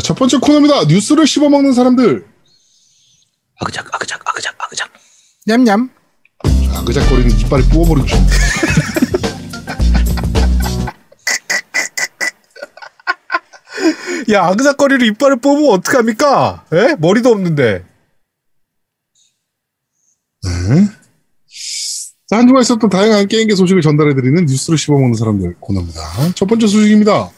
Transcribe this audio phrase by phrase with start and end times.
[0.00, 0.84] 자, 첫 번째 코너입니다.
[0.84, 2.24] 뉴스를 씹어먹는 사람들.
[3.60, 4.90] 아그작, 아그작, 아그작, 아그작.
[5.46, 5.90] 냠냠.
[6.74, 8.26] 아그작거리는 이빨이 뽑아버리고 싶네.
[14.32, 16.64] 야, 아그작거리를 이빨을 뽑으면 어떡합니까?
[16.72, 16.94] 에?
[16.98, 17.84] 머리도 없는데.
[20.42, 20.88] 네.
[22.26, 26.32] 자, 한 주간 있었던 다양한 게임계 소식을 전달해드리는 뉴스를 씹어먹는 사람들 코너입니다.
[26.34, 27.30] 첫 번째 소식입니다.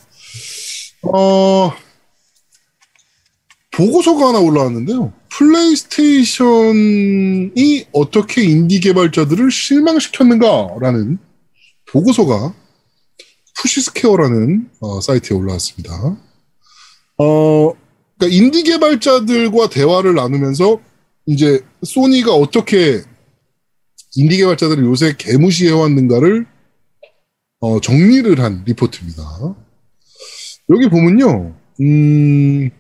[1.02, 1.72] 어,
[3.72, 5.12] 보고서가 하나 올라왔는데요.
[5.30, 11.18] 플레이스테이션이 어떻게 인디 개발자들을 실망시켰는가라는
[11.90, 12.54] 보고서가
[13.58, 16.16] Push Square라는 어, 사이트에 올라왔습니다.
[17.18, 17.72] 어,
[18.18, 20.80] 그러니까 인디 개발자들과 대화를 나누면서
[21.26, 23.02] 이제 소니가 어떻게
[24.16, 26.46] 인디 개발자들을 요새 개무시해왔는가를
[27.60, 29.22] 어, 정리를 한 리포트입니다.
[30.70, 32.70] 여기 보면요, 음,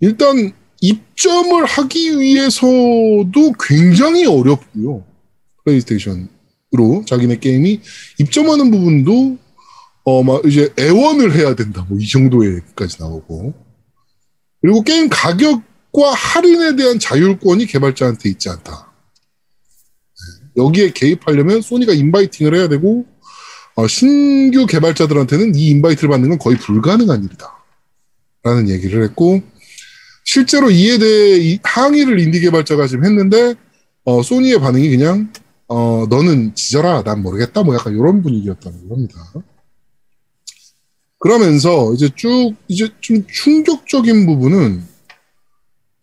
[0.00, 5.04] 일단 입점을 하기 위해서도 굉장히 어렵고요.
[5.64, 7.80] 플레이스테이션으로 자기네 게임이
[8.18, 9.38] 입점하는 부분도
[10.04, 11.84] 어, 막 이제 애원을 해야 된다.
[11.88, 13.52] 뭐 이 정도에까지 나오고.
[14.62, 18.92] 그리고 게임 가격과 할인에 대한 자율권이 개발자한테 있지 않다.
[20.56, 20.62] 네.
[20.64, 23.04] 여기에 개입하려면 소니가 인바이팅을 해야 되고
[23.74, 27.46] 어, 신규 개발자들한테는 이 인바이트를 받는 건 거의 불가능한 일이다.
[28.42, 29.42] 라는 얘기를 했고
[30.30, 33.54] 실제로 이에 대해 항의를 인디 개발자가 지금 했는데
[34.04, 35.32] 어, 소니의 반응이 그냥
[35.68, 39.32] 어, 너는 지져라 난 모르겠다 뭐 약간 이런 분위기였다는 겁니다.
[41.18, 44.84] 그러면서 이제 쭉 이제 좀 충격적인 부분은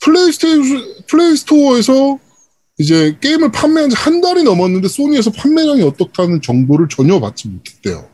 [0.02, 2.18] 플레이스테이션 플레이스토어에서
[2.80, 8.10] 이제 게임을 판매한 지 한 달이 넘었는데 소니에서 판매량이 어떻다는 정보를 전혀 받지 못했대요.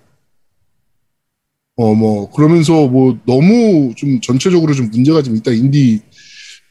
[1.82, 5.52] 어, 뭐, 그러면서 뭐, 너무 좀 전체적으로 좀 문제가 좀 있다.
[5.52, 6.02] 인디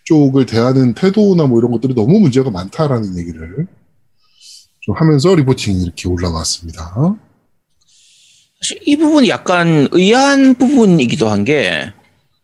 [0.05, 3.67] 쪽을 대하는 태도나 뭐 이런 것들이 너무 문제가 많다라는 얘기를
[4.81, 7.19] 좀 하면서 reporting이 이렇게 올라왔습니다.
[8.61, 11.93] 사실 이 부분이 약간 의아한 부분이기도 한 게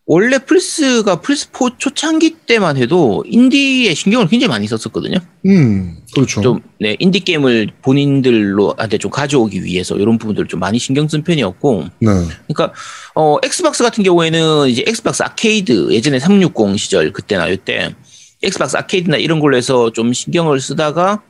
[0.09, 5.17] 원래 플스가 플스4 초창기 때만 해도 인디에 신경을 굉장히 많이 썼었거든요.
[5.45, 6.39] 음, 그렇죠.
[6.39, 11.23] 좀, 네, 인디 게임을 본인들로 한테 좀 가져오기 위해서 이런 부분들을 좀 많이 신경 쓴
[11.23, 11.83] 편이었고.
[11.99, 12.07] 네.
[12.47, 12.73] 그러니까,
[13.15, 17.93] 어, 엑스박스 같은 경우에는 이제 엑스박스 아케이드, 예전에 360 시절 그때나 이때
[18.41, 21.21] 엑스박스 아케이드나 이런 걸로 해서 좀 신경을 쓰다가,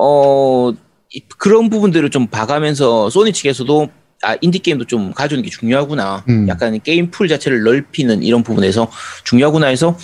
[0.00, 0.72] 어,
[1.36, 3.90] 그런 부분들을 좀 봐가면서 소니 측에서도
[4.24, 6.24] 아 인디 게임도 좀 가져오는 게 중요하구나.
[6.28, 6.48] 음.
[6.48, 8.90] 약간 게임 풀 자체를 넓히는 이런 부분에서
[9.24, 9.98] 중요하구나 해서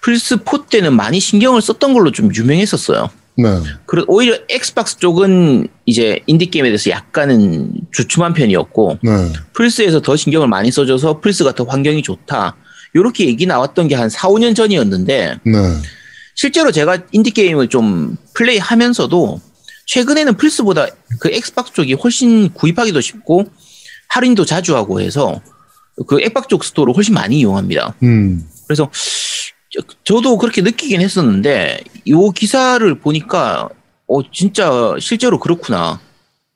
[0.00, 3.08] 플스 4 때는 많이 신경을 썼던 걸로 좀 유명했었어요.
[3.38, 3.48] 네.
[3.86, 9.32] 그리고 오히려 엑스박스 쪽은 이제 인디 게임에 대해서 약간은 주춤한 편이었고 네.
[9.54, 12.56] 플스에서 더 신경을 많이 써줘서 플스가 더 환경이 좋다.
[12.94, 15.52] 요렇게 얘기 나왔던 게 한 4, 5년 전이었는데 네.
[16.34, 19.40] 실제로 제가 인디 게임을 좀 플레이하면서도
[19.86, 20.86] 최근에는 플스보다
[21.20, 23.46] 그 엑스박스 쪽이 훨씬 구입하기도 쉽고
[24.08, 25.40] 할인도 자주 하고 해서
[26.06, 27.94] 그 엑박 쪽 store를 훨씬 많이 이용합니다.
[28.02, 28.48] 음.
[28.66, 28.90] 그래서
[30.04, 33.68] 저, 도 그렇게 느끼긴 했었는데 이 기사를 보니까
[34.06, 36.00] 어 진짜 실제로 그렇구나.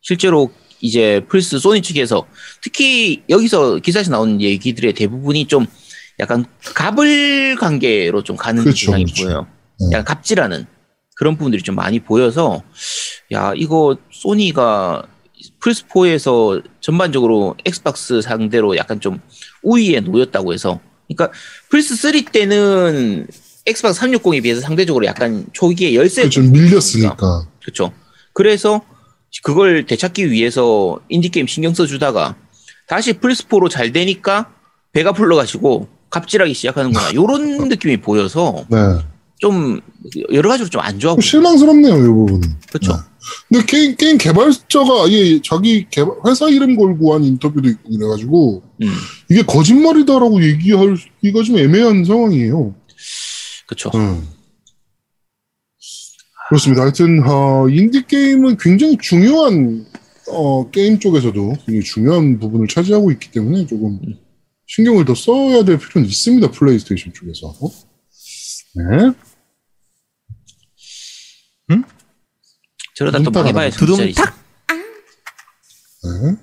[0.02, 2.26] 실제로 이제 플스 소니 측에서
[2.62, 5.66] 특히 여기서 기사에서 나온 얘기들의 대부분이 좀
[6.20, 6.44] 약간
[6.74, 9.24] 갑을 관계로 좀 가는 그렇죠, 경향이 그렇죠.
[9.24, 9.46] 보여요.
[9.80, 9.86] 네.
[9.92, 10.66] 약간 갑질하는
[11.16, 12.62] 그런 부분들이 좀 많이 보여서
[13.32, 15.02] 야 이거 소니가
[15.60, 19.20] 플스4에서 전반적으로 엑스박스 상대로 약간 좀
[19.62, 20.78] 우위에 놓였다고 해서
[21.08, 21.36] 그러니까
[21.72, 23.26] 플스3 때는
[23.66, 26.42] 엑스박스 360에 비해서 상대적으로 약간 초기에 열세 그렇죠.
[26.42, 27.48] 밀렸으니까.
[27.60, 27.92] 그렇죠.
[28.32, 28.82] 그래서
[29.42, 32.36] 그걸 되찾기 위해서 인디 게임 신경 써 주다가
[32.86, 34.52] 다시 플스4로 잘 되니까
[34.92, 37.14] 배가 불러가지고 갑질하기 시작하는구나.
[37.14, 38.78] 요런 느낌이 보여서 네.
[39.38, 39.80] 좀
[40.32, 41.16] 여러 가지로 좀 안 좋아.
[41.20, 42.40] 실망스럽네요, 이 부분은.
[42.68, 42.92] 그렇죠.
[42.92, 42.98] 네.
[43.48, 48.88] 근데 게임, 게임 개발자가 아예 자기 개발, 회사 이름 걸고 한 인터뷰도 있고 그래가지고 음,
[49.30, 52.74] 이게 거짓말이다라고 얘기하기가 좀 애매한 상황이에요.
[53.66, 53.90] 그렇죠.
[53.94, 54.28] 음.
[56.48, 56.82] 그렇습니다.
[56.82, 59.84] 하여튼 어, 인디 게임은 굉장히 중요한
[60.28, 63.98] 어, 게임 쪽에서도 굉장히 중요한 부분을 차지하고 있기 때문에 조금
[64.68, 66.50] 신경을 더 써야 될 필요는 있습니다.
[66.52, 67.52] 플레이스테이션 쪽에서.
[68.76, 69.12] 네.
[72.96, 73.70] 저러다 또 망해봐야.
[73.70, 74.34] 두둥탁.
[76.02, 76.36] 네.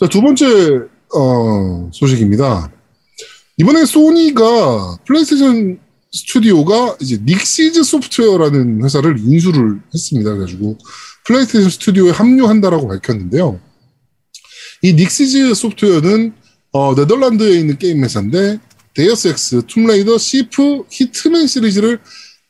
[0.00, 0.46] 자, 두 번째,
[1.14, 2.72] 어, 소식입니다.
[3.58, 5.78] 이번에 소니가 플레이스테이션
[6.12, 10.32] 스튜디오가 이제 닉시즈 소프트웨어라는 회사를 인수를 했습니다.
[10.32, 10.76] 그래가지고
[11.24, 13.60] 플레이스테이션 스튜디오에 합류한다라고 밝혔는데요.
[14.82, 16.34] 이 닉시즈 소프트웨어는
[16.72, 18.58] 어, 네덜란드에 있는 게임 회사인데
[18.94, 22.00] 데이어스 엑스, 툼레이더, 시프, 히트맨 시리즈를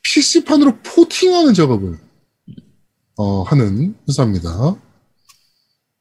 [0.03, 1.99] PC판으로 porting하는 작업을
[3.17, 4.51] 어, 하는 회사입니다.
[4.51, 4.79] 어,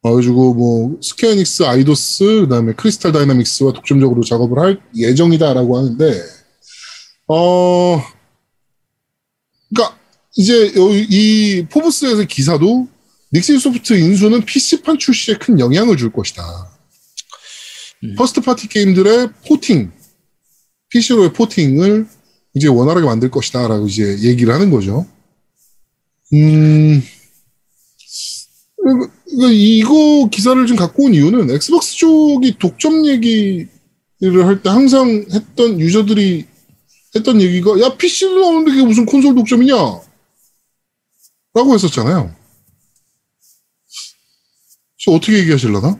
[0.02, 6.24] 그래가지고 뭐 스퀘어에닉스, 아이도스, 그다음에 크리스탈 다이나믹스와 독점적으로 작업을 할 예정이다라고 하는데
[7.28, 8.02] 어,
[9.70, 9.98] 그러니까
[10.36, 10.74] 이제
[11.10, 12.88] 이 포브스에서 기사도
[13.34, 16.44] 닉시스 소프트 인수는 PC판 출시에 큰 영향을 줄 것이다.
[18.04, 18.16] 음.
[18.16, 19.92] first party 게임들의 포팅,
[20.90, 22.08] PC로의 포팅을
[22.54, 25.08] 이제 원활하게 만들 것이다 라고 이제 얘기를 하는 거죠.
[26.34, 27.04] 음,
[29.40, 33.68] 이거- 기사를 좀 갖고 온 이유는 엑스박스 쪽이 독점 얘기를
[34.46, 36.46] 할 때 항상 했던 유저들이
[37.16, 39.74] 했던 얘기가 야 PC도 나오는데 그게 무슨 콘솔 독점이냐?
[41.54, 42.34] 라고 했었잖아요.
[44.98, 46.00] 저 어떻게 얘기하실라나?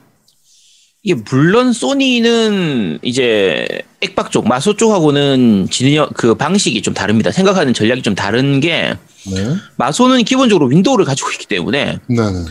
[1.02, 3.66] 이게 물론 소니는 이제
[4.00, 7.30] 액박 쪽, 마소 쪽하고는 진영 그 방식이 좀 다릅니다.
[7.30, 8.94] 생각하는 전략이 좀 다른 게
[9.26, 9.56] 네.
[9.76, 12.44] 마소는 기본적으로 윈도우를 가지고 있기 때문에 네네네.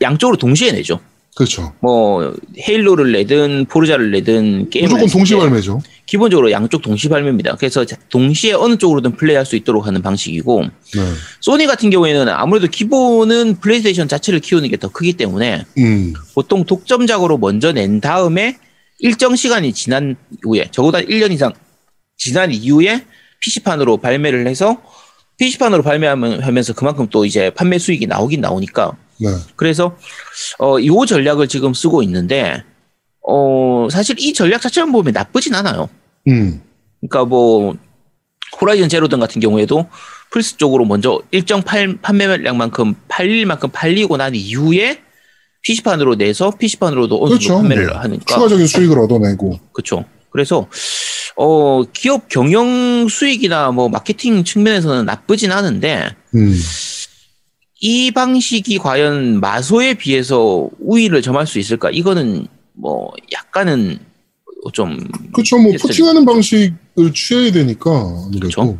[0.00, 1.00] 양쪽으로 동시에 내죠.
[1.36, 1.74] 그렇죠.
[1.80, 2.32] 뭐
[2.66, 5.82] 헤일로를 내든 포르자를 내든 게임을 무조건 동시 때 발매죠.
[6.06, 7.56] 기본적으로 양쪽 동시 발매입니다.
[7.56, 11.12] 그래서 자- 동시에 어느 쪽으로든 플레이할 수 있도록 하는 방식이고 네.
[11.40, 16.14] 소니 같은 경우에는 아무래도 기본은 플레이스테이션 자체를 키우는 게 더 크기 때문에 음.
[16.34, 18.56] 보통 독점작으로 먼저 낸 다음에
[19.00, 21.52] 일정 시간이 지난 후에 적어도 한 1년 이상
[22.16, 23.04] 지난 이후에
[23.40, 24.80] PC판으로 발매를 해서
[25.38, 29.28] PC판으로 발매하면서 그만큼 또 이제 판매 수익이 나오긴 나오니까 네.
[29.54, 29.96] 그래서
[30.58, 32.62] 어, 이 전략을 지금 쓰고 있는데
[33.26, 35.88] 어, 사실 이 전략 자체만 보면 나쁘진 않아요.
[36.28, 36.62] 음.
[37.00, 37.76] 그러니까 뭐
[38.60, 39.86] 호라이즌 제로든 같은 경우에도
[40.30, 45.02] 플스 쪽으로 먼저 일정 팔, 판매량만큼 팔릴 만큼 팔리고 난 이후에
[45.62, 47.56] PC판으로 내서 PC판으로도 어느 정도 그렇죠.
[47.58, 47.92] 판매를 네.
[47.92, 49.58] 하니까 추가적인 수익을 얻어내고.
[49.72, 50.04] 그렇죠.
[50.36, 50.68] 그래서
[51.34, 56.54] 어 기업 경영 수익이나 뭐 마케팅 측면에서는 나쁘진 않은데 음.
[57.80, 61.90] 이 방식이 과연 마소에 비해서 우위를 점할 수 있을까?
[61.90, 63.98] 이거는 뭐 약간은
[64.74, 64.98] 좀
[65.32, 65.58] 그렇죠.
[65.58, 65.72] 뭐.
[65.80, 68.78] 포팅하는 방식을 취해야 되니까 아무래도 그렇죠.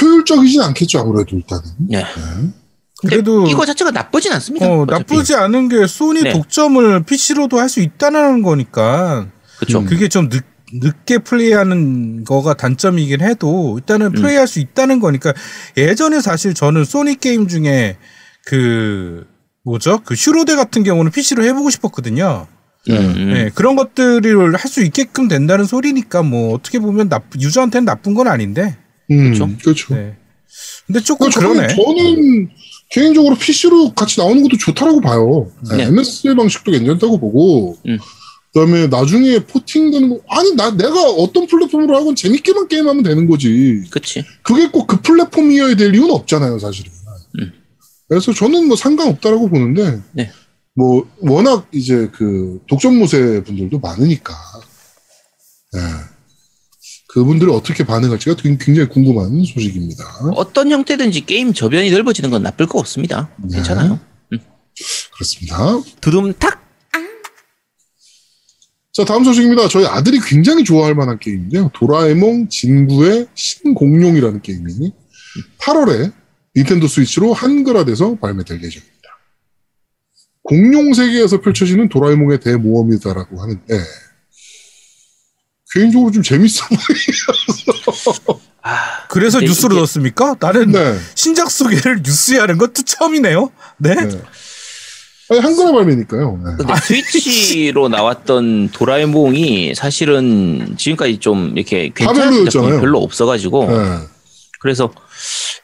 [0.00, 1.00] 효율적이진 않겠죠.
[1.00, 1.62] 아무래도 일단은.
[1.88, 1.98] 네.
[1.98, 3.08] 네.
[3.08, 4.68] 그래도 이거 자체가 나쁘진 않습니다.
[4.70, 4.84] 어.
[4.84, 6.32] 나쁘지 않은 게 소니 네.
[6.32, 9.28] 독점을 PC로도 할 수 있다는 거니까
[9.60, 9.80] 그렇죠.
[9.80, 9.86] 음.
[9.86, 10.42] 그게 좀 늦,
[10.72, 14.12] 늦게 플레이하는 거가 단점이긴 해도 일단은 음.
[14.12, 15.32] 플레이할 수 있다는 거니까
[15.76, 17.96] 예전에 사실 저는 소니 게임 중에
[18.46, 19.26] 그
[19.64, 22.46] 뭐죠 그 슈로데 같은 경우는 PC로 해보고 싶었거든요.
[22.88, 23.32] 음, 음.
[23.34, 28.26] 네, 그런 것들을 할 수 있게끔 된다는 소리니까 뭐 어떻게 보면 나 유저한테는 나쁜 건
[28.28, 28.76] 아닌데.
[29.10, 29.50] 음, 그렇죠.
[29.62, 29.94] 그렇죠.
[29.94, 30.16] 네.
[30.86, 32.04] 근데 조금 그러니까 저는, 그러네.
[32.04, 32.48] 저는
[32.90, 35.50] 개인적으로 PC로 같이 나오는 것도 좋다라고 봐요.
[35.70, 35.82] 네, 네.
[35.84, 37.98] MS의 방식도 괜찮다고 보고, 음.
[38.52, 43.82] 그다음에 나중에 포팅 되는 거 아니 나 내가 어떤 플랫폼으로 하건 재밌게만 게임하면 되는 거지.
[43.90, 44.24] 그치.
[44.42, 46.90] 그게 꼭 그 플랫폼이어야 될 이유는 없잖아요, 사실은.
[47.38, 47.52] 음.
[48.08, 50.32] 그래서 저는 뭐 상관없다라고 보는데, 네.
[50.74, 54.34] 뭐 워낙 이제 그 독점무새 분들도 많으니까,
[55.72, 55.80] 네.
[57.12, 60.04] 그분들이 어떻게 반응할지가 굉- 굉장히 궁금한 소식입니다.
[60.34, 63.30] 어떤 형태든지 게임 저변이 넓어지는 건 나쁠 거 없습니다.
[63.38, 63.56] 네.
[63.56, 64.00] 괜찮아요.
[65.14, 65.80] 그렇습니다.
[66.00, 66.59] 두둠탁.
[68.92, 69.68] 자, 다음 소식입니다.
[69.68, 71.70] 저희 아들이 굉장히 좋아할 만한 게임인데요.
[71.74, 74.92] 도라에몽 진구의 신공룡이라는 게임이
[75.58, 76.12] 8월에
[76.56, 78.90] 닌텐도 스위치로 한글화돼서 발매될 예정입니다.
[80.42, 83.78] 공룡 세계에서 펼쳐지는 도라에몽의 대모험이다라고 하는데
[85.72, 88.40] 개인적으로 좀 재밌어 보여요.
[88.62, 90.34] 아, 그래서 뉴스로 이게- 넣었습니까?
[90.40, 90.98] 나는 네.
[91.14, 93.52] 신작 소개를 뉴스에 하는 것도 처음이네요.
[93.78, 93.94] 네.
[93.94, 94.22] 네.
[95.30, 96.40] 아니, 한글화 발매니까요.
[96.44, 96.50] 네.
[96.58, 102.80] 근데 스위치로 나왔던 도라에몽이 사실은 지금까지 좀 이렇게 괜찮은 작품이.
[102.80, 103.98] 별로 없어가지고 네.
[104.60, 104.92] 그래서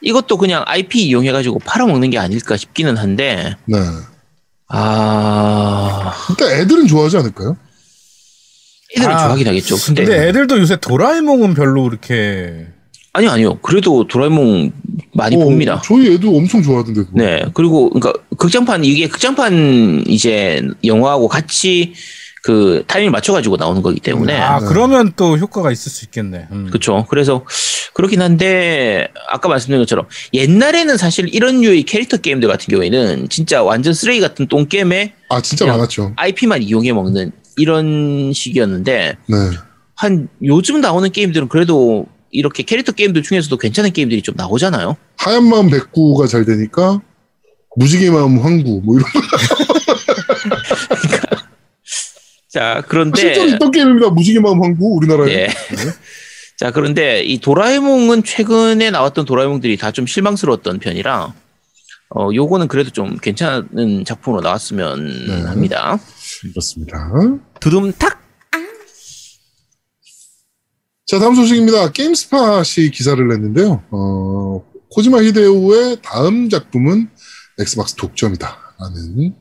[0.01, 3.77] 이것도 그냥 IP 이용해가지고 팔아먹는 게 아닐까 싶기는 한데 네.
[4.69, 7.57] 아 일단 애들은 좋아하지 않을까요?
[8.95, 9.75] 애들은 아, 좋아하긴 하겠죠.
[9.85, 12.67] 근데, 근데 애들도 요새 도라에몽은 별로 이렇게
[13.17, 14.71] 아니요 아니요 그래도 도라에몽
[15.13, 15.81] 많이 어, 봅니다.
[15.83, 17.01] 저희 애도 엄청 좋아하던데.
[17.01, 17.11] 그거.
[17.15, 21.93] 네 그리고 그러니까 극장판 이게 극장판 이제 영화하고 같이
[22.43, 24.67] 그 타이밍 맞춰 가지고 나오는 거기 때문에 아 네.
[24.67, 26.47] 그러면 또 효과가 있을 수 있겠네.
[26.51, 26.67] 음.
[26.67, 27.07] 그렇죠.
[27.09, 27.43] 그래서
[27.95, 33.93] 그렇긴 한데 아까 말씀드린 것처럼 옛날에는 사실 이런 류의 캐릭터 게임들 같은 경우에는 진짜 완전
[33.93, 36.13] 쓰레기 같은 똥 게임에 아 진짜 많았죠.
[36.17, 39.35] IP만 이용해 먹는 이런 식이었는데 네.
[39.95, 44.97] 한 요즘 나오는 게임들은 그래도 이렇게 캐릭터 게임들 중에서도 괜찮은 게임들이 좀 나오잖아요.
[45.17, 47.01] 하얀 마음 백구가 잘 되니까
[47.75, 49.19] 무지개 마음 황구 뭐 이런 거.
[52.49, 54.09] 자, 그런데 실제로 있던 게임입니다.
[54.09, 55.47] 무지개 마음 항구 우리나라에.
[55.47, 55.49] 네.
[56.57, 61.33] 자, 그런데 이 도라에몽은 최근에 나왔던 도라에몽들이 다 좀 실망스러웠던 편이라
[62.15, 65.41] 어, 요거는 그래도 좀 괜찮은 작품으로 나왔으면 네.
[65.43, 65.99] 합니다.
[66.51, 66.97] 그렇습니다.
[67.59, 68.21] 두둠탁
[71.07, 71.91] 자, 다음 소식입니다.
[71.93, 73.81] 게임스팟이 기사를 냈는데요.
[73.91, 74.61] 어,
[74.91, 77.09] 코지마 히데오의 다음 작품은
[77.59, 78.75] 엑스박스 독점이다.
[78.77, 79.33] 라는,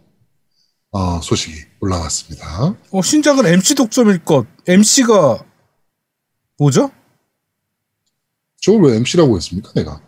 [0.92, 2.76] 어, 소식이 올라왔습니다.
[2.92, 4.46] 어, 신작은 MC 독점일 것.
[4.68, 5.44] MC가
[6.58, 6.92] 뭐죠?
[8.62, 10.00] 저걸 왜 MC라고 했습니까, 내가?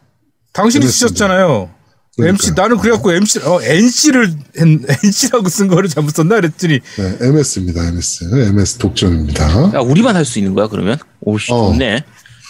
[0.52, 0.86] 당신이.
[0.86, 1.74] 쓰셨잖아요.
[2.18, 2.28] 그러니까요.
[2.28, 8.24] MC 나는 그래갖고 MC 어 NC를 NC라고 쓴 거를 잘못 썼나 그랬더니 네, MS입니다, MS.
[8.48, 9.72] MS 독점입니다.
[9.74, 10.98] 야, 우리만 할 수 있는 거야 그러면?
[11.20, 11.72] 오씨 어.
[11.72, 12.04] 좋네.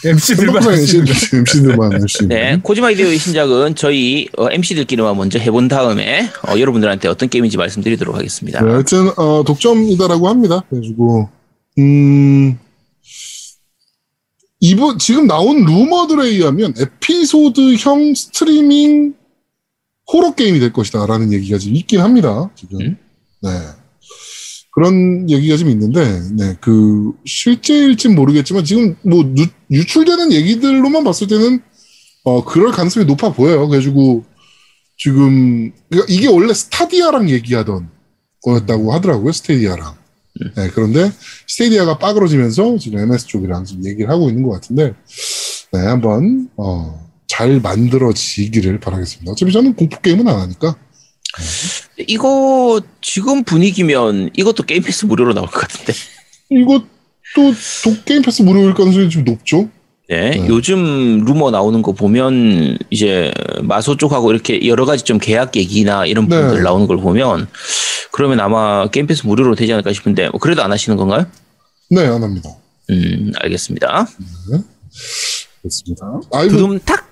[0.05, 2.37] MC들만 MC들만 할 수 있는.
[2.37, 8.17] 네, 코지마 이데오의 신작은 저희 어, MC들끼리만 먼저 해본 다음에 어, 여러분들한테 어떤 게임인지 말씀드리도록
[8.17, 8.63] 하겠습니다.
[8.63, 10.63] 네, 하여튼, 어, 독점이다라고 합니다.
[10.71, 11.29] 그래가지고,
[11.79, 12.59] 음,
[14.61, 19.15] 이번, 지금 나온 루머들에 의하면 에피소드형 스트리밍
[20.13, 21.07] 호러 게임이 될 것이다.
[21.07, 22.51] 라는 얘기가 지금 있긴 합니다.
[22.55, 22.81] 지금.
[22.81, 22.97] 음?
[23.43, 23.51] 네.
[24.73, 31.61] 그런 얘기가 좀 있는데, 네, 그, 실제일진 모르겠지만, 지금 뭐, 누- 유출되는 얘기들로만 봤을 때는,
[32.25, 33.67] 어, 그럴 가능성이 높아 보여요.
[33.69, 34.25] 그래가지고,
[34.97, 37.89] 지금, 그러니까 이게 원래 스타디아랑 얘기하던
[38.43, 39.97] 거였다고 하더라고요, 스테디아랑.
[40.57, 41.11] 네, 그런데
[41.49, 44.95] 스테디아가 빠그러지면서 지금 MS 쪽이랑 지금 얘기를 하고 있는 것 같은데,
[45.73, 49.31] 네, 한번, 어, 잘 만들어지기를 바라겠습니다.
[49.31, 50.77] 어차피 저는 공포 게임은 안 하니까.
[52.09, 55.93] 이거 지금 분위기면 이것도 게임 패스 무료로 나올 것 같은데.
[56.51, 56.85] 이것도
[57.35, 59.69] 도 게임 패스 무료일 가능성이 좀 높죠?
[60.09, 60.47] 네, 네.
[60.49, 63.31] 요즘 루머 나오는 거 보면 이제
[63.63, 66.37] 마소 쪽하고 이렇게 여러 가지 좀 계약 얘기나 이런 네.
[66.41, 67.47] 부분들 나오는 걸 보면
[68.11, 71.27] 그러면 아마 게임 패스 무료로 되지 않을까 싶은데 뭐 그래도 안 하시는 건가요?
[71.91, 72.49] 네, 안 합니다.
[72.89, 74.09] 음, 알겠습니다.
[75.61, 76.21] 그렇습니다.
[76.33, 77.08] 아, 이거 두둠탁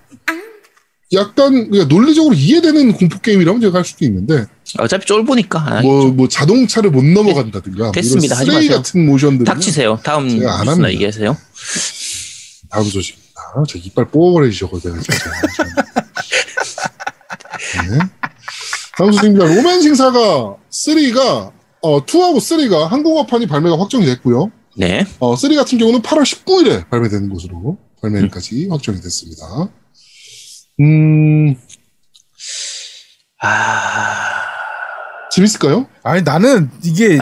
[1.13, 4.47] 약간 그러니까 논리적으로 이해되는 공포 게임이라면 제가 할 수도 있는데,
[4.79, 8.43] 어차피 쫄보니까 아, 뭐, 뭐 자동차를 못 넘어간다든가, 뭐 됐습니다.
[8.43, 8.77] 이런 하지 마세요.
[8.77, 9.45] 같은 모션들.
[9.45, 10.01] 닥치세요.
[10.03, 10.91] 다음 제가 안 뉴스나.
[10.91, 11.37] 얘기하세요.
[12.71, 13.25] 다음 소식입니다.
[13.69, 15.31] 제 이빨 뽑아버리셔거든요, 진짜.
[17.89, 17.99] 네.
[18.99, 19.47] 다음 소식입니다.
[19.47, 24.51] 로맨싱 사가 3가, 어, 2하고 3가 한국어판이 발매가 확정이 됐고요.
[24.77, 25.07] 네.
[25.21, 29.69] 어, 3 같은 경우는 8월 19일에 발매되는 것으로 발매일까지 확정이 됐습니다.
[30.81, 31.55] 음,
[33.43, 34.43] 아,
[35.31, 35.89] 재밌을까요?
[36.03, 37.19] 아니 나는 이게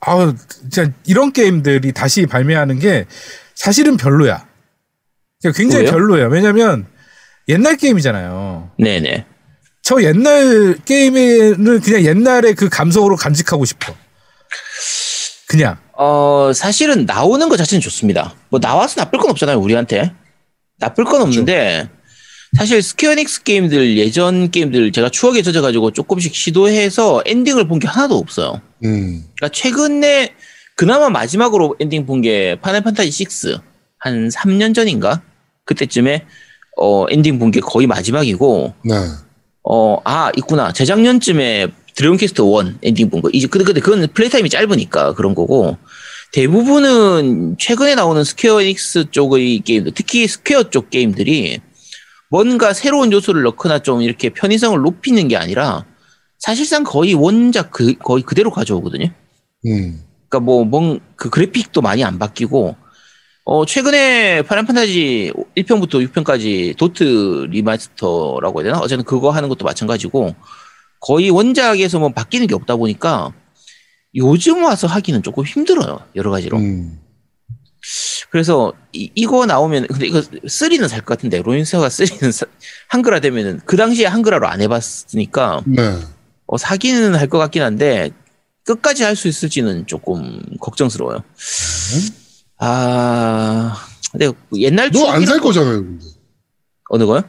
[0.00, 3.06] 아우 진짜 이런 게임들이 다시 발매하는 게
[3.54, 4.46] 사실은 별로야.
[5.54, 5.92] 굉장히 왜요?
[5.92, 6.28] 별로예요.
[6.28, 6.86] 왜냐면
[7.48, 8.72] 옛날 게임이잖아요.
[8.78, 9.26] 네네.
[9.82, 13.94] 저 옛날 게임에는 그냥 옛날의 그 감성으로 간직하고 싶어.
[15.48, 18.34] 그냥 어, 사실은 나오는 것 자체는 좋습니다.
[18.50, 20.12] 뭐 나와서 나쁠 건 없잖아요, 우리한테.
[20.78, 21.88] 나쁠 건 없는데
[22.56, 28.60] 사실 스퀘어에닉스 게임들 예전 게임들 제가 추억에 젖어가지고 조금씩 시도해서 엔딩을 본 게 하나도 없어요.
[28.84, 30.34] 음, 그러니까 최근에
[30.76, 33.60] 그나마 마지막으로 엔딩 본 게 파이널 판타지 6
[34.00, 35.22] 한 3년 전인가?
[35.64, 36.24] 그때쯤에
[36.80, 38.94] 어 엔딩 본 게 거의 마지막이고 네.
[39.64, 40.72] 어 아 있구나.
[40.72, 43.28] 재작년쯤에 드래곤 퀘스트 1 엔딩 본 거.
[43.32, 45.76] 이제 근데 근데 그건 플레이 타임이 짧으니까 그런 거고
[46.32, 51.60] 대부분은 최근에 나오는 스퀘어 에닉스 쪽의 게임들 특히 스퀘어 쪽 게임들이
[52.30, 55.84] 뭔가 새로운 요소를 넣거나 좀 이렇게 편의성을 높이는 게 아니라
[56.38, 59.10] 사실상 거의 원작 그, 거의 그대로 가져오거든요.
[59.66, 62.76] 음, 그러니까 뭐, 뭔, 그 그래픽도 많이 안 바뀌고,
[63.44, 68.78] 어, 최근에 파이널 판타지 1편부터 6편까지 도트 remaster라고 해야 되나?
[68.80, 70.34] 어쨌든 그거 하는 것도 마찬가지고,
[71.00, 73.32] 거의 원작에서 뭐 바뀌는 게 없다 보니까,
[74.14, 76.00] 요즘 와서 하기는 조금 힘들어요.
[76.14, 76.58] 여러 가지로.
[76.58, 77.00] 음,
[78.30, 82.48] 그래서, 이, 이거 나오면, 근데 이거 3는 살 것 같은데, 로맨싱 사가 3는
[82.88, 85.98] 한글화 되면은, 그 당시에 한글화로 안 해봤으니까, 네.
[86.46, 88.10] 어, 사기는 할 것 같긴 한데
[88.64, 91.22] 끝까지 할 수 있을지는 조금 걱정스러워요.
[92.58, 93.76] 아,
[94.12, 96.04] 근데 옛날 너 안 살 거잖아요, 근데.
[96.90, 97.22] 어느 거요?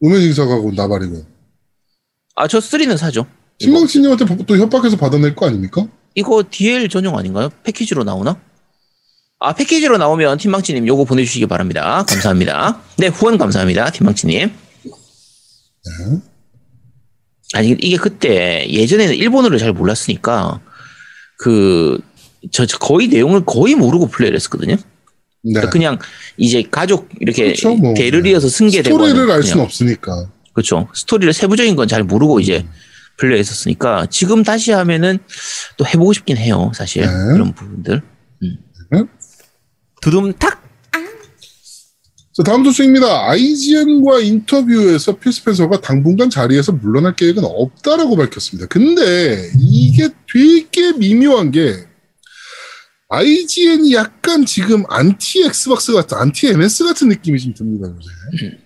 [0.00, 1.24] 로맨싱 사가고 나발이고.
[2.36, 3.26] 아, 저 3는 사죠.
[3.58, 5.86] 이거, 신망치님한테 또 협박해서 받아낼 거 아닙니까?
[6.14, 7.50] 이거 DL 전용 아닌가요?
[7.62, 8.40] 패키지로 나오나?
[9.40, 12.04] 아, 패키지로 나오면 팀망치님 요거 보내주시기 바랍니다.
[12.06, 12.80] 감사합니다.
[12.98, 13.90] 네, 후원 감사합니다.
[13.90, 14.50] 팀망치님.
[17.54, 20.60] 아니, 이게 그때 예전에는 일본어를 잘 몰랐으니까
[21.38, 21.98] 그,
[22.52, 24.76] 저, 저 거의 내용을 거의 모르고 플레이를 했었거든요.
[24.76, 25.52] 네.
[25.54, 25.98] 그러니까 그냥
[26.36, 27.94] 이제 가족 이렇게 그렇죠, 뭐.
[27.94, 30.28] 대를 이어서 승계되고 스토리를 알 수는 없으니까.
[30.52, 32.66] 그렇죠 스토리를 세부적인 건 잘 모르고 이제
[33.16, 35.18] 플레이했었으니까 지금 다시 하면은
[35.78, 37.08] 또 해보고 싶긴 해요 사실 네.
[37.32, 38.02] 그런 부분들.
[38.42, 38.58] 음.
[40.00, 40.10] 네.
[40.10, 40.60] 두둠탁
[42.32, 43.28] 자, 다음 소식입니다.
[43.28, 48.68] IGN과 인터뷰에서 필 스펜서가 당분간 자리에서 물러날 계획은 없다라고 밝혔습니다.
[48.68, 51.74] 근데 이게 되게 미묘한 게
[53.08, 58.58] IGN이 약간 지금 안티 엑스박스 같은, 안티 MS 같은 느낌이 좀 듭니다, 요새.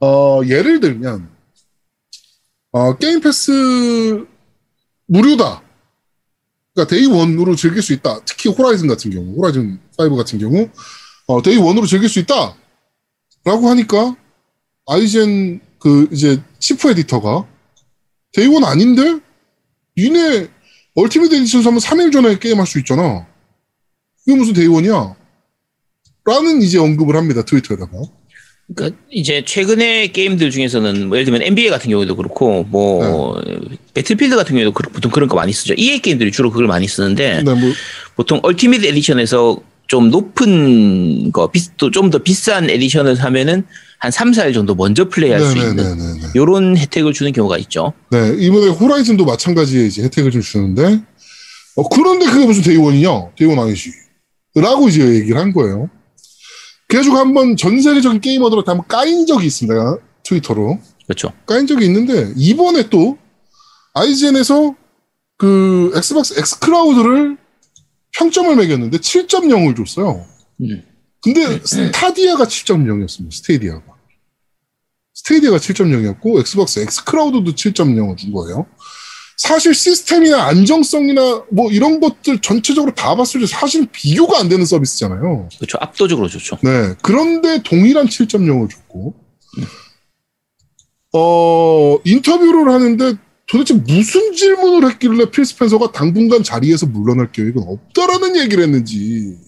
[0.00, 1.30] 어, 예를 들면,
[2.72, 4.26] 어, 게임 패스
[5.06, 5.62] 무료다.
[6.80, 8.20] 그러니까 day one으로 즐길 수 있다.
[8.24, 10.68] 특히 호라이즌 같은 경우, 호라이즌 5 같은 경우,
[11.26, 12.56] 어, day one으로 즐길 수 있다.
[13.44, 14.16] 라고 하니까
[14.86, 17.46] IGN 그 이제 chief editor가
[18.32, 19.18] day one 아닌데
[19.96, 20.48] 니네
[20.94, 23.26] ultimate edition 사면 3일 전에 게임할 수 있잖아.
[24.26, 25.16] 이게 무슨 day one이야?
[26.24, 27.44] 라는 이제 언급을 합니다.
[27.44, 27.92] 트위터에다가.
[28.74, 33.40] 그러니까 이제 최근에 게임들 중에서는 뭐 예를 들면 NBA 같은 경우도 그렇고 뭐
[33.94, 35.74] 배틀필드 같은 경우도 그- 보통 그런 거 많이 쓰죠.
[35.76, 37.72] EA 게임들이 주로 그걸 많이 쓰는데 네, 뭐
[38.16, 39.58] 보통 ultimate edition에서
[39.88, 41.50] 좀 높은 거,
[41.92, 43.64] 좀 더 비싼 edition을 사면은
[43.98, 45.76] 한 3, 4일 정도 먼저 플레이할 수 있는.
[46.36, 47.92] 요런 혜택을 주는 경우가 있죠.
[48.10, 51.00] 네, 이번에 호라이즌도 마찬가지의 이제 혜택을 좀 주는데,
[51.76, 53.08] 어, 그런데 그게 무슨 day one이냐?
[53.36, 53.90] day one 아니지.
[54.54, 55.90] 라고 이제 얘기를 한 거예요.
[56.90, 59.98] 그래가지고 한번 전 세계적인 게이머들한테 한번 까인 적이 있습니다.
[60.24, 60.80] 트위터로.
[61.06, 61.32] 그렇죠.
[61.46, 63.16] 까인 적이 있는데, 이번에 또,
[63.94, 64.74] IGN에서
[65.38, 67.38] 그 엑스박스 엑스클라우드를
[68.18, 70.26] 평점을 매겼는데 7.0을 줬어요.
[70.60, 70.82] 음.
[71.22, 73.32] 근데 스타디아가 7.0이었습니다.
[73.32, 73.82] 스타디아가.
[75.14, 78.66] 스타디아가 7.0이었고 엑스박스 엑스클라우드도 7.0을 준 거예요.
[79.40, 85.48] 사실 시스템이나 안정성이나 뭐 이런 것들 전체적으로 다 봤을 때 사실 비교가 안 되는 서비스잖아요.
[85.56, 85.78] 그렇죠.
[85.80, 86.58] 압도적으로 좋죠.
[86.62, 86.94] 네.
[87.00, 89.14] 그런데 동일한 7.0을 줬고,
[91.14, 93.14] 어, 인터뷰를 하는데
[93.46, 99.38] 도대체 무슨 질문을 했길래 필 스펜서가 당분간 자리에서 물러날 계획은 없다라는 얘기를 했는지.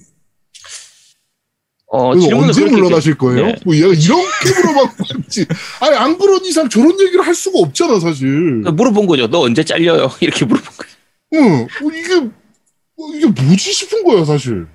[1.95, 3.47] 어, 이거 질문을 언제 물러나실 거예요?
[3.47, 3.55] 네.
[3.67, 5.47] 뭐 얘가 이렇게 물어봤고 했지.
[5.81, 8.27] 아니, 안 그런 이상 저런 얘기를 할 수가 없잖아, 사실.
[8.29, 9.27] 물어본 거죠.
[9.29, 10.11] 너 언제 잘려요?
[10.21, 10.93] 이렇게 물어본 거예요.
[11.35, 14.67] 응, 어, 이게, 어, 이게 뭐지 싶은 거야, 사실.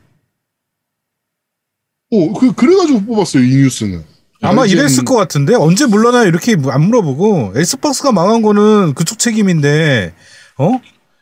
[2.12, 4.04] 어, 그, 그래가지고 뽑았어요, 이 뉴스는.
[4.42, 10.14] 아마 이랬을 것 같은데 언제 물러나 이렇게 안 물어보고 엑스박스가 망한 거는 그쪽 책임인데
[10.60, 10.80] 어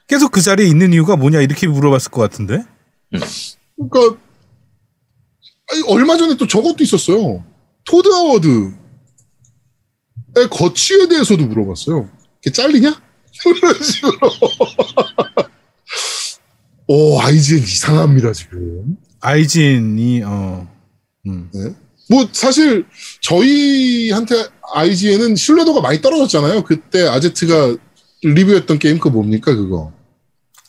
[0.10, 2.66] 계속 그 자리에 있는 이유가 뭐냐 이렇게 물어봤을 것 같은데
[3.78, 4.18] 그러니까
[5.72, 7.44] 아니, 얼마 전에 또 저것도 있었어요.
[7.86, 8.72] 토드 하워드의
[10.50, 12.10] 거취에 대해서도 물어봤어요.
[12.42, 13.02] 걔 잘리냐?
[13.46, 14.18] 이런 식으로.
[16.88, 18.98] 오, IGN 이상합니다, 지금.
[19.22, 20.68] 아이진이 어
[21.26, 21.50] 음.
[22.08, 22.86] 뭐, 사실,
[23.22, 24.36] 저희한테
[24.76, 26.64] IGN은 신뢰도가 많이 떨어졌잖아요.
[26.64, 27.76] 그때 아제트가
[28.22, 29.92] 리뷰했던 게임, 그거 뭡니까, 그거?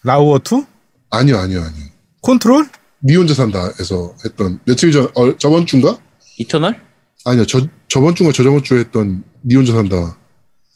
[0.02, 0.64] 라우어 2
[1.10, 1.84] 아니요, 아니요, 아니요.
[2.22, 2.70] 컨트롤
[3.04, 5.98] 니 혼자 산다에서 했던, 며칠 전, 어, 저번 주인가?
[6.38, 6.80] 이터널?
[7.24, 10.18] 아니요, 저, 저번 주인가 저저번 주에 했던 니 혼자 산다.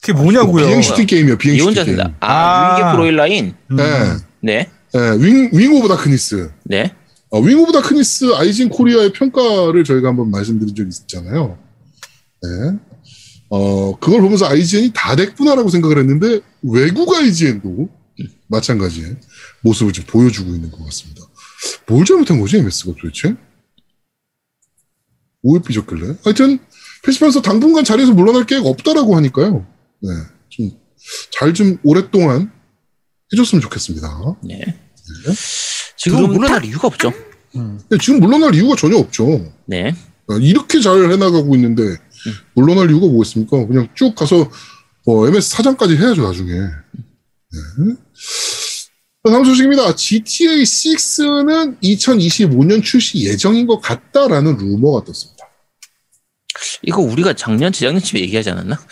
[0.00, 1.96] 그게 뭐냐고요 비행 슈팅 게임이요, 비행 이 슈팅 혼자 게임.
[1.96, 2.16] 산다.
[2.20, 2.26] 아.
[2.26, 3.54] 아, 윙게 프로일라인?
[3.70, 3.76] 음.
[3.76, 3.84] 네.
[4.40, 4.70] 네.
[4.92, 6.50] 네, 윙, 윙 오브 다크니스.
[6.64, 6.92] 네.
[7.30, 11.58] 어, 윙 오브 다크니스 아이진 코리아의 평가를 저희가 한번 말씀드린 적이 있잖아요.
[12.42, 12.78] 네.
[13.50, 17.88] 어, 그걸 보면서 IGN이 다 됐구나라고 생각을 했는데, 외국 IGN도
[18.48, 19.16] 마찬가지의
[19.62, 21.22] 모습을 좀 보여주고 있는 것 같습니다.
[21.86, 23.34] 뭘 잘못한 거지, MS가 도대체?
[25.42, 26.16] 오해 삐졌길래?
[26.24, 26.58] 하여튼,
[27.04, 29.66] 패시판서 당분간 자리에서 물러날 계획 없다라고 하니까요.
[30.02, 30.08] 네.
[30.50, 30.70] 좀,
[31.32, 32.52] 잘 좀 오랫동안
[33.32, 34.36] 해줬으면 좋겠습니다.
[34.44, 34.60] 네.
[35.96, 37.12] 지금 두둠 물러날 이유가 없죠.
[37.52, 39.52] 근데 지금 물러날 이유가 전혀 없죠.
[39.66, 39.94] 네.
[40.28, 41.82] 아, 이렇게 잘 해나가고 있는데
[42.54, 43.66] 물러날 이유가 뭐겠습니까?
[43.66, 44.50] 그냥 쭉 가서
[45.06, 46.52] 어, MS 사장까지 해야죠 나중에.
[46.52, 47.94] 네.
[49.22, 49.94] 자, 다음 소식입니다.
[49.94, 55.44] GTA 6는 2025년 출시 예정인 것 같다라는 루머가 떴습니다.
[56.82, 58.78] 이거 우리가 작년, 재작년쯤에 얘기하지 않았나?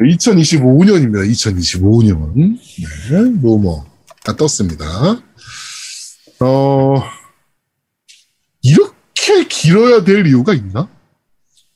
[0.00, 1.30] 2025년입니다.
[1.30, 2.34] 2025년.
[2.34, 5.20] 네, 루머가 떴습니다.
[6.40, 7.02] 어,
[8.62, 10.88] 이렇게 길어야 될 이유가 있나?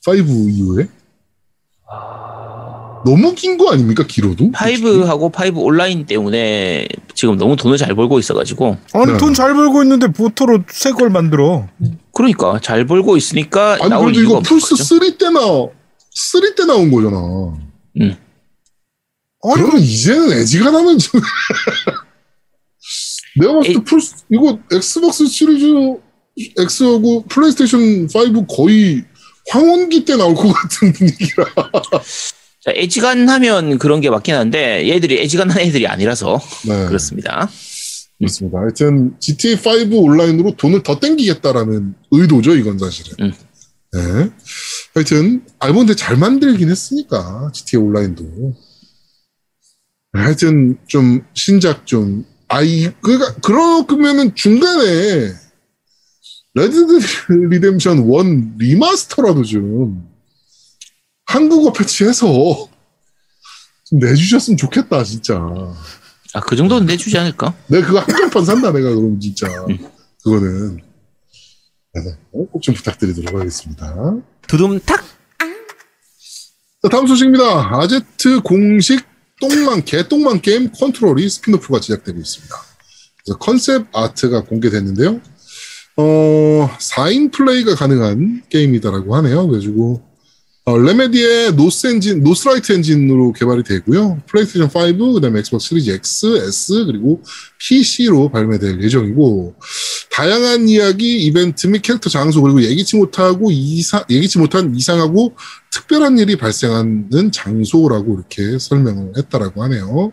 [0.06, 0.88] 5 이후에?
[3.04, 4.04] 너무 긴 거 아닙니까?
[4.06, 4.50] 길어도?
[4.52, 9.18] 파이브하고 파이브 온라인 때문에 지금 너무 돈을 잘 벌고 있어가지고 아니 네.
[9.18, 11.68] 돈잘 벌고 있는데 보터로 새 걸 만들어
[12.14, 14.84] 그러니까 잘 벌고 있으니까 아니 나올 그래도 이거 플스 거죠.
[14.84, 15.40] 3 때나
[16.14, 17.16] 3 때 나온 거잖아.
[18.00, 18.16] 음.
[19.44, 21.20] 아니 그러면 이제는 애지간하면 좀
[23.40, 23.84] 내가 봤을 때 에이.
[23.84, 25.66] 플스 이거 엑스박스 시리즈
[26.58, 29.04] X하고 플레이스테이션 5 거의
[29.50, 31.46] 황혼기 때 나올 것 같은 분위기라.
[32.64, 36.86] 자, 애지간 하면 그런 게 맞긴 한데 얘들이 애지간한 애들이 아니라서 네.
[36.86, 37.50] 그렇습니다.
[38.18, 38.58] 그렇습니다.
[38.58, 43.16] 하여튼 GTA5 온라인으로 돈을 더 땡기겠다라는 의도죠, 이건 사실은.
[43.20, 43.32] 음.
[43.92, 44.30] 네.
[44.94, 48.54] 하여튼 알본데 잘 만들긴 했으니까 GTA 온라인도.
[50.12, 55.32] 하여튼 좀 신작 좀 아이 그가 그러면은 중간에
[56.54, 56.86] 레드
[57.50, 60.11] 리뎀션 1 remaster라도 좀
[61.32, 62.26] 한국어 패치해서
[63.84, 65.36] 좀 내주셨으면 좋겠다 진짜.
[66.34, 67.54] 아, 그 정도는 내주지 않을까?
[67.68, 69.48] 내가 그거 한정판 산다 내가 그럼 진짜
[70.22, 70.76] 그거는
[71.94, 72.02] 네,
[72.50, 74.14] 꼭좀 부탁드리도록 하겠습니다.
[74.46, 75.02] 두둠탁!
[76.82, 77.78] 자, 다음 소식입니다.
[77.80, 79.02] 아제트 공식
[79.40, 82.54] 똥망 개똥망 게임 컨트롤의 spin-off가 제작되고 있습니다.
[83.24, 85.20] 그래서 컨셉 아트가 공개됐는데요.
[85.96, 89.46] 어, 4인 플레이가 가능한 게임이다라고 하네요.
[89.46, 90.11] 그래가지고
[90.64, 94.22] 어, 레메디의 노스 엔진, 노스라이트 엔진으로 개발이 되고요.
[94.28, 94.70] 플레이스테이션
[95.00, 97.20] 5, 그다음에 엑스박스 시리즈 X, S 그리고
[97.58, 99.56] PC로 발매될 예정이고
[100.12, 105.34] 다양한 이야기, 이벤트 및 캐릭터 장소 그리고 예기치 못하고 이상 예기치 못한 이상하고
[105.72, 110.12] 특별한 일이 발생하는 장소라고 이렇게 설명을 했다라고 하네요.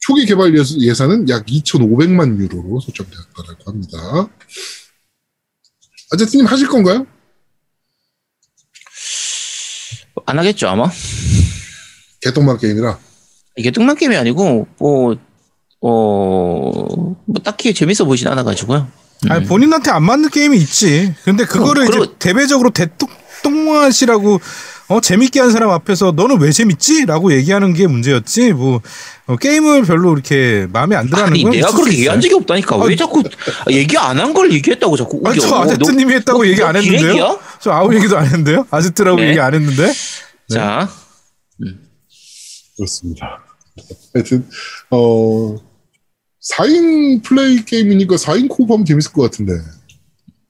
[0.00, 4.28] 초기 개발 예산은 약 2,500만 유로로 설정되었다라고 합니다.
[6.12, 7.06] 아제트님 하실 건가요?
[10.26, 10.90] 안 하겠죠, 아마?
[12.20, 12.98] 개똥만 게임이라.
[13.56, 15.16] 이게 뚱만 게임이 아니고, 뭐,
[15.80, 16.72] 어,
[17.26, 18.88] 뭐 딱히 재밌어 보이진 않아가지고요.
[19.28, 21.14] 아니 본인한테 안 맞는 게임이 있지.
[21.24, 24.40] 근데 그거를 그럼- 이제 대외적으로 대뚱뚱하시라고
[24.88, 28.52] 어 재밌게 한 사람 앞에서 너는 왜 재밌지?라고 얘기하는 게 문제였지.
[28.52, 28.80] 뭐
[29.26, 32.20] 어, 게임을 별로 이렇게 마음에 안 들어하는 건 내가 그렇게 수 얘기한.
[32.20, 32.76] 적이 없다니까.
[32.76, 33.22] 왜 아니, 자꾸
[33.70, 35.22] 얘기 안 한 걸 얘기했다고 자꾸.
[35.24, 37.00] 아니, 저 어, 아제트님이 너- 했다고 너- 얘기 너 안 했는데요.
[37.00, 37.38] 기레기야?
[37.60, 38.66] 저 아무 얘기도 안 했는데요.
[38.70, 39.28] 아제트라고 네.
[39.30, 39.92] 얘기 안 했는데.
[40.50, 40.88] 자,
[42.76, 43.42] 그렇습니다.
[44.12, 44.46] 하여튼,
[44.90, 45.56] 어,
[46.56, 49.52] 4인 플레이 게임이니까 4인 코업 하면 재밌을 것 같은데.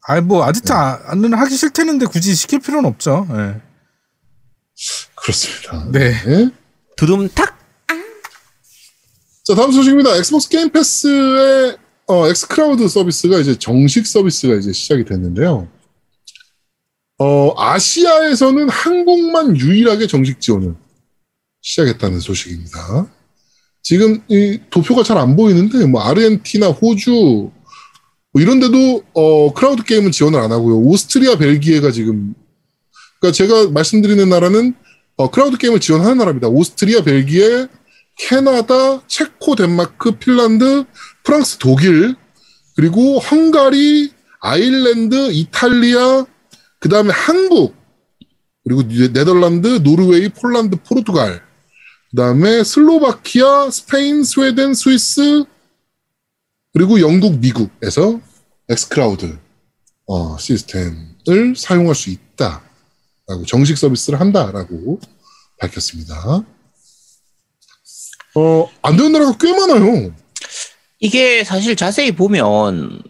[0.06, 3.26] 아니 뭐 아제트 안은 하기 싫다는데 굳이 시킬 필요는 없죠.
[3.30, 3.54] 예.
[5.14, 5.88] 그렇습니다.
[5.90, 6.10] 네.
[6.24, 6.50] 네.
[6.96, 7.58] 두둠탁!
[9.44, 10.16] 자, 다음 소식입니다.
[10.16, 15.68] 엑스박스 게임 패스의 어, xCloud 서비스가 이제 정식 서비스가 이제 시작이 됐는데요.
[17.18, 20.74] 어, 아시아에서는 한국만 유일하게 정식 지원을
[21.62, 23.10] 시작했다는 소식입니다.
[23.82, 30.10] 지금 이 도표가 잘 안 보이는데 뭐 아르헨티나, 호주 뭐 이런 데도 어, 크라우드 게임은
[30.10, 30.78] 지원을 안 하고요.
[30.78, 32.34] 오스트리아, 벨기에가 지금
[33.24, 34.74] 그러니까 제가 말씀드리는 나라는
[35.16, 36.48] 어, 크라우드 게임을 지원하는 나라입니다.
[36.48, 37.68] 오스트리아, 벨기에,
[38.16, 40.84] 캐나다, 체코, 덴마크, 핀란드,
[41.22, 42.16] 프랑스, 독일,
[42.76, 46.26] 그리고 헝가리, 아일랜드, 이탈리아,
[46.80, 47.74] 그 다음에 한국,
[48.64, 51.40] 그리고 네- 네덜란드, 노르웨이, 폴란드, 포르투갈,
[52.10, 55.44] 그 다음에 슬로바키아, 스페인, 스웨덴, 스위스,
[56.74, 58.20] 그리고 영국, 미국에서
[58.68, 59.38] xCloud
[60.06, 62.62] 어, 시스템을 사용할 수 있다
[63.26, 65.00] 라고 정식 서비스를 한다라고
[65.58, 66.42] 밝혔습니다.
[68.36, 70.12] 어, 안 되는 나라가 꽤 많아요.
[71.00, 73.00] 이게 사실 자세히 보면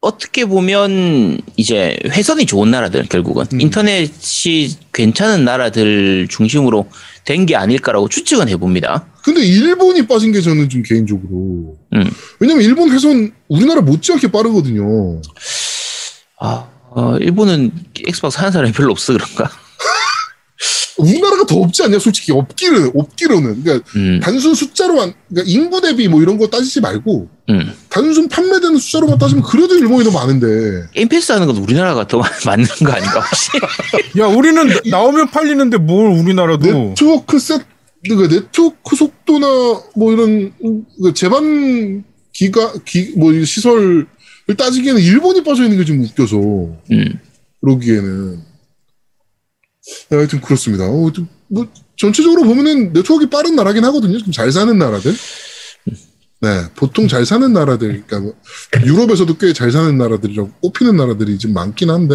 [0.00, 3.60] 어떻게 보면 이제 회선이 좋은 나라들 결국은 음.
[3.60, 6.88] 인터넷이 괜찮은 나라들 중심으로
[7.24, 9.06] 된 게 아닐까라고 추측은 해봅니다.
[9.22, 11.76] 근데 일본이 빠진 게 저는 좀 개인적으로.
[11.94, 12.10] 음.
[12.40, 15.22] 왜냐면 일본 회선 우리나라 못지않게 빠르거든요.
[16.40, 17.70] 아, 어, 일본은
[18.08, 19.50] 엑스박스 하는 사람이 별로 없어 그런가?
[20.98, 22.32] 우리나라가 더 없지 않냐, 솔직히.
[22.32, 23.62] 없기는, 없기로는.
[23.62, 27.72] 그러니까 음, 단순 숫자로만, 그러니까 인구 대비 뭐 이런 거 따지지 말고, 음.
[27.88, 30.86] 단순 판매되는 숫자로만 따지면 그래도 일본이 더 많은데.
[30.92, 33.50] 게임 패스 하는 건 우리나라가 더 많은 거 아닌가 혹시?
[34.20, 37.62] 야 우리는 나오면 팔리는데 뭘 우리나라도 네트워크 셋,
[38.08, 39.46] 그 네트워크 속도나
[39.96, 44.06] 뭐 이런 음, 그 제반 기가 기 뭐 시설을
[44.56, 47.18] 따지기에는 일본이 빠져 있는 게좀 웃겨서 음.
[47.60, 48.40] 그러기에는
[50.10, 50.84] 네, 하여튼 그렇습니다.
[50.88, 51.66] 어, 좀뭐
[51.96, 54.18] 전체적으로 보면은 네트워크가 빠른 나라긴 하거든요.
[54.18, 55.14] 좀 잘 사는 나라들.
[56.40, 58.34] 네, 보통 잘 사는 나라들, 그러니까 뭐
[58.84, 62.14] 유럽에서도 꽤 잘 사는 나라들이라고 꼽히는 나라들이 좀 많긴 한데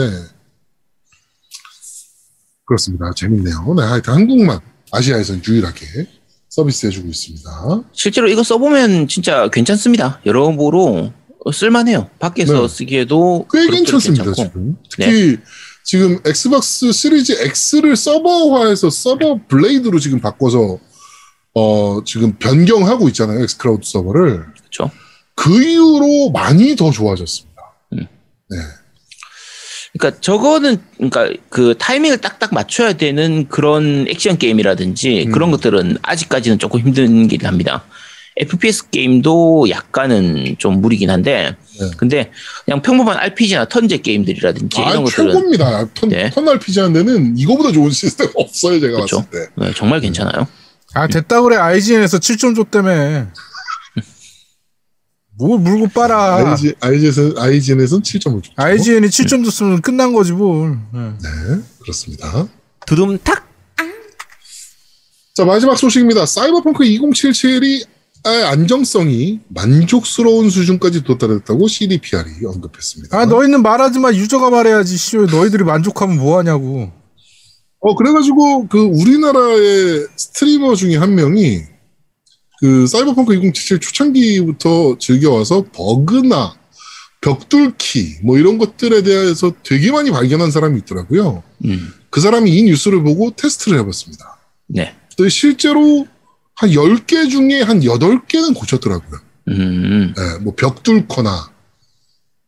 [2.66, 3.12] 그렇습니다.
[3.16, 3.74] 재밌네요.
[3.78, 4.60] 네, 하여튼 한국만
[4.92, 5.86] 아시아에선 유일하게
[6.50, 7.84] 서비스해주고 있습니다.
[7.94, 10.20] 실제로 이거 써보면 진짜 괜찮습니다.
[10.26, 11.14] 여러모로
[11.54, 12.10] 쓸만해요.
[12.20, 12.68] 밖에서 네.
[12.68, 14.34] 쓰기에도 꽤 괜찮습니다.
[14.34, 15.38] 지금 특히
[15.88, 20.80] 지금 엑스박스 시리즈 X를 서버화해서 서버 blade로 지금 바꿔서
[21.54, 23.42] 어 지금 변경하고 있잖아요.
[23.44, 24.92] xCloud 서버를 그렇죠.
[25.34, 27.62] 그 이후로 많이 더 좋아졌습니다.
[27.94, 28.06] 음.
[28.50, 28.58] 네.
[29.94, 35.32] 그러니까 저거는 그러니까 그 타이밍을 딱딱 맞춰야 되는 그런 액션 게임이라든지 음.
[35.32, 37.86] 그런 것들은 아직까지는 조금 힘든 길이 합니다.
[38.40, 41.92] FPS 게임도 약간은 좀 무리긴 한데 네.
[41.98, 42.32] 근데
[42.66, 45.88] 그냥 평범한 RPG나 턴제 게임들이라든지 아 이런 것들은 최고입니다.
[45.94, 46.30] 턴, 네.
[46.30, 49.18] 턴 RPG 하는 데는 이거보다 좋은 시스템 없어요 제가 그렇죠.
[49.24, 49.48] 봤을 때.
[49.58, 50.48] 네, 정말 괜찮아요.
[50.94, 53.28] 아 됐다 그래 IGN에서 7점 줬다며.
[55.40, 56.52] 뭘 물고 빨아.
[56.54, 58.54] IG, IGN에서는, IGN에서는 7점을 줬죠.
[58.56, 60.78] IGN이 7점 줬으면 끝난 거지 뭘.
[60.94, 61.00] 네.
[61.22, 62.48] 네, 그렇습니다.
[62.86, 63.46] 두둠탁
[65.36, 66.26] 자 마지막 소식입니다.
[66.26, 67.86] 사이버펑크 2077이
[68.24, 73.18] 안정성이 만족스러운 수준까지 도달했다고 CDPR이 언급했습니다.
[73.18, 74.98] 아 너희는 말하지 마 유저가 말해야지.
[74.98, 76.92] 씨 너희들이 만족하면 뭐 하냐고.
[77.80, 81.62] 어 그래가지고 그 우리나라의 스트리머 중에 한 명이
[82.60, 86.56] 그 사이버펑크 2077 초창기부터 즐겨와서 버그나
[87.22, 91.44] 벽뚫기 뭐 이런 것들에 대해서 되게 많이 발견한 사람이 있더라고요.
[91.66, 94.38] 음, 그 사람이 이 뉴스를 보고 테스트를 해봤습니다.
[94.68, 94.96] 네.
[95.30, 96.08] 실제로
[96.58, 99.20] 한 10개 중에 한 8개는 고쳤더라고요.
[99.50, 101.52] 음, 예, 뭐 벽 뚫거나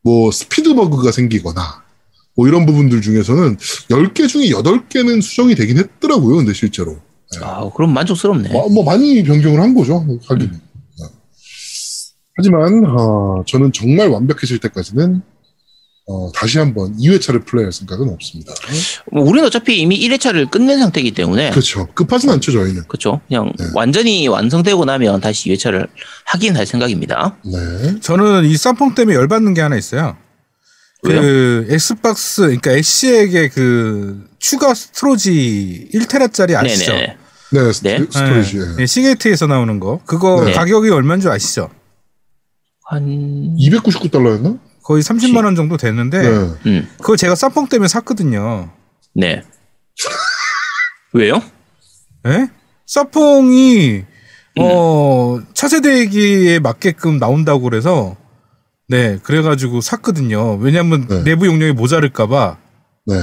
[0.04, 1.84] 뭐 스피드 버그가 생기거나
[2.36, 6.38] 뭐 이런 부분들 중에서는 10개 중에 8개는 수정이 되긴 했더라고요.
[6.38, 6.98] 근데 실제로.
[7.42, 8.50] 아 그럼 만족스럽네.
[8.50, 10.04] 뭐, 뭐 많이 변경을 한 거죠.
[10.28, 10.54] 하기는.
[10.54, 11.06] 네.
[12.36, 15.22] 하지만 어, 저는 정말 완벽해질 때까지는
[16.12, 18.52] 어, 다시 한번 2회차를 플레이할 생각은 없습니다.
[19.12, 21.86] 뭐 우리는 어차피 이미 1회차를 끝낸 상태이기 때문에 그렇죠.
[21.94, 22.86] 급하진 않죠 저희는.
[22.88, 23.22] 그렇죠.
[23.28, 23.66] 그냥 네.
[23.76, 25.88] 완전히 완성되고 나면 다시 2회차를
[26.26, 27.38] 하긴 할 생각입니다.
[27.46, 28.00] 네.
[28.02, 30.18] 저는 이 쌈펑 때문에 열받는 게 하나 있어요.
[31.04, 31.22] 왜요?
[31.22, 36.92] 그 엑스박스 그러니까 엑시엑에 그 추가 storage 1테라짜리 아시죠?
[36.92, 37.18] 네네.
[37.52, 38.00] 네, 스, 네.
[38.00, 38.58] storage.
[38.58, 38.76] 예.
[38.78, 40.02] 네, 시게이트에서 나오는 거.
[40.08, 40.54] 그거 네.
[40.54, 41.70] 가격이 얼마인 줄 아시죠?
[42.86, 44.69] 한 299달러였나?
[44.90, 46.54] 거의 30만 원 정도 됐는데 네.
[46.66, 48.72] 음, 그걸 제가 쌈펑 때문에 샀거든요.
[49.14, 49.44] 네.
[51.14, 51.44] 왜요?
[52.26, 52.50] 예?
[52.88, 54.04] 쌈펑이
[54.58, 54.60] 음.
[54.60, 58.18] 어 차세대기에 맞게끔 나온다고 그래서
[58.88, 60.56] 네 그래가지고 샀거든요.
[60.56, 61.24] 왜냐면 네.
[61.24, 62.58] 내부 용량이 모자랄까봐.
[63.06, 63.16] 네.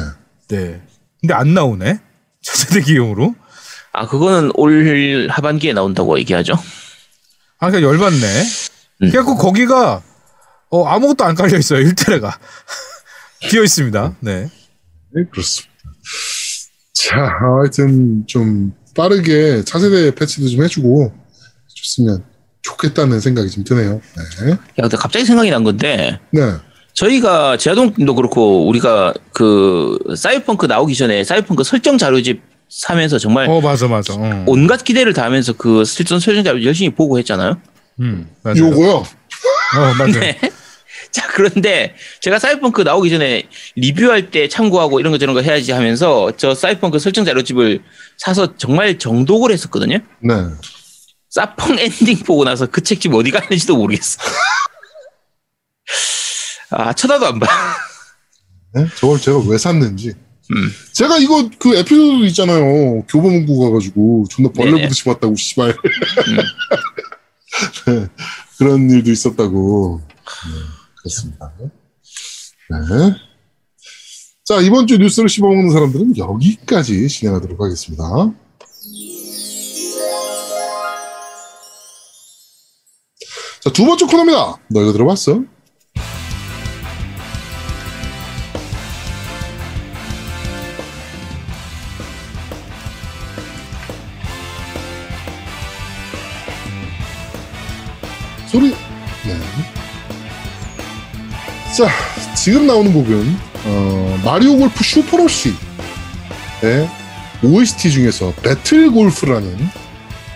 [0.46, 0.82] 네.
[1.20, 1.98] 근데 안 나오네.
[2.42, 3.34] 차세대기용으로.
[3.92, 6.52] 아 그거는 올 하반기에 나온다고 얘기하죠.
[7.58, 8.42] 아, 그러니까 열받네.
[9.02, 9.10] 음.
[9.10, 10.04] 그래갖고 거기가
[10.70, 11.84] 어, 아무것도 안 깔려 있어요.
[11.84, 12.32] 1테라가
[13.48, 14.16] 비어 있습니다.
[14.20, 14.48] 네.
[15.14, 15.72] 네, 그렇습니다.
[16.94, 21.12] 자, 하여튼 좀 빠르게 차세대 패치도 좀 해주고
[21.96, 22.24] 좋으면
[22.62, 24.00] 좋겠다는 생각이 좀 드네요.
[24.44, 24.50] 네.
[24.52, 26.40] 야 근데 갑자기 생각이 난 건데 네.
[26.94, 33.86] 저희가 제아동도 그렇고 우리가 그 사이버펑크 나오기 전에 사이버펑크 설정 자료집 사면서 정말 어 맞아
[33.86, 34.14] 맞아.
[34.14, 34.44] 어.
[34.48, 37.60] 온갖 기대를 다하면서 그 실전 설정 자료 열심히 보고 했잖아요.
[38.00, 38.58] 음 맞아.
[38.58, 39.04] 요거요.
[39.76, 40.20] 어 맞아.
[40.20, 40.38] 네.
[41.10, 46.32] 자, 그런데 제가 사이버펑크 나오기 전에 리뷰할 때 참고하고 이런 거 저런 거 해야지 하면서
[46.36, 47.82] 저 사이버펑크 설정 자료집을
[48.18, 49.98] 사서 정말 정독을 했었거든요.
[50.20, 50.34] 네.
[51.30, 54.18] 사펑 엔딩 보고 나서 그 책집 어디 갔는지도 모르겠어.
[56.70, 57.46] 아, 쳐다도 안 봐.
[58.74, 58.86] 네?
[58.96, 60.12] 저걸 제가 왜 샀는지.
[60.52, 60.72] 음.
[60.92, 63.02] 제가 이거 그 에피소드 있잖아요.
[63.08, 64.82] 교보문고 가가지고 존나 벌레.
[64.82, 65.74] 보듯이 봤다고 씨발.
[67.86, 68.06] 네,
[68.58, 70.00] 그런 일도 있었다고.
[70.04, 70.52] 네,
[71.00, 71.52] 그렇습니다.
[71.58, 73.14] 네.
[74.44, 78.04] 자 이번 주 뉴스를 씹어먹는 사람들은 여기까지 진행하도록 하겠습니다.
[83.60, 84.60] 자 두 번째 코너입니다.
[84.68, 85.42] 너 이거 들어봤어?
[101.76, 101.88] 자,
[102.34, 103.36] 지금 나오는 곡은
[103.66, 105.54] 어, 마리오 골프 슈퍼러쉬의
[107.42, 109.68] OST 중에서 배틀 골프라는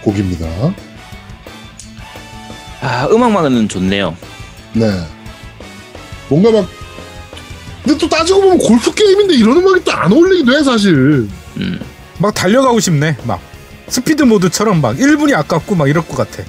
[0.03, 0.46] 곡입니다.
[2.83, 4.16] 아, 음악만은 좋네요.
[4.74, 4.90] 네.
[6.29, 6.68] 뭔가 막
[7.85, 10.94] 근데 또 따지고 보면 골프 게임인데 이런 음악이 또 안 어울리기도 해 사실.
[11.57, 11.81] 음.
[12.18, 13.16] 막 달려가고 싶네.
[13.24, 13.40] 막
[13.88, 16.42] 스피드 모드처럼 막 1분이 아깝고 막 이럴 것 같아.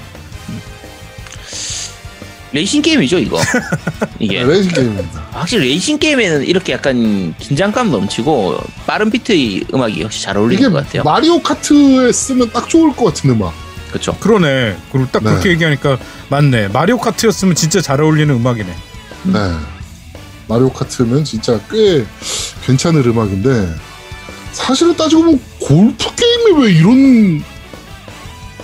[2.54, 3.40] 레이싱 게임이죠, 이거.
[4.20, 4.44] 이게.
[4.44, 5.28] 레이싱 게임입니다.
[5.32, 10.86] 확실히 레이싱 게임에는 이렇게 약간 긴장감 넘치고 빠른 비트의 음악이 역시 잘 어울리는 이게 것
[10.86, 11.04] 같아요.
[11.04, 13.54] 마리오 카트에 쓰면 딱 좋을 것 같은 음악.
[13.90, 14.16] 그렇죠.
[14.20, 14.78] 그러네.
[14.92, 15.30] 그리고 딱 네.
[15.32, 15.98] 그렇게 얘기하니까
[16.30, 16.70] 맞네.
[16.70, 18.70] 마리오 카트였으면 진짜 잘 어울리는 음악이네.
[19.24, 19.40] 네.
[20.48, 22.06] 마리오 카트는 진짜 꽤
[22.66, 23.74] 괜찮은 음악인데
[24.52, 27.44] 사실은 따지고 보면 골프 게임에 왜 이런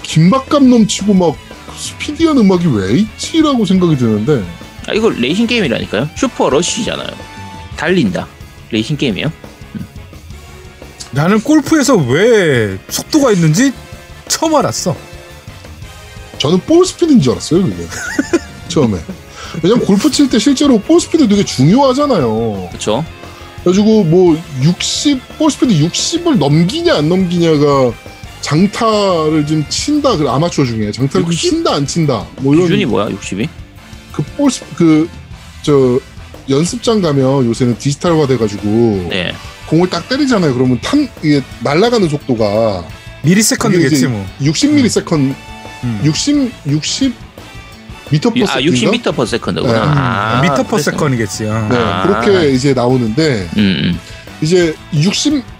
[0.03, 1.35] 긴박감 넘치고 막
[1.77, 4.43] 스피디한 음악이 왜 있지라고 생각이 드는데
[4.87, 6.09] 아, 이거 레이싱 게임이라니까요.
[6.15, 7.09] 슈퍼 러쉬잖아요.
[7.75, 8.27] 달린다.
[8.71, 9.31] 레이싱 게임이에요.
[11.11, 13.73] 나는 골프에서 왜 속도가 있는지
[14.27, 14.95] 처음 알았어.
[16.37, 17.75] 저는 볼 스피드인 줄 알았어요, 그게.
[18.67, 18.97] 처음에.
[19.63, 22.67] 왜냐면 골프 칠 때 실제로 볼 스피드 되게 중요하잖아요.
[22.69, 23.03] 그렇죠.
[23.63, 27.91] 그래가지고 뭐 60, 볼 스피드 60을 넘기냐 안 넘기냐가
[28.41, 31.51] 장타를 좀 친다, 그 아마추어 중에 장타를 좀 60?
[31.51, 32.25] 친다 안 친다.
[32.37, 33.07] 뭐 이런 기준이 뭐야?
[33.09, 33.47] 60이?
[34.13, 35.99] 그볼 그저
[36.49, 39.33] 연습장 가면 요새는 디지털화 돼가지고 네.
[39.67, 40.53] 공을 딱 때리잖아요.
[40.53, 42.85] 그러면 탄 이게 날아가는 속도가
[43.23, 44.25] millisecond겠지 뭐.
[44.41, 45.35] 60ms,
[45.83, 46.01] 음.
[46.03, 47.13] 60 60
[48.09, 48.71] 미터 per 아, second.
[48.71, 49.73] 60m per second구나.
[49.73, 49.79] 네.
[49.79, 50.77] 아, 미터 per.
[50.77, 51.45] second이겠지.
[51.45, 51.67] 어.
[51.69, 52.03] 네, 아.
[52.07, 53.99] 그렇게 이제 나오는데 음, 음.
[54.41, 54.73] 이제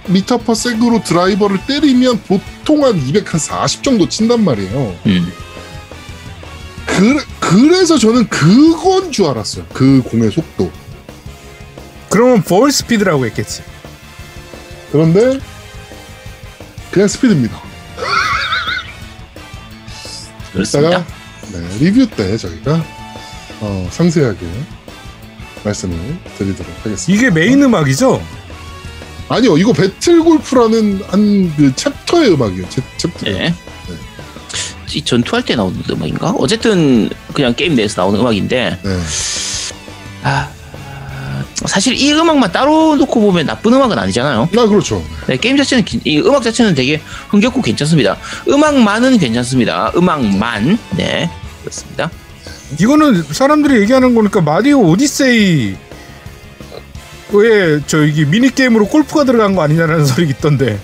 [0.08, 4.96] 60m per sec으로 드라이버를 때리면 보통 한 240 정도 친단 말이에요.
[5.06, 5.32] 음.
[6.86, 9.66] 그, 그래서 저는 그건 줄 알았어요.
[9.74, 10.72] 그 공의 속도.
[12.10, 13.62] 그러면 볼 스피드라고 했겠지.
[14.92, 15.40] 그런데
[16.92, 17.62] 그냥 스피드입니다.
[20.54, 21.06] 그렇습니다.
[21.52, 22.84] 네, 리뷰 때 저희가
[23.60, 24.40] 어, 상세하게
[25.64, 27.06] 말씀을 드리도록 하겠습니다.
[27.08, 28.22] 이게 메인 음악이죠?
[29.30, 32.70] 아니요, 이거 배틀 골프라는 한 그 챕터의 음악이에요.
[32.70, 33.26] 챕, 챕터.
[33.26, 33.54] 네.
[34.94, 36.32] 이 전투할 때 나오는 음악인가?
[36.38, 39.00] 어쨌든 그냥 게임 내에서 나오는 음악인데 네.
[40.24, 40.50] 아,
[41.66, 44.50] 사실 이 음악만 따로 놓고 보면 나쁜 음악은 아니잖아요.
[44.58, 45.04] 아 그렇죠.
[45.28, 48.18] 네, 게임 자체는 기- 이 음악 자체는 되게 흥겹고 괜찮습니다.
[48.48, 49.92] 음악만은 괜찮습니다.
[49.96, 51.30] 음악만 네
[51.62, 52.10] 그렇습니다.
[52.80, 55.76] 이거는 사람들이 얘기하는 거니까 마리오 오디세이
[57.34, 60.80] 왜 저기 미니 게임으로 골프가 들어간 거 아니냐라는 소리 있던데.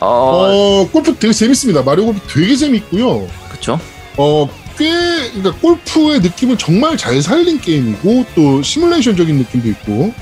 [0.00, 1.82] 어, 어, 골프 되게 재밌습니다.
[1.82, 3.28] 마리오 골프 되게 재밌고요.
[3.50, 3.78] 그렇죠.
[4.16, 4.88] 어, 꽤,
[5.32, 10.14] 그러니까 골프의 느낌을 정말 잘 살린 게임이고, 또 시뮬레이션적인 느낌도 있고,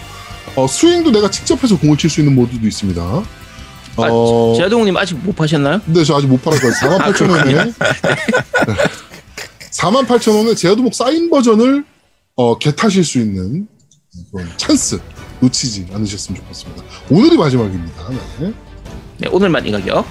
[0.56, 3.22] 어, 스윙도 내가 직접 해서 공을 칠 수 있는 모드도 있습니다.
[4.00, 5.80] 어, 제아동님 아직 못 파셨나요?
[5.84, 6.98] 근데 저 아직 못 팔았거든요.
[6.98, 7.72] 48,000원에.
[9.70, 11.84] 48,000원에 제아도목 사인 버전을,
[12.36, 13.68] 어, 개 타실 수 있는
[14.32, 15.00] 그런 찬스
[15.40, 16.82] 놓치지 않으셨으면 좋겠습니다.
[17.10, 18.08] 오늘이 마지막입니다.
[18.40, 18.52] 네.
[19.18, 20.04] 네, 오늘만 이 가격.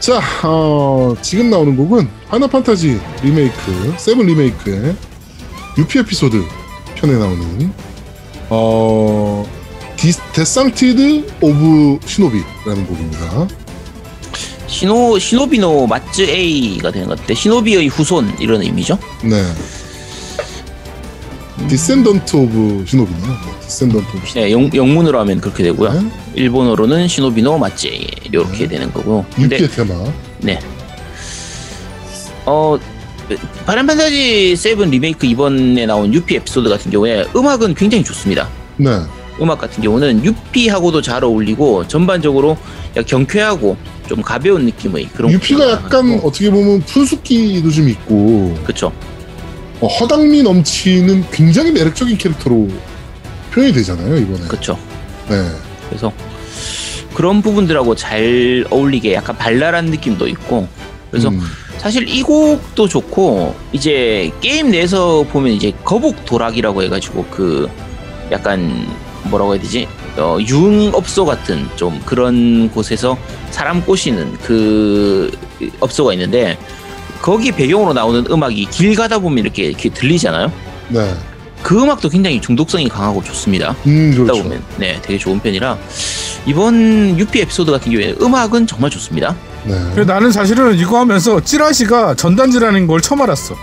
[0.00, 4.96] 자, 어, 지금 나오는 곡은 파이널 판타지 리메이크, 세븐 리메이크의
[5.76, 6.42] 유피 에피소드
[6.94, 7.72] 편에 나오는
[8.48, 9.46] 어,
[9.96, 13.48] 디, Descendant of Shinobi라는 곡입니다.
[14.66, 18.98] しの 忍びの 末裔가 되는 것 같은데 忍び의 후손 이런 의미죠.
[19.24, 19.42] 네.
[21.66, 23.36] Descendant of Shinobi네요.
[23.62, 24.34] Descendant of Shinobi.
[24.34, 25.92] 네, 영, 영문으로 하면 그렇게 되고요.
[25.92, 26.10] 네.
[26.34, 29.24] 일본어로는 忍びの 末裔 이렇게 되는 거고.
[29.38, 29.94] 유피의 테마.
[30.40, 30.60] 네.
[32.46, 32.78] 어
[33.66, 38.48] 파이널 판타지 7 리메이크 이번에 나온 유피 에피소드 같은 경우에 음악은 굉장히 좋습니다.
[38.76, 38.90] 네.
[39.40, 42.56] 음악 같은 경우는 유피하고도 잘 어울리고 전반적으로
[43.06, 43.76] 경쾌하고
[44.08, 48.92] 좀 가벼운 느낌의 그런 유피가 약간 어떻게 보면 푼숙기도 좀 있고 그렇죠.
[49.80, 52.68] 어, 허당미 넘치는 굉장히 매력적인 캐릭터로
[53.52, 54.48] 표현이 되잖아요 이번에.
[54.48, 54.78] 그렇죠.
[55.28, 55.48] 네.
[55.88, 56.12] 그래서
[57.14, 60.68] 그런 부분들하고 잘 어울리게 약간 발랄한 느낌도 있고
[61.10, 61.40] 그래서 음,
[61.78, 67.68] 사실 이 곡도 좋고 이제 게임 내에서 보면 이제 거북 도락이라고 해가지고 그
[68.30, 68.86] 약간
[69.24, 73.16] 뭐라고 해야 되지 어, 융업소 같은 좀 그런 곳에서
[73.50, 75.30] 사람 꼬시는 그
[75.80, 76.58] 업소가 있는데
[77.20, 80.52] 거기 배경으로 나오는 음악이 길 가다 보면 이렇게, 이렇게 들리잖아요.
[80.88, 81.14] 네.
[81.62, 83.74] 그 음악도 굉장히 중독성이 강하고 좋습니다.
[83.86, 84.42] 음 듣다 그렇죠.
[84.44, 85.76] 보면 네 되게 좋은 편이라
[86.46, 89.34] 이번 UP 에피소드 같은 경우에 음악은 정말 좋습니다.
[89.64, 90.04] 네.
[90.04, 93.56] 나는 사실은 이거 하면서 찌라시가 전단지라는 걸 처음 알았어.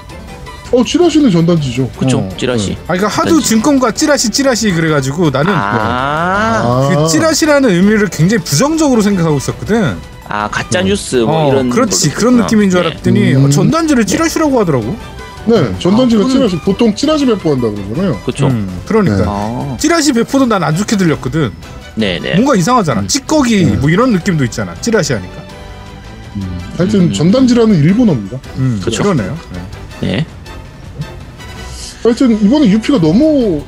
[0.73, 1.89] 어 찌라시는 전단지죠.
[1.97, 2.73] 그쵸 어, 찌라시.
[2.83, 3.47] 아, 그러니까 하도 전단지.
[3.49, 9.95] 증권가 찌라시 찌라시 그래가지고 나는 아, 그 찌라시라는 의미를 굉장히 부정적으로 생각하고 있었거든.
[10.35, 12.43] 아 가짜 뉴스 뭐 어, 이런 그렇지 걸로 그런 그렇구나.
[12.45, 12.87] 느낌인 줄 네.
[12.89, 13.45] 알았더니 음.
[13.45, 14.97] 어, 전단지를 찌라시라고 하더라고.
[15.45, 15.79] 네.
[15.79, 18.19] 전단지가 아, 그건- 찌라시 보통 찌라시 배포한다 그러잖아요.
[18.21, 18.47] 그렇죠.
[18.47, 19.23] 음, 그러니까 네.
[19.25, 21.51] 아, 찌라시 배포도 난 안 좋게 들렸거든.
[21.95, 22.33] 네네.
[22.35, 23.07] 뭔가 이상하잖아.
[23.07, 23.71] 찌꺼기 네.
[23.77, 24.73] 뭐 이런 느낌도 있잖아.
[24.81, 25.35] 찌라시 하니까.
[26.35, 27.13] 음, 하여튼 음.
[27.13, 28.37] 전단지라는 일본어입니다.
[28.57, 29.03] 음, 그쵸.
[29.03, 29.37] 그러네요.
[29.53, 30.07] 네.
[30.07, 30.25] 네.
[32.03, 33.63] 하여튼 이번에 유피가 너무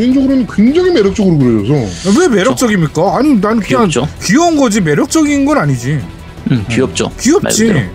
[0.00, 3.18] 개인적으로는 굉장히 매력적으로 그려져서 왜 매력적입니까?
[3.18, 4.08] 아니 난 그냥 귀엽죠.
[4.22, 6.00] 귀여운 거지 매력적인 건 아니지.
[6.50, 7.08] 음, 귀엽죠.
[7.08, 7.88] 말 귀엽지.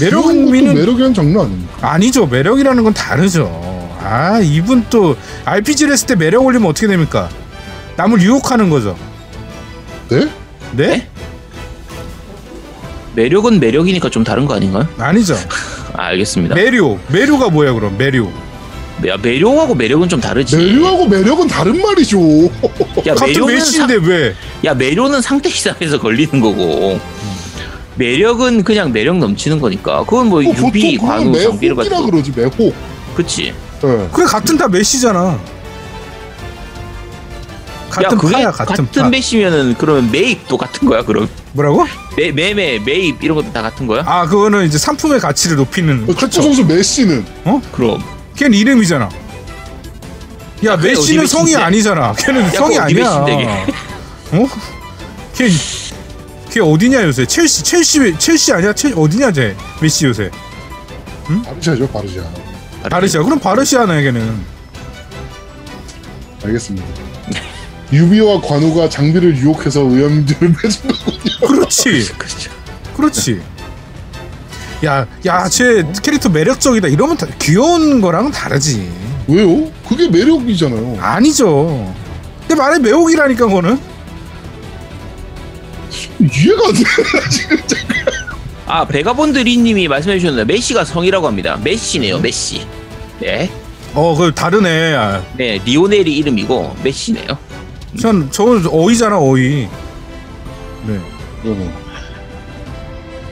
[0.00, 1.92] 매력미는 매력이란 장르 아닙니까?
[1.92, 2.26] 아니죠.
[2.26, 3.46] 매력이라는 건 다르죠.
[4.00, 7.28] 아 이분 또 RPG를 했을 때 매력 올리면 어떻게 됩니까?
[7.96, 8.96] 남을 유혹하는 거죠.
[10.08, 10.20] 네?
[10.72, 10.86] 네?
[10.86, 11.08] 네?
[13.16, 14.86] 매력은 매력이니까 좀 다른 거 아닌가요?
[14.98, 15.34] 아니죠.
[15.94, 16.54] 아, 알겠습니다.
[16.54, 17.00] 매료.
[17.08, 17.98] 매료가 뭐야 그럼?
[17.98, 18.30] 매료.
[19.06, 20.56] 야 매력하고 매력은 좀 다르지.
[20.56, 22.18] 매료하고 매력은 다른 말이죠.
[23.06, 24.34] 야 같은 매력은 메시인데 왜?
[24.64, 26.98] 야 매료는 상대 시장에서 걸리는 거고
[27.94, 32.32] 매력은 그냥 매력 넘치는 거니까 그건 뭐 어, 보통 유비 관우 장비를 매혹이라 가지고 그러지
[32.34, 32.74] 매혹.
[33.14, 33.46] 그치
[33.84, 34.08] 예.
[34.12, 35.38] 그래 같은 다 메시잖아.
[37.90, 39.08] 같은 야 그게 파야 같은, 같은 파.
[39.08, 41.86] 메시면은 그러면 매입도 같은 거야 그럼 뭐라고?
[42.16, 46.04] 매, 매매 매입 이런 것도 다 같은 거야 아 그거는 이제 상품의 가치를 높이는.
[46.08, 47.24] 어, 축구 선수 메시는
[47.72, 48.02] 그럼
[48.38, 49.08] 걔는 이름이잖아.
[50.64, 51.56] 야 그게 메시는 성이?
[51.56, 52.12] 아니잖아.
[52.14, 53.20] 걔는 야, 성이 아니야.
[53.24, 53.66] 메시인데,
[54.32, 54.48] 어?
[55.34, 55.48] 걔,
[56.50, 57.26] 걔 어디냐 요새?
[57.26, 58.72] 첼시 첼시 첼시 아니야?
[58.72, 59.56] 첼 어디냐 쟤?
[59.80, 60.30] 메시 요새?
[61.44, 62.22] 바르샤죠 바르샤.
[62.88, 63.22] 바르시아.
[63.22, 64.40] 그럼 바르시아네 걔는.
[66.44, 66.86] 알겠습니다.
[67.92, 71.46] 유비와 관우가 장비를 유혹해서 의원들을 빼준 거군요.
[71.48, 72.08] 그렇지.
[72.16, 72.50] 그렇죠
[72.96, 73.40] 그렇지.
[74.84, 76.88] 야, 야, 쟤 캐릭터 매력적이다.
[76.88, 78.88] 이러면 다, 귀여운 거랑은 다르지.
[79.26, 79.70] 왜요?
[79.88, 80.98] 그게 매력이잖아요.
[81.00, 81.94] 아니죠.
[82.48, 83.78] 내 말에 매혹이라니까 그거는.
[86.20, 86.82] 이해가 안 돼.
[87.30, 87.58] 지금
[88.66, 92.66] 아 베가본드리님이 말씀해 주셨는데 메시가 성이라고 합니다 메시네요 메시
[93.18, 93.50] 네,
[93.94, 94.94] 어, 그 다르네.
[94.94, 97.38] 아, 네 리오넬이 이름이고 메시네요
[97.98, 99.68] 전 저건 어이잖아 어이.
[100.86, 101.00] 네.
[101.44, 101.72] 어.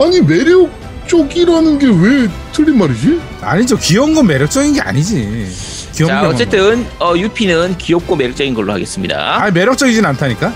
[0.03, 0.71] 아니 매력
[1.07, 3.21] 쪽이라는 게 왜 틀린 말이지?
[3.41, 3.77] 아니죠.
[3.79, 5.49] 귀여운 건 매력적인 게 아니지.
[5.95, 10.53] 귀여운 자건 어쨌든 어, 유피는 귀엽고 매력적인 걸로 하겠습니다 아, 매력적이진 않다니까.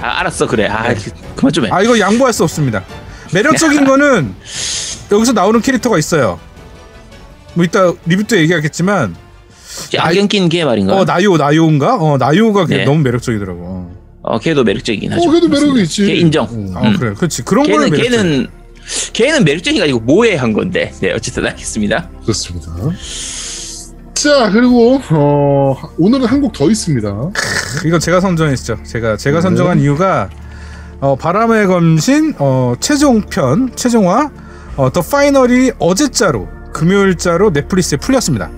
[0.00, 0.94] 아 알았어 그래 아
[1.34, 2.84] 그만 좀 해 아, 이거 양보할 수 없습니다.
[3.34, 4.34] 매력적인 거는
[5.10, 6.38] 여기서 나오는 캐릭터가 있어요.
[7.54, 9.16] 뭐 이따 리뷰 때 얘기하겠지만
[9.98, 11.96] 안경 낀걔 말인가 어 나요 나요인가?
[11.96, 12.84] 어 나요가 걔 네.
[12.84, 13.90] 너무 매력적이더라고.
[14.22, 16.06] 어 걔도 매력적이긴 어, 하죠 걔도 매력이 있지.
[16.06, 16.72] 걔 인정 어.
[16.78, 18.48] 아 그래, 그렇지 그런 거는 걔는.
[19.12, 22.72] 걔는 매력적인 게 아니고 모해한 건데 네 어쨌든 알겠습니다 그렇습니다.
[24.14, 27.08] 자 그리고 어, 오늘은 한 곡 더 있습니다.
[27.86, 28.78] 이거 제가 선정했죠.
[28.84, 29.42] 제가 제가 네.
[29.42, 30.28] 선정한 이유가
[31.00, 34.30] 어, 바람의 검신 어, 최종편 최종화
[34.76, 38.50] 어, 더 파이널이 어제자로 금요일자로 넷플릭스에 풀렸습니다.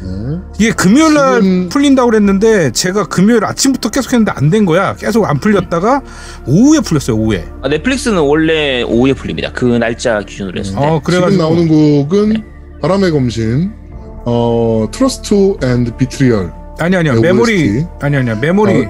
[0.00, 0.38] 네.
[0.58, 4.94] 이게 금요일 날 지금- 풀린다고 그랬는데 제가 금요일 아침부터 계속 했는데 안 된 거야.
[4.94, 6.00] 계속 안 풀렸다가
[6.46, 7.16] 오후에 풀렸어요.
[7.16, 7.44] 오후에.
[7.62, 11.68] 아, 넷플릭스는 원래 오후에 풀립니다 그 날짜 기준으로 했을 때어 그래가지고 지금 나오는
[12.08, 12.44] 곡은 네.
[12.80, 13.72] 바람의 검신,
[14.24, 17.86] 어 Trust and Betrayal, 아니 아니야 네, Memory OST.
[18.00, 18.88] 아니 아니야 Memory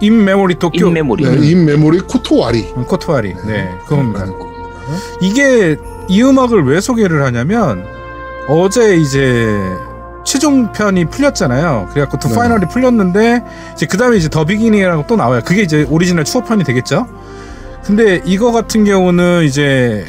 [0.00, 2.72] in Memory 도쿄 in Memory 네, in Memory ことわり.
[2.76, 4.20] 음, ことわり 네 그겁니다.
[4.20, 4.62] 라는 곡입니다.
[5.20, 5.76] 이게
[6.08, 7.84] 이 음악을 왜 소개를 하냐면
[8.48, 9.58] 어제 이제
[10.24, 11.88] 최종편이 풀렸잖아요.
[11.90, 12.34] 그래갖고 The 네.
[12.34, 13.44] Final이 풀렸는데
[13.74, 15.40] 이제 그 다음에 이제 The Beginning이라고 또 나와요.
[15.44, 17.06] 그게 이제 오리지널 추억편이 되겠죠.
[17.84, 20.06] 근데 이거 같은 경우는 이제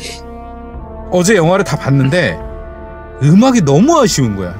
[1.11, 2.39] 어제 영화를 다 봤는데
[3.23, 4.55] 음악이 너무 아쉬운 거야.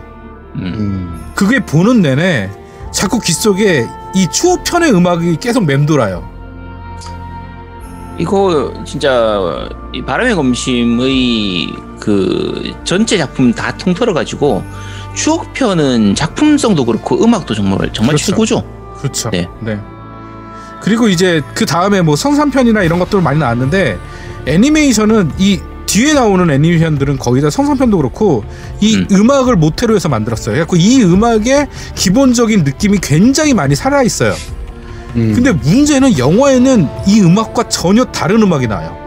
[0.56, 0.62] 음.
[0.62, 1.32] 음.
[1.36, 2.50] 그게 보는 내내
[2.92, 6.32] 자꾸 귀 속에 이 추억편의 음악이 계속 맴돌아요.
[8.18, 9.40] 이거 진짜
[9.92, 14.64] 이 바람의 검심의 그 전체 작품 다 통틀어 가지고
[15.14, 18.32] 추억편은 작품성도 그렇고 음악도 정말 정말 그렇죠.
[18.32, 18.64] 최고죠.
[18.98, 19.30] 그렇죠.
[19.32, 19.48] 네.
[20.82, 23.98] 그리고 이제 그 다음에 뭐 성산편이나 이런 것들 많이 나왔는데
[24.46, 28.44] 애니메이션은 이 뒤에 나오는 애니메이션들은 거의 다 성산편도 그렇고
[28.82, 29.08] 이 음.
[29.12, 29.32] 음.
[29.32, 30.66] 악을 모태로 해서 만들었어요.
[30.66, 34.34] 그래서 이 음악의 기본적인 느낌이 굉장히 많이 살아 있어요.
[35.16, 35.34] 음.
[35.36, 38.98] 근데 문제는 영화에는 이 음악과 전혀 다른 음악이 나와요.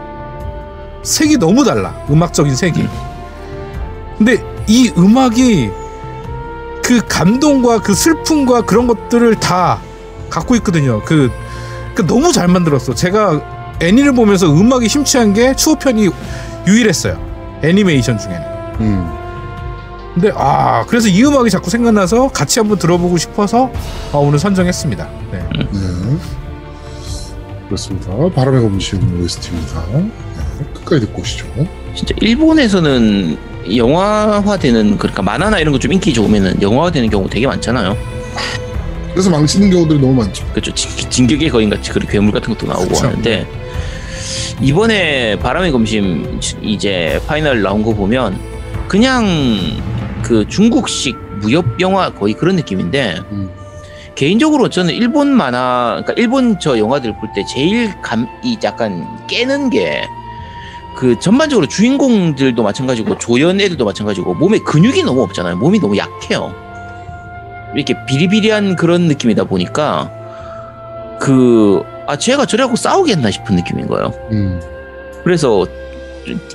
[1.03, 1.93] 색이 너무 달라.
[2.09, 2.87] 음악적인 색이.
[4.17, 5.69] 근데 이 음악이
[6.87, 9.81] 그 감동과 그 슬픔과 그런 것들을 다
[10.29, 11.01] 갖고 있거든요.
[11.03, 11.29] 그,
[11.93, 12.93] 그 너무 잘 만들었어.
[12.93, 16.07] 제가 애니를 보면서 음악이 심취한 게 추호편이
[16.65, 17.59] 유일했어요.
[17.61, 18.41] 애니메이션 중에는.
[18.79, 19.13] 음.
[20.13, 23.69] 근데 아 그래서 이 음악이 자꾸 생각나서 같이 한번 들어보고 싶어서
[24.13, 25.09] 어, 오늘 선정했습니다.
[25.29, 25.39] 네.
[25.57, 26.17] 네.
[27.65, 28.13] 그렇습니다.
[28.33, 29.83] 바람의 검신 OST입니다.
[29.91, 30.09] 네.
[30.73, 31.45] 끝까지 듣고 오시죠.
[31.93, 33.37] 진짜 일본에서는
[33.75, 37.95] 영화화되는 그러니까 만화나 이런 거 좀 인기 좋으면은 영화화되는 경우 되게 많잖아요.
[39.11, 40.45] 그래서 망치는 경우들이 너무 많죠.
[40.51, 40.71] 그렇죠.
[40.73, 43.07] 진- 진격의 거인 같이 그런 괴물 같은 것도 나오고 그쵸.
[43.07, 43.47] 하는데
[44.61, 48.39] 이번에 바람의 검심 이제 파이널 나온 거 보면
[48.87, 49.25] 그냥
[50.23, 53.49] 그 중국식 무협 영화 거의 그런 느낌인데 음.
[54.15, 59.69] 개인적으로 저는 일본 만화 그러니까 일본 저 영화들 볼 때 제일 감 이 약간 깨는
[59.69, 60.03] 게
[60.97, 65.55] 그 전반적으로 주인공들도 마찬가지고 조연 애들도 마찬가지고 몸에 근육이 너무 없잖아요.
[65.57, 66.53] 몸이 너무 약해요.
[67.75, 70.09] 이렇게 비리비리한 그런 느낌이다 보니까
[71.19, 74.11] 그아 쟤가 저래갖고 싸우겠나 싶은 느낌인 거예요.
[74.31, 74.59] 음.
[75.23, 75.67] 그래서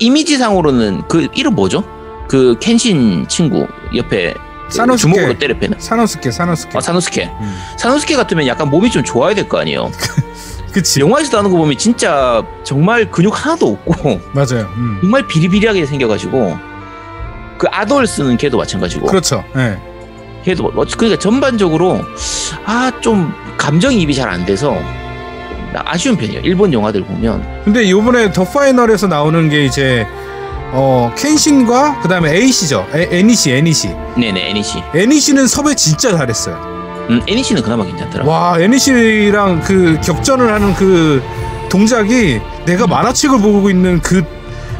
[0.01, 1.85] 이미지상으로는 그 이름 뭐죠?
[2.29, 4.35] 그 켄신 친구 옆에
[4.71, 5.13] 사노스케.
[5.13, 5.79] 주먹으로 때려 패는.
[5.79, 6.79] 사노스케 사노스케.
[6.79, 7.25] 아, 사노스케.
[7.27, 7.57] 음.
[7.79, 9.91] 사노스케 같으면 약간 몸이 좀 좋아야 될 거 아니에요.
[10.73, 11.01] 그치.
[11.01, 14.69] 영화에서 나오는 거 보면 진짜 정말 근육 하나도 없고 맞아요.
[14.77, 14.99] 음.
[15.03, 16.57] 정말 비리비리하게 생겨가지고
[17.59, 19.45] 그 아돌스는 걔도 마찬가지고 그렇죠.
[19.57, 19.79] 예.
[20.45, 22.01] 걔도 뭐- 그러니까 전반적으로
[22.65, 24.77] 아 좀 감정이입이 잘 안 돼서
[25.75, 26.41] 아쉬운 편이에요.
[26.41, 30.07] 일본 영화들 보면 근데 요번에 더 파이널에서 나오는 게 이제
[30.75, 32.87] 어 켄신과 그다음에 에이시죠.
[32.95, 33.89] 에, 애니시 애니시.
[34.17, 34.83] 네네 애니시.
[34.95, 36.82] 애니시는 섭외 진짜 잘했어요.
[37.11, 38.25] 음 애니시는 그나마 괜찮더라.
[38.25, 41.23] 와 애니시랑 그 격전을 하는 그
[41.69, 44.25] 동작이 내가 만화책을 보고 있는 그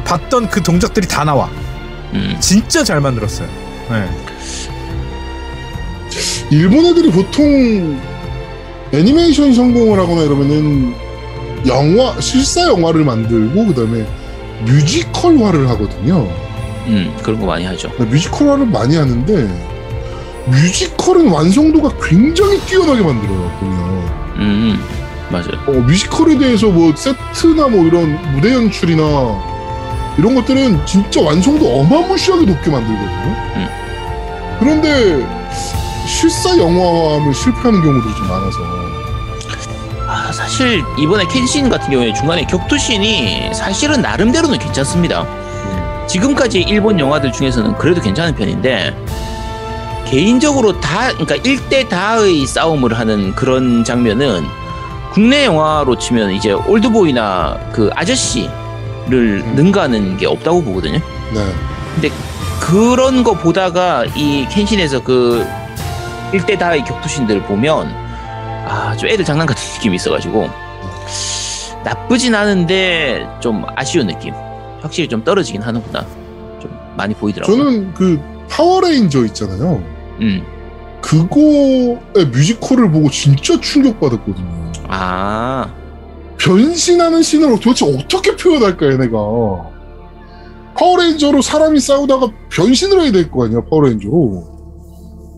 [0.05, 1.49] 봤던 그 동작들이 다 나와.
[2.13, 2.35] 음.
[2.39, 3.47] 진짜 잘 만들었어요.
[3.89, 4.09] 네.
[6.51, 7.99] 일본 애들이 보통
[8.91, 10.93] 애니메이션 성공을 하거나 이러면은
[11.65, 14.05] 영화 실사 영화를 만들고 그다음에
[14.65, 16.29] 뮤지컬화를 하거든요.
[16.87, 17.89] 음 그런 거 많이 하죠.
[17.97, 19.72] 뮤지컬화를 많이 하는데
[20.47, 23.79] 뮤지컬은 완성도가 굉장히 뛰어나게 만들어요 보면.
[24.35, 24.83] 음, 음
[25.29, 25.59] 맞아요.
[25.67, 29.03] 어, 뮤지컬에 대해서 뭐 세트나 뭐 이런 무대 연출이나
[30.17, 33.35] 이런 것들은 진짜 완성도 어마무시하게 높게 만들거든요.
[33.55, 33.67] 음.
[34.59, 35.27] 그런데
[36.05, 38.59] 실사 영화화하면 실패하는 경우들이 좀 많아서
[40.07, 45.25] 아 사실 이번에 켄신 같은 경우에 중간에 격투신이 사실은 나름대로는 괜찮습니다.
[46.07, 48.93] 지금까지 일본 영화들 중에서는 그래도 괜찮은 편인데
[50.13, 54.45] 개인적으로 다 그러니까 1대 다의 싸움을 하는 그런 장면은
[55.11, 60.99] 국내 영화로 치면 이제 올드보이나 그 아저씨를 능가하는 게 없다고 보거든요.
[61.33, 62.11] 네.
[62.59, 65.47] 그런 거 보다가 이 켄신에서 그
[66.31, 67.87] 1대 다의 격투신들을 보면
[68.67, 70.47] 아, 좀 애들 장난 같은 느낌이 있어가지고
[71.83, 74.35] 나쁘진 않은데 좀 아쉬운 느낌.
[74.79, 76.05] 확실히 좀 떨어지긴 하는구나.
[76.61, 77.57] 좀 많이 보이더라고요.
[77.57, 80.02] 저는 그 파워레인저 있잖아요.
[80.21, 80.43] 음.
[81.01, 84.71] 그거의 뮤지컬을 보고 진짜 충격받았거든요.
[84.87, 85.73] 아,
[86.37, 89.17] 변신하는 씬을 도대체 어떻게 표현할까 얘네가.
[90.75, 94.53] 파워레인저로 사람이 싸우다가 변신을 해야 될 거 아니야 파워레인저로.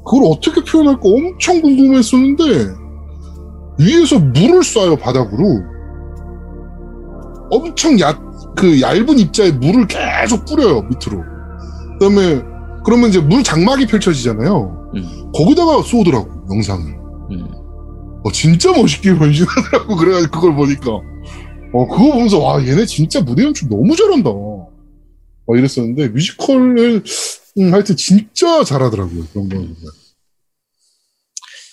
[0.06, 2.44] 그걸 어떻게 표현할까 엄청 궁금했었는데
[3.80, 5.62] 위에서 물을 쏴요 바닥으로.
[7.52, 8.20] 엄청 얕,
[8.56, 11.24] 그 얇은 입자에 물을 계속 뿌려요 밑으로.
[12.00, 12.42] 그 다음에
[12.86, 16.94] 그러면 이제 물 장막이 펼쳐지잖아요 음, 거기다가 쏘더라고 영상을
[17.32, 17.66] 음.
[18.26, 19.96] 어, 진짜 멋있게 변신하더라고.
[19.96, 20.92] 그래가지고 그걸 보니까.
[20.92, 24.32] 어, 그거 보면서, 와, 얘네 진짜 무대 연출 너무 잘한다.
[24.32, 27.04] 막 이랬었는데, 뮤지컬을,
[27.60, 29.28] 음, 하여튼 진짜 잘하더라고요.
[29.32, 29.76] 그런 거 보면.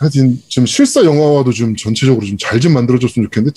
[0.00, 3.54] 하여튼, 좀 실사 영화와도 좀 전체적으로 좀잘좀 만들어줬으면 좋겠는데,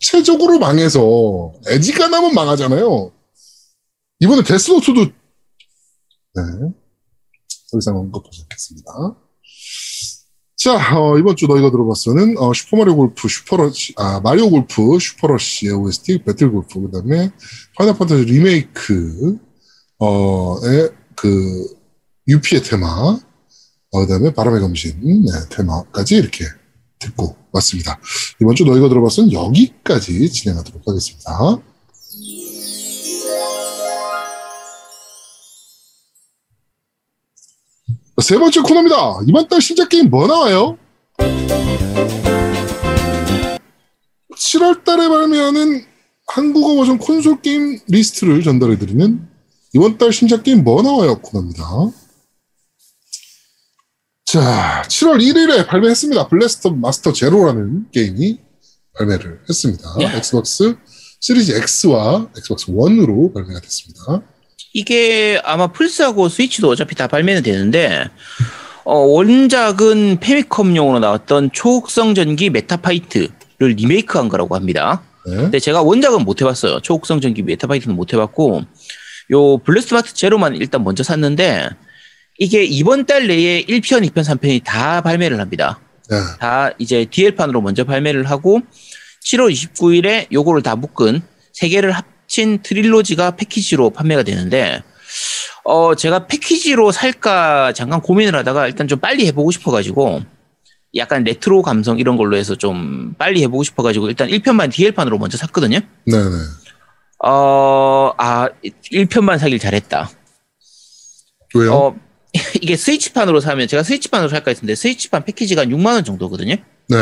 [0.00, 3.12] 전체적으로 망해서, 에지가 나면 망하잖아요.
[4.18, 6.42] 이번에 데스노트도, 네.
[7.72, 8.92] 더 이상 언급하지 않겠습니다.
[10.56, 16.22] 자, 어, 이번 주 너희가 들어봤어는 어, 슈퍼마리오 골프, 슈퍼러시, 아, 마리오 골프, 슈퍼러시의 OST,
[16.22, 17.32] 배틀 골프, 그 다음에
[17.76, 19.38] 파이널 판타지 리메이크,
[19.98, 21.66] 어, 의 그,
[22.28, 26.44] 유피의 테마, 어, 그 다음에 바람의 검신, 네, 테마까지 이렇게
[27.00, 27.98] 듣고 왔습니다.
[28.40, 31.58] 이번 주 너희가 들어봤으는 여기까지 진행하도록 하겠습니다.
[38.20, 39.20] 세 번째 코너입니다.
[39.26, 40.78] 이번 달 신작 게임 뭐 나와요?
[44.36, 45.84] 7월 달에 발매하는
[46.26, 49.28] 한국어 버전 콘솔 게임 리스트를 전달해드리는
[49.74, 51.20] 이번 달 신작 게임 뭐 나와요?
[51.20, 51.64] 코너입니다.
[54.26, 56.28] 자, 7월 1일에 발매했습니다.
[56.28, 58.38] 블래스터 마스터 제로라는 게임이
[58.94, 59.96] 발매를 했습니다.
[60.00, 60.16] 예.
[60.16, 60.76] 엑스박스
[61.20, 64.22] 시리즈 X와 엑스박스 원으로 발매가 됐습니다.
[64.72, 68.04] 이게 아마 플스하고 스위치도 어차피 다 발매는 되는데
[68.84, 75.02] 어, 원작은 패미컴용으로 나왔던 초혹성 전기 메타파이트를 리메이크한 거라고 합니다.
[75.26, 75.36] 네.
[75.36, 76.80] 근데 제가 원작은 못 해봤어요.
[76.80, 78.62] 초혹성 전기 메타파이트는 못 해봤고
[79.30, 81.68] 요 블래스터 마스터 제로만 일단 먼저 샀는데
[82.38, 85.80] 이게 이번 달 내에 1편, 2편, 3편이 다 발매를 합니다.
[86.10, 86.16] 네.
[86.40, 88.60] 다 이제 DL판으로 먼저 발매를 하고
[89.24, 94.82] 7월 29일에 요거를 다 묶은 세 개를 합 친 트릴로지가 패키지로 판매가 되는데
[95.64, 100.22] 어 제가 패키지로 살까 잠깐 고민을 하다가 일단 좀 빨리 해보고 싶어가지고
[100.96, 105.80] 약간 레트로 감성 이런 걸로 해서 좀 빨리 해보고 싶어가지고 일단 1편만 DL판으로 먼저 샀거든요.
[106.06, 106.36] 네네.
[107.22, 110.10] 어, 아, 1편만 사길 잘했다.
[111.54, 111.74] 왜요?
[111.74, 111.96] 어,
[112.62, 116.54] 이게 스위치판으로 사면 제가 스위치판으로 살까 했는데 스위치판 패키지가 한 6만원 정도거든요.
[116.88, 116.96] 네.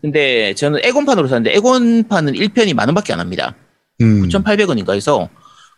[0.00, 3.56] 근데 저는 엑원판으로 샀는데 엑원판은 1편이 만 원밖에 안 합니다.
[4.00, 4.28] 음.
[4.28, 5.28] 9,800원인가 해서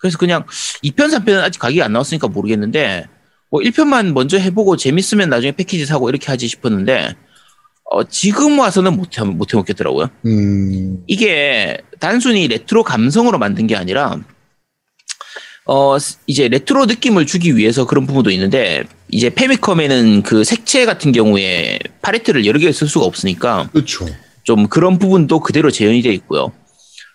[0.01, 0.45] 그래서 그냥
[0.83, 3.07] 2편, 3편은 아직 가격이 안 나왔으니까 모르겠는데
[3.51, 7.15] 뭐 1편만 먼저 해보고 재밌으면 나중에 패키지 사고 이렇게 하지 싶었는데
[7.93, 10.09] 어, 지금 와서는 못, 해, 못 해먹겠더라고요.
[10.27, 14.21] 음, 이게 단순히 레트로 감성으로 만든 게 아니라
[15.67, 15.97] 어
[16.27, 22.47] 이제 레트로 느낌을 주기 위해서 그런 부분도 있는데 이제 패미컴에는 그 색채 같은 경우에 팔레트를
[22.47, 24.07] 여러 개 쓸 수가 없으니까 그렇죠.
[24.43, 26.53] 좀 그런 부분도 그대로 재현이 되어 있고요.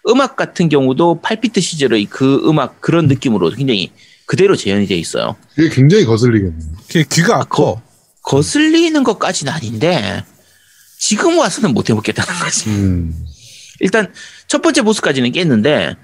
[0.08, 3.92] 음악 같은 경우도 8비트 시절의 그 음악 그런 느낌으로 굉장히
[4.26, 5.36] 그대로 재현이 되어 있어요.
[5.56, 6.60] 그게 굉장히 거슬리겠네요.
[7.12, 7.76] 귀가 아파.
[8.24, 10.24] 거슬리는 것까지는 아닌데
[11.00, 12.70] 지금 와서는 못 해먹겠다는 거지.
[12.70, 13.14] 음,
[13.82, 14.12] 일단
[14.48, 15.96] 첫 번째 보스까지는 깼는데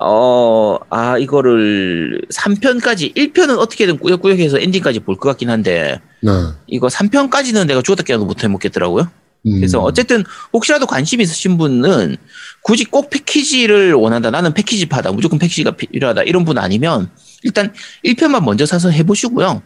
[0.00, 6.30] 어, 아 이거를 3편까지 1편은 어떻게든 꾸역꾸역해서 엔딩까지 볼 것 같긴 한데 네.
[6.68, 9.10] 이거 3편까지는 내가 죽었다 깨도 못 해먹겠더라고요.
[9.46, 12.16] 음, 그래서 어쨌든 혹시라도 관심 있으신 분은
[12.62, 14.30] 굳이 꼭 패키지를 원한다.
[14.30, 15.12] 나는 패키지파다.
[15.12, 16.22] 무조건 패키지가 필요하다.
[16.22, 17.10] 이런 분 아니면
[17.42, 17.72] 일단
[18.04, 19.62] 1편만 먼저 사서 해보시고요.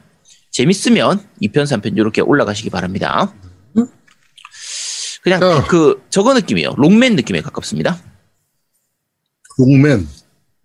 [0.51, 3.35] 재밌으면 2편, 3편 이렇게 올라가시기 바랍니다.
[5.27, 5.65] 그냥 야.
[5.69, 6.75] 그 저거 느낌이에요.
[6.77, 7.99] 롱맨 느낌에 가깝습니다.
[9.59, 10.07] 롱맨.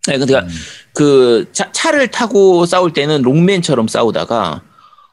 [0.06, 0.48] 네, 그러니까
[0.94, 4.62] 그 차, 차를 타고 싸울 때는 롱맨처럼 싸우다가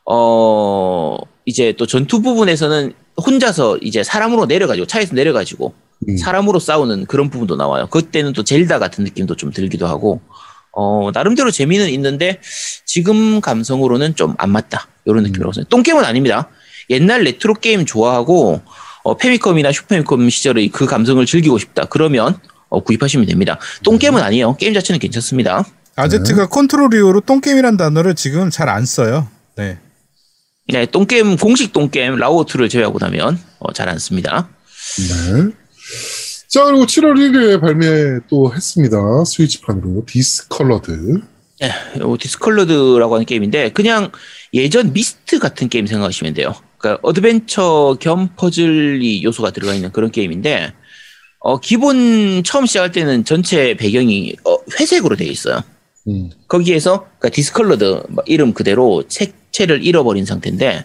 [0.04, 2.92] 어 이제 또 전투 부분에서는
[3.24, 5.74] 혼자서 이제 사람으로 내려가지고 차에서 내려가지고
[6.08, 6.16] 음.
[6.16, 7.86] 사람으로 싸우는 그런 부분도 나와요.
[7.88, 10.20] 그때는 또 젤다 같은 느낌도 좀 들기도 하고
[10.72, 12.40] 어 나름대로 재미는 있는데
[12.84, 15.68] 지금 감성으로는 좀 안 맞다 이런 느낌이라고 생각해요.
[15.70, 16.48] 똥게임은 아닙니다.
[16.90, 18.60] 옛날 레트로 게임 좋아하고
[19.02, 21.84] 어, 패미컴이나 슈퍼패미컴 시절의 그 감성을 즐기고 싶다.
[21.86, 22.38] 그러면
[22.68, 23.58] 어, 구입하시면 됩니다.
[23.82, 24.56] 똥게임은 아니에요.
[24.56, 25.64] 게임 자체는 괜찮습니다.
[25.96, 29.26] 아제트가 컨트롤 이후로 똥게임이란 단어를 지금 잘 안 써요.
[29.56, 29.78] 네.
[30.68, 34.48] 네, 똥게임 공식 똥게임 라오투를 제외하고 나면 어, 잘 안 씁니다.
[34.98, 35.50] 네.
[36.48, 38.96] 자, 그리고 7월 1일에 발매 또 했습니다.
[39.24, 40.04] 스위치판으로.
[40.06, 41.20] 디스컬러드.
[41.60, 44.10] 네, 요 디스컬러드라고 하는 게임인데 그냥
[44.54, 46.54] 예전 미스트 같은 게임 생각하시면 돼요.
[46.78, 50.72] 그러니까 어드벤처 겸 퍼즐이 요소가 들어가 있는 그런 게임인데
[51.40, 55.62] 어, 기본 처음 시작할 때는 전체 배경이 어, 회색으로 되어 있어요.
[56.08, 56.30] 음.
[56.48, 60.84] 거기에서 그러니까 디스컬러드 뭐 이름 그대로 색채를 잃어버린 상태인데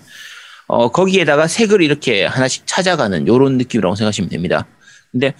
[0.67, 4.67] 어, 거기에다가 색을 이렇게 하나씩 찾아가는 요런 느낌이라고 생각하시면 됩니다.
[5.11, 5.33] 근데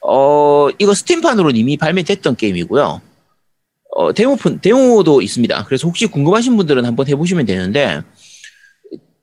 [0.00, 3.00] 어, 이거 스팀판으로 이미 발매됐던 게임이고요.
[3.96, 5.64] 어, 데모판 데모도 있습니다.
[5.64, 8.02] 그래서 혹시 궁금하신 분들은 한번 해보시면 되는데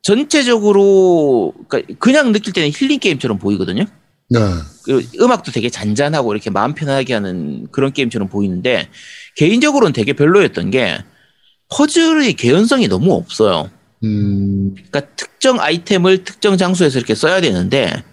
[0.01, 3.85] 전체적으로 그러니까 그냥 느낄 때는 힐링 게임처럼 보이거든요.
[4.29, 4.39] 네.
[4.83, 8.89] 그리고 음악도 되게 잔잔하고 이렇게 마음 편하게 하는 그런 게임처럼 보이는데
[9.35, 11.03] 개인적으로는 되게 별로였던 게
[11.69, 13.69] 퍼즐의 개연성이 너무 없어요.
[14.03, 18.03] 음, 그러니까 특정 아이템을 특정 장소에서 이렇게 써야 되는데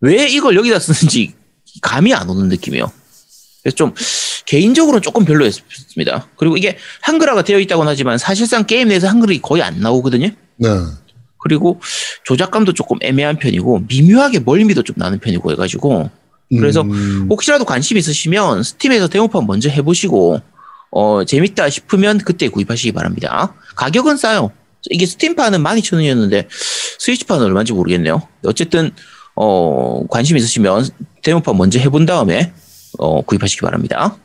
[0.00, 1.34] 왜 이걸 여기다 쓰는지
[1.82, 2.90] 감이 안 오는 느낌이에요.
[3.62, 3.94] 그래서 좀
[4.46, 6.28] 개인적으로는 조금 별로였습니다.
[6.36, 10.30] 그리고 이게 한글화가 되어 있다고는 하지만 사실상 게임 내에서 한글이 거의 안 나오거든요.
[10.56, 10.68] 네.
[11.38, 11.80] 그리고
[12.24, 16.10] 조작감도 조금 애매한 편이고 미묘하게 멀미도 좀 나는 편이고 해가지고
[16.50, 20.40] 그래서 음, 혹시라도 관심 있으시면 스팀에서 데모판 먼저 해보시고
[20.90, 23.54] 어 재밌다 싶으면 그때 구입하시기 바랍니다.
[23.76, 24.50] 가격은 싸요.
[24.90, 26.46] 이게 스팀판은 12,000원이었는데
[26.98, 28.22] 스위치판은 얼마인지 모르겠네요.
[28.44, 28.92] 어쨌든
[29.34, 30.88] 어 관심 있으시면
[31.22, 32.52] 데모판 먼저 해본 다음에
[32.98, 34.16] 어 구입하시기 바랍니다.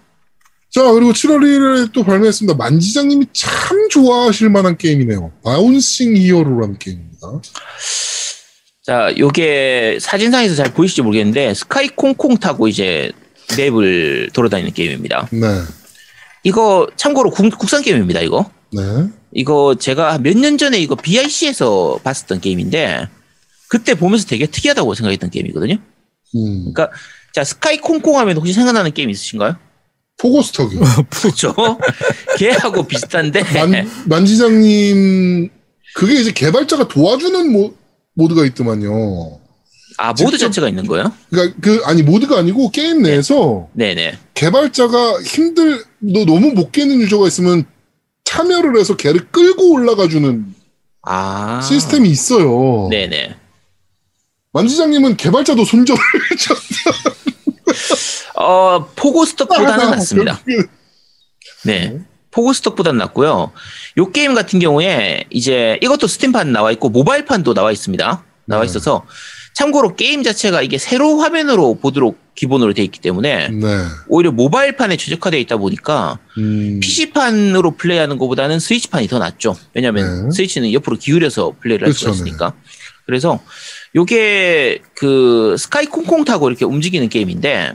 [0.73, 2.57] 자, 그리고 7월 1일에 또 발매했습니다.
[2.57, 5.31] 만지장님이 참 좋아하실 만한 게임이네요.
[5.43, 7.27] 바운싱 히어로라는 게임입니다.
[8.81, 13.11] 자, 요게 사진상에서 잘 보이실지 모르겠는데 스카이 콩콩 타고 이제
[13.55, 15.29] 맵을 돌아다니는 게임입니다.
[15.31, 15.47] 네.
[16.43, 18.21] 이거 참고로 국, 국산 게임입니다.
[18.21, 18.49] 이거.
[18.71, 18.81] 네.
[19.31, 23.07] 이거 제가 몇 년 전에 이거 BIC에서 봤었던 게임인데
[23.69, 25.75] 그때 보면서 되게 특이하다고 생각했던 게임이거든요.
[26.35, 26.89] 음, 그러니까
[27.33, 29.55] 자 스카이 콩콩 하면 혹시 생각나는 게임 있으신가요?
[30.17, 30.77] 포고스터기.
[31.09, 31.53] 그렇죠.
[32.37, 35.49] 걔하고 비슷한데 만, 만지장님,
[35.95, 37.73] 그게 이제 개발자가 도와주는 모,
[38.15, 39.39] 모드가 있더만요.
[39.97, 41.11] 아 모드 직접- 자체가 있는 거예요?
[41.29, 44.17] 그러니까 그 아니 모드가 아니고 게임 내에서 네 네.
[44.33, 47.65] 개발자가 힘들 너 너무 못 깨는 유저가 있으면
[48.25, 50.45] 참여를 해서 걔를 끌고 올라가 주는
[51.03, 52.87] 아 시스템이 있어요.
[52.89, 53.35] 네네.
[54.53, 56.01] 만지장님은 개발자도 손절을
[56.31, 56.55] 했죠.
[58.35, 60.39] 어 포고스톡보다는 아, 낫습니다.
[61.65, 61.99] 네.
[62.31, 63.51] 포고스턱보다는 낫고요.
[63.97, 68.23] 요 게임 같은 경우에 이제 이것도 스팀판 나와 있고 모바일판도 나와 있습니다.
[68.45, 68.65] 나와 네.
[68.65, 69.05] 있어서
[69.53, 73.67] 참고로 게임 자체가 이게 세로 화면으로 보도록 기본으로 돼 있기 때문에 네.
[74.07, 79.55] 오히려 모바일판에 최적화되어 있다 보니까 음, PC판으로 플레이하는 것보다는 스위치판이 더 낫죠.
[79.75, 80.35] 왜냐하면 네.
[80.35, 82.53] 스위치는 옆으로 기울여서 플레이를 할 수가 그렇죠, 있으니까.
[83.05, 83.39] 그래서
[83.95, 87.73] 요게 그 스카이 콩콩 타고 이렇게 움직이는 게임인데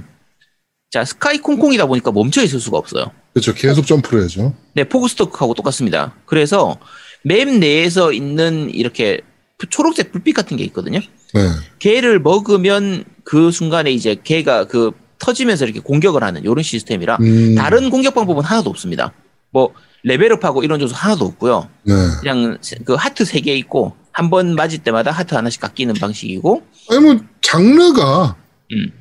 [0.91, 3.11] 자 스카이 콩콩이다 보니까 멈춰 있을 수가 없어요.
[3.35, 3.53] 그렇죠.
[3.55, 4.55] 계속 점프를 해야죠.
[4.75, 6.15] 네, 포고스턱하고 똑같습니다.
[6.25, 6.79] 그래서
[7.25, 9.21] 맵 내에서 있는 이렇게
[9.69, 11.01] 초록색 불빛 같은 게 있거든요.
[11.35, 11.41] 네.
[11.79, 17.91] 걔를 먹으면 그 순간에 이제 걔가 그 터지면서 이렇게 공격을 하는 이런 시스템이라 음, 다른
[17.91, 19.13] 공격 방법은 하나도 없습니다.
[19.51, 19.75] 뭐
[20.05, 21.69] 레벨업하고 이런 요소 하나도 없고요.
[21.85, 21.93] 네.
[22.23, 27.01] 그냥 그 하트 세 개 있고 한 번 맞을 때마다 하트 하나씩 깎이는 방식이고 아니
[27.01, 28.37] 뭐 장르가
[28.73, 28.93] 음.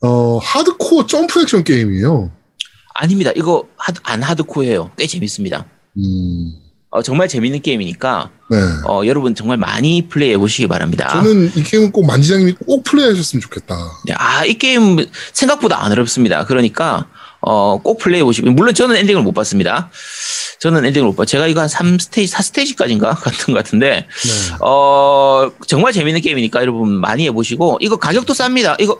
[0.00, 2.30] 어 하드코어 점프 액션 게임이에요.
[2.94, 3.30] 아닙니다.
[3.36, 4.90] 이거 하드, 안 하드코어예요.
[4.96, 5.66] 꽤 재밌습니다.
[5.96, 6.52] 음,
[6.90, 8.56] 어, 정말 재밌는 게임이니까 네.
[8.88, 11.08] 어, 여러분 정말 많이 플레이해 보시기 바랍니다.
[11.22, 13.76] 저는 이 게임은 꼭 만지장님이 꼭 플레이하셨으면 좋겠다.
[14.06, 16.44] 네, 아, 이 게임 생각보다 안 어렵습니다.
[16.44, 17.08] 그러니까
[17.40, 19.90] 어, 꼭 플레이해 보시고 물론 저는 엔딩을 못 봤습니다.
[20.60, 21.24] 저는 엔딩을 못 봤.
[21.26, 24.54] 제가 이거 한 3스테이지, 4스테이지까지인가 같은 것 같은데 네.
[24.60, 28.80] 어, 정말 재밌는 게임이니까 여러분 많이 해보시고, 이거 가격도 쌉니다.
[28.80, 28.98] 이거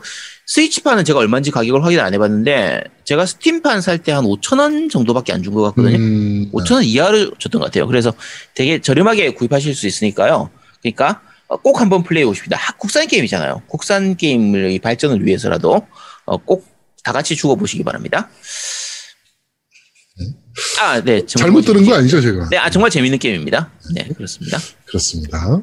[0.53, 5.31] 스위치판은 제가 얼마인지 가격을 확인 안 해봤는데, 제가 스팀판 살 때 한 5천 원 정도밖에
[5.31, 5.95] 안 준 것 같거든요.
[5.97, 6.51] 음, 네.
[6.51, 7.85] 5천 원 이하를 줬던 것 같아요.
[7.85, 8.11] 그래서
[8.55, 10.49] 되게 저렴하게 구입하실 수 있으니까요.
[10.81, 12.57] 그러니까 어, 꼭 한번 플레이해 보십니다.
[12.57, 13.61] 하- 국산 게임이잖아요.
[13.67, 15.85] 국산 게임의 발전을 위해서라도
[16.25, 18.27] 어, 꼭다 같이 죽어보시기 바랍니다.
[20.81, 21.23] 아, 네.
[21.27, 22.49] 잘못 들은 거 아니죠, 제가?
[22.49, 23.71] 네, 아, 정말 재밌는 게임입니다.
[23.93, 24.57] 네, 그렇습니다.
[24.85, 25.61] 그렇습니다.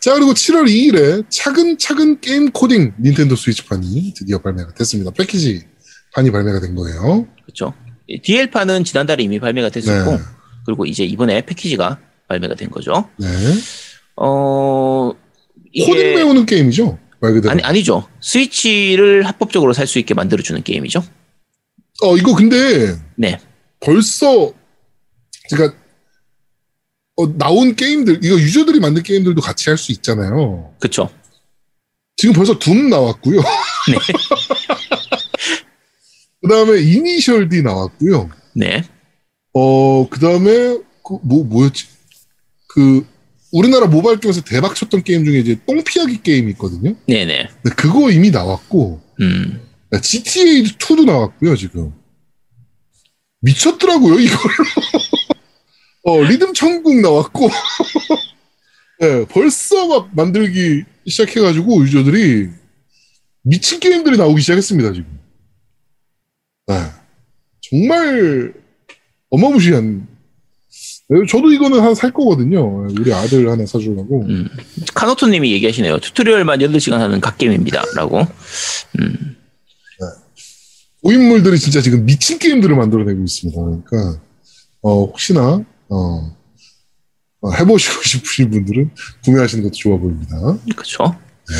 [0.00, 5.10] 자, 그리고 7월 2일에 차근차근 게임 코딩 닌텐도 스위치판이 드디어 발매가 됐습니다.
[5.10, 5.62] 패키지
[6.14, 7.26] 판이 발매가 된 거예요.
[7.44, 7.72] 그렇죠.
[8.22, 10.18] DL판은 지난달에 이미 발매가 됐었고, 네.
[10.64, 11.98] 그리고 이제 이번에 패키지가
[12.28, 13.08] 발매가 된 거죠.
[13.18, 13.26] 네.
[14.16, 15.12] 어,
[15.72, 16.98] 이게 코딩 배우는 게임이죠.
[17.20, 17.50] 말 그대로.
[17.52, 18.08] 아니 아니죠.
[18.20, 21.02] 스위치를 합법적으로 살 수 있게 만들어주는 게임이죠.
[22.02, 23.40] 어, 이거 근데 네,
[23.80, 24.52] 벌써
[25.48, 25.72] 제가
[27.16, 30.74] 어, 나온 게임들 이거 유저들이 만든 게임들도 같이 할 수 있잖아요.
[30.78, 31.08] 그렇죠.
[32.16, 33.40] 지금 벌써 둠 나왔고요.
[33.40, 33.96] 네.
[36.42, 38.30] 그다음에 이니셜 D 나왔고요.
[38.54, 38.82] 네,
[39.52, 41.86] 어, 그다음에 그 뭐 뭐였지?
[42.68, 43.06] 그
[43.52, 46.94] 우리나라 모바일 게임에서 대박 쳤던 게임 중에 이제 똥피하기 게임이 있거든요.
[47.06, 47.48] 네, 네.
[47.76, 49.60] 그거 이미 나왔고 음,
[50.02, 51.92] GTA 2도 나왔고요, 지금.
[53.40, 54.42] 미쳤더라고요, 이걸로.
[56.06, 57.48] 어, 리듬 천국 나왔고.
[59.00, 62.48] 네, 벌써 막 만들기 시작해가지고 유저들이
[63.42, 65.18] 미친 게임들이 나오기 시작했습니다, 지금.
[66.68, 66.74] 네.
[67.60, 68.54] 정말
[69.30, 70.06] 어마무시한.
[71.08, 72.86] 네, 저도 이거는 하나 살 거거든요.
[72.98, 74.22] 우리 아들 하나 사주려고.
[74.26, 74.48] 음.
[74.94, 75.98] 카노토님이 얘기하시네요.
[75.98, 78.20] 튜토리얼만 8시간 하는 갓게임입니다.라고.
[79.00, 79.36] 음,
[81.02, 83.60] 고인물들이 진짜 지금 미친 게임들을 만들어내고 있습니다.
[83.60, 84.20] 그러니까
[84.82, 86.36] 어, 혹시나 어,
[87.40, 88.90] 어, 해보시고 싶으신 분들은
[89.24, 90.36] 구매하시는 것도 좋아 보입니다.
[90.74, 91.16] 그렇죠.
[91.48, 91.54] 네.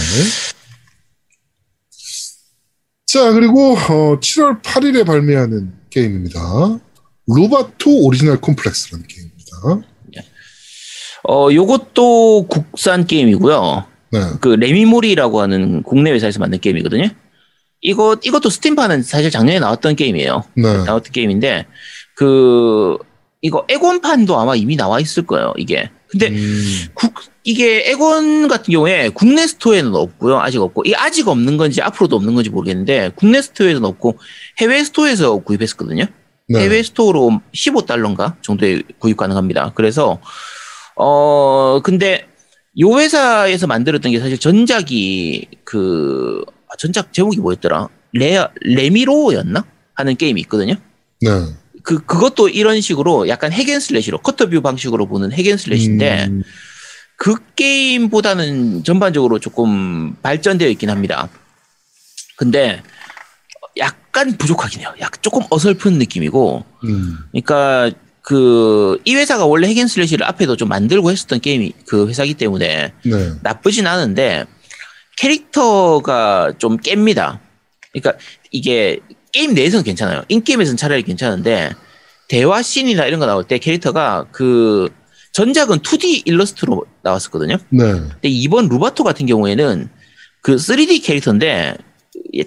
[3.07, 6.41] 자 그리고 어, 7월 8일에 발매하는 게임입니다.
[7.29, 9.37] 로바토 오리지널 콤플렉스라는 게임입니다.
[11.29, 13.85] 어, 요것도 국산 게임이고요.
[14.13, 14.21] 네.
[14.41, 17.09] 그 레미모리라고 하는 국내 회사에서 만든 게임이거든요.
[17.81, 20.45] 이거 이것도 스팀판은 사실 작년에 나왔던 게임이에요.
[20.55, 20.63] 네.
[20.85, 21.67] 나왔던 게임인데
[22.15, 22.97] 그
[23.43, 25.53] 이거 엑원판도 아마 이미 나와 있을 거예요.
[25.57, 25.91] 이게.
[26.09, 27.13] 근데 음, 국
[27.45, 30.39] 이게 엑원 같은 경우에 국내 스토어에는 없고요.
[30.39, 34.19] 아직 없고 이게 아직 없는 건지 앞으로도 없는 건지 모르겠는데 국내 스토어에는 없고
[34.61, 36.07] 해외 스토어에서 구입했었거든요.
[36.49, 36.61] 네.
[36.61, 39.73] 해외 스토어로 15달러인가 정도에 구입 가능합니다.
[39.75, 40.21] 그래서
[40.97, 42.27] 어 근데
[42.81, 47.89] 요 회사에서 만들었던 게 사실 전작이 그 아, 전작 제목이 뭐였더라?
[48.13, 49.65] 레 레미로어였나
[49.95, 50.75] 하는 게임이 있거든요.
[51.21, 51.31] 네.
[51.87, 56.43] 그 그것도 이런 식으로 약간 핵앤슬래시로 커터뷰 방식으로 보는 hack and slash인데 음,
[57.17, 61.29] 그 게임보다는 전반적으로 조금 발전되어 있긴 합니다.
[62.37, 62.83] 근데
[63.79, 64.93] 약간 부족하긴 해요.
[65.01, 70.69] 약 조금 어설픈 느낌이고, 음, 그러니까 그 이 회사가 원래 hack and slash를 앞에도 좀
[70.69, 73.33] 만들고 했었던 게임이 그 회사기 때문에 네.
[73.43, 74.45] 나쁘진 않은데
[75.17, 77.39] 캐릭터가 좀 깹니다.
[77.93, 78.21] 그러니까
[78.51, 78.99] 이게
[79.37, 80.23] 게임 내에서는 괜찮아요.
[80.29, 81.71] in-game에서는 차라리 괜찮은데
[82.27, 84.89] 대화 씬이나 이런 거 나올 때 캐릭터가 그
[85.33, 87.59] 전작은 2D 일러스트로 나왔었거든요.
[87.69, 87.83] 네.
[87.85, 89.91] 근데 이번 루바토 같은 경우에는
[90.41, 91.77] 그 3D 캐릭터인데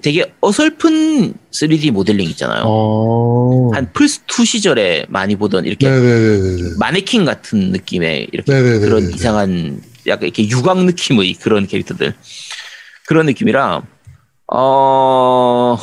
[0.02, 2.64] 되게 어설픈 3D 모델링 있잖아요.
[2.66, 3.70] 어.
[3.72, 6.72] 한 플스2 시절에 많이 보던 이렇게 네네네네.
[6.80, 8.80] 마네킹 같은 느낌의 이렇게 네네네.
[8.80, 12.16] 그런 이상한 약간 이렇게 유광 느낌의 그런 캐릭터들
[13.06, 13.84] 그런 느낌이라
[14.52, 15.78] 어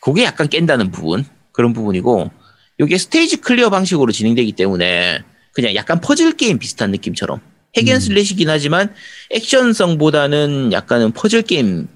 [0.00, 2.30] 그게 약간 깬다는 부분 그런 부분이고
[2.78, 7.40] 이게 스테이지 클리어 방식으로 진행되기 때문에 그냥 약간 퍼즐 게임 비슷한 느낌처럼
[7.76, 8.94] hack and slash긴 하지만
[9.30, 11.88] 액션성보다는 약간은 퍼즐 게임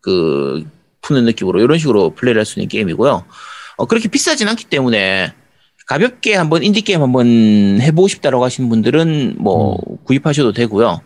[0.00, 0.64] 그
[1.00, 3.24] 푸는 느낌으로 이런 식으로 플레이를 할 수 있는 게임이고요.
[3.76, 5.32] 어, 그렇게 비싸진 않기 때문에
[5.86, 11.00] 가볍게 한번 인디 게임 한번 해보고 싶다라고 하시는 분들은 뭐 구입하셔도 되고요.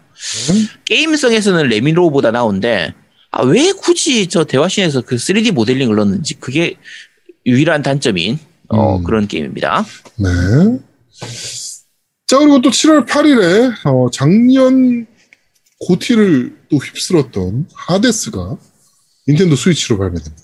[0.49, 0.67] 네.
[0.85, 2.95] 게임성에서는 레미로보다 나은데
[3.37, 6.77] 아, 왜 굳이 저 대화신에서 그 3D 모델링을 넣는지 그게
[7.45, 9.05] 유일한 단점인 어, 음.
[9.05, 9.85] 그런 게임입니다.
[10.17, 10.29] 네.
[12.27, 15.07] 자, 그리고 또 7월 8일에, 어, 작년
[15.81, 18.57] 고티를 또 휩쓸었던 하데스가
[19.29, 20.43] 닌텐도 스위치로 발매됩니다.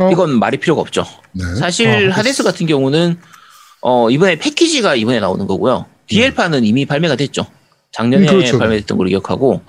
[0.00, 1.06] 어, 이건 말이 필요가 없죠.
[1.32, 1.42] 네.
[1.56, 2.10] 사실 어, 하데스.
[2.10, 3.16] 하데스 같은 경우는
[3.80, 5.86] 어, 이번에 패키지가 이번에 나오는 거고요.
[6.06, 7.46] DL판은 이미 발매가 됐죠.
[7.92, 8.58] 작년에 음, 그렇죠.
[8.58, 9.62] 발매됐던 걸로 기억하고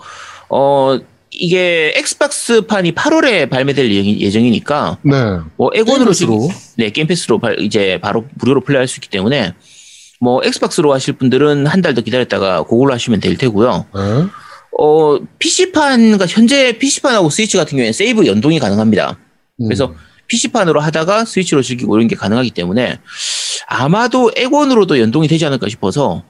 [0.50, 1.00] 어
[1.38, 5.12] 이게 엑스박스판이 8월에 발매될 예정이- 예정이니까 네.
[5.58, 6.14] 뭐 에곤으로.
[6.14, 6.38] 지금-
[6.78, 9.54] 네 게임 패스로 발- 이제 바로 무료로 플레이할 수 있기 때문에
[10.22, 13.86] 뭐 엑스박스로 하실 분들은 한 달 더 기다렸다가 그걸로 하시면 될 테고요.
[13.94, 14.02] 네.
[14.78, 19.18] 어 PC판과 현재 PC판하고 스위치 같은 경우에는 세이브 연동이 가능합니다.
[19.62, 19.66] 음.
[19.68, 19.94] 그래서
[20.28, 23.00] PC판으로 하다가 스위치로 즐기고 이런 게 가능하기 때문에
[23.68, 26.24] 아마도 액원으로도 연동이 되지 않을까 싶어서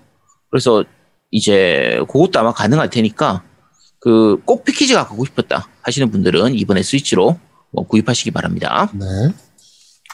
[0.51, 0.83] 그래서
[1.31, 3.43] 이제 그것도 아마 가능할 테니까
[3.99, 7.39] 그 꼭 패키지가 갖고 싶었다 하시는 분들은 이번에 스위치로
[7.71, 8.91] 뭐 구입하시기 바랍니다.
[8.93, 9.05] 네.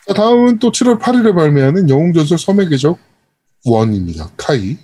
[0.08, 2.98] 자, 다음은 또 7월 8일에 발매하는 영웅전설 섬의 궤적
[3.66, 4.30] 1입니다.
[4.38, 4.78] 카이.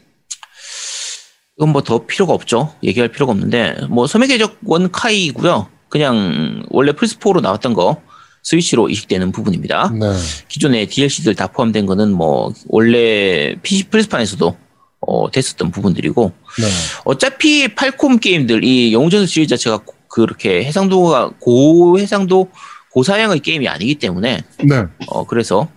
[1.58, 2.76] 이건 뭐 더 필요가 없죠.
[2.84, 5.68] 얘기할 필요가 없는데 뭐 섬의 궤적 one 카이고요.
[5.89, 8.02] 그냥 원래 플스4로 나왔던 거
[8.43, 9.91] 스위치로 이식되는 부분입니다.
[10.00, 10.14] 네.
[10.48, 14.56] 기존의 DLC들 다 포함된 거는 뭐 원래 PC 플스판에서도
[15.00, 16.66] 어, 됐었던 부분들이고 네.
[17.06, 22.50] 어차피 팔콤 게임들 이 영웅전설 시리즈 자체가 고- 그렇게 해상도가 고 해상도
[22.91, 24.86] 고사양의 게임이 아니기 때문에 네.
[25.08, 25.68] 어 그래서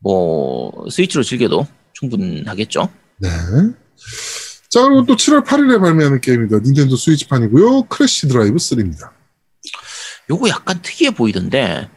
[0.00, 2.88] 뭐 스위치로 즐겨도 충분하겠죠.
[3.18, 3.28] 네.
[4.70, 6.60] 자, 그리고 또 7월 8일에 발매하는 게임입니다.
[6.64, 7.82] 닌텐도 스위치판이고요.
[7.84, 9.10] 크래시 드라이브 3입니다.
[10.30, 11.88] 요거 약간 특이해 보이던데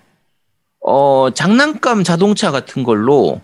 [0.86, 3.42] 어 장난감 자동차 같은 걸로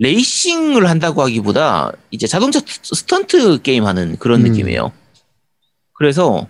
[0.00, 4.50] 레이싱을 한다고 하기보다 이제 자동차 스턴트 게임 하는 그런 음.
[4.50, 4.92] 느낌이에요.
[5.92, 6.48] 그래서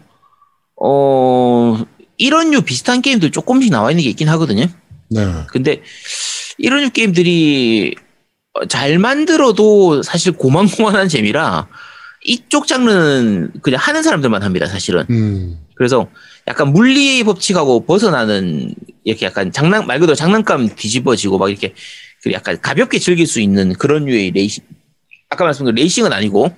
[0.81, 1.85] 어
[2.17, 4.67] 이런 류 비슷한 게임들 조금씩 나와 있는 게 있긴 하거든요.
[5.09, 5.27] 네.
[5.49, 5.83] 근데
[6.59, 7.97] 이런 류 게임들이
[8.55, 11.67] 어, 잘 만들어도 사실 고만고만한 재미라
[12.25, 15.07] 이쪽 장르는 그냥 하는 사람들만 합니다, 사실은.
[15.11, 15.59] 음.
[15.75, 16.09] 그래서
[16.47, 21.75] 약간 물리 법칙하고 벗어나는 이렇게 약간 장난 말 그대로 장난감 뒤집어지고 막 이렇게 그
[22.33, 24.65] 약간 가볍게 즐길 수 있는 그런 류의 레이싱
[25.29, 26.55] 아까 말씀드린 레이싱은 아니고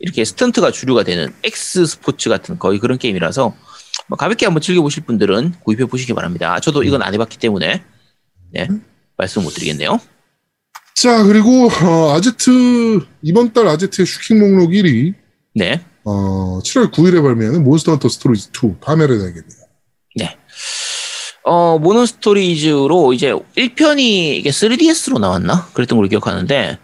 [0.00, 3.54] 이렇게 스턴트가 주류가 되는 X 스포츠 같은 거의 그런 게임이라서
[4.08, 6.58] 뭐 가볍게 한번 즐겨보실 분들은 구입해 보시기 바랍니다.
[6.60, 7.84] 저도 이건 안 해봤기 때문에
[8.50, 8.68] 네,
[9.16, 10.00] 말씀 못 드리겠네요.
[10.94, 15.14] 자, 그리고, 어, 아제트, 이번 달 아제트의 슈킹 목록 1위,
[15.54, 19.56] 네, 어, 7월 9일에 발매하는 몬스터 헌터 스토리즈 2, 파멸의 날개입니다.
[20.16, 20.36] 네.
[21.48, 24.00] 어, 몬헌 스토리즈로 이제 1편이
[24.36, 25.66] 이게 3DS로 나왔나?
[25.72, 26.78] 그랬던 걸로 기억하는데,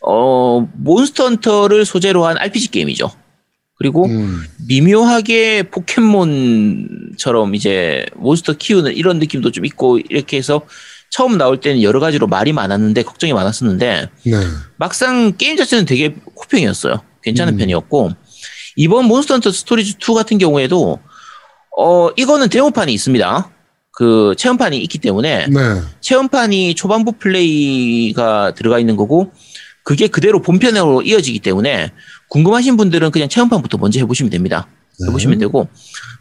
[0.00, 3.10] 어, 몬스터 헌터를 소재로 한 RPG 게임이죠.
[3.78, 4.42] 그리고 음.
[4.68, 10.62] 미묘하게 포켓몬처럼 이제 몬스터 키우는 이런 느낌도 좀 있고, 이렇게 해서
[11.10, 14.36] 처음 나올 때는 여러 가지로 말이 많았는데, 걱정이 많았었는데, 네.
[14.78, 17.02] 막상 게임 자체는 되게 호평이었어요.
[17.26, 17.58] 괜찮은 음.
[17.58, 18.12] 편이었고
[18.76, 21.00] 이번 몬스터 헌터 스토리즈 2 같은 경우에도
[21.76, 23.50] 어 이거는 데모판이 있습니다.
[23.96, 25.80] 그 체험판이 있기 때문에 네.
[26.02, 29.32] 체험판이 초반부 플레이가 들어가 있는 거고
[29.84, 31.92] 그게 그대로 본편으로 이어지기 때문에
[32.28, 34.68] 궁금하신 분들은 그냥 체험판부터 먼저 해보시면 됩니다.
[35.00, 35.08] 네.
[35.08, 35.68] 해보시면 되고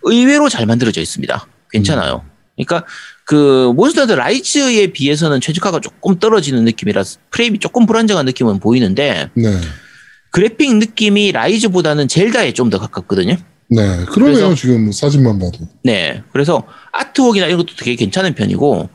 [0.03, 1.47] 의외로 잘 만들어져 있습니다.
[1.69, 2.23] 괜찮아요.
[2.55, 2.87] 그러니까
[3.25, 9.59] 그 몬스터 헌터 라이즈에 비해서는 최적화가 조금 떨어지는 느낌이라 프레임이 조금 불안정한 느낌은 보이는데 네.
[10.31, 13.35] 그래픽 느낌이 라이즈보다는 젤다에 좀 더 가깝거든요.
[13.69, 14.05] 네.
[14.05, 15.59] 그러네요, 지금 사진만 봐도.
[15.83, 16.21] 네.
[16.31, 18.89] 그래서 아트웍이나 이런 것도 되게 괜찮은 편이고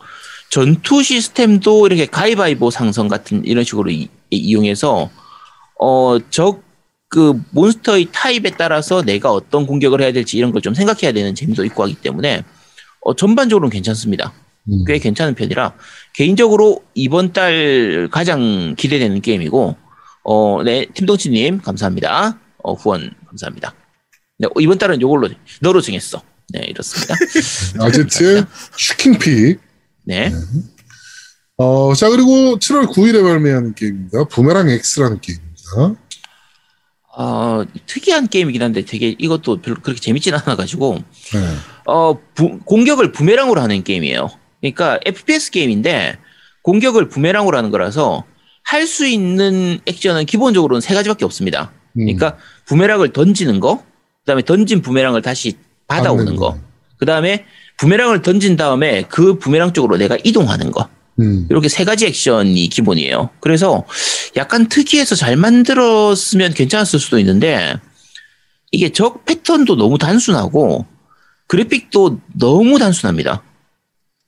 [0.50, 4.08] 전투 시스템도 이렇게 가위바위보 상성 같은 이런 식으로 이,
[4.52, 5.10] 용해서
[5.80, 6.62] 어, 적,
[7.08, 11.64] 그 몬스터의 타입에 따라서 내가 어떤 공격을 해야 될지 이런 걸 좀 생각해야 되는 재미도
[11.66, 12.44] 있고 하기 때문에
[13.00, 14.32] 어, 전반적으로는 괜찮습니다.
[14.70, 14.84] 음.
[14.86, 15.72] 꽤 괜찮은 편이라
[16.14, 19.76] 개인적으로 이번 달 가장 기대되는 게임이고
[20.24, 22.38] 어, 네, 팀동치님 감사합니다.
[22.62, 23.74] 어, 후원 감사합니다.
[24.40, 25.28] 네, 어, 이번 달은 요걸로
[25.60, 26.22] 너로 정했어.
[26.48, 27.14] 네, 이렇습니다.
[27.84, 28.44] 아제트의
[28.76, 29.60] 슈킹pick.
[30.04, 30.32] 네,
[31.58, 34.24] 어, 자, 그리고 7월 9일에 발매하는 게임입니다.
[34.24, 36.00] 부메랑 X라는 게임입니다.
[37.16, 40.98] 어, 특이한 게임이긴 한데 되게 이것도 별로 그렇게 재밌진 않아가지고
[41.34, 41.56] 네.
[41.86, 44.30] 어, 부- 공격을 부메랑으로 하는 게임이에요.
[44.60, 46.16] 그러니까 FPS 게임인데
[46.62, 48.24] 공격을 부메랑으로 하는 거라서
[48.64, 51.72] 할 수 있는 액션은 기본적으로는 세 가지밖에 없습니다.
[51.98, 52.04] 음.
[52.06, 52.36] 그러니까
[52.66, 53.84] 부메랑을 던지는 거,
[54.30, 55.54] 그다음에 던진 부메랑을 다시
[55.88, 56.56] 받아오는 거,
[56.98, 57.44] 그다음에
[57.78, 60.88] 부메랑을 던진 다음에 그 부메랑 쪽으로 내가 이동하는 거.
[61.18, 61.46] 음.
[61.50, 63.30] 이렇게 세 가지 액션이 기본이에요.
[63.40, 63.84] 그래서
[64.36, 67.74] 약간 특이해서 잘 만들었으면 괜찮았을 수도 있는데
[68.70, 70.86] 이게 적 패턴도 너무 단순하고
[71.48, 73.42] 그래픽도 너무 단순합니다.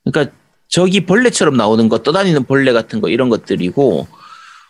[0.03, 0.35] 그러니까
[0.67, 4.07] 저기 벌레처럼 나오는 거 떠다니는 벌레 같은 거 이런 것들이고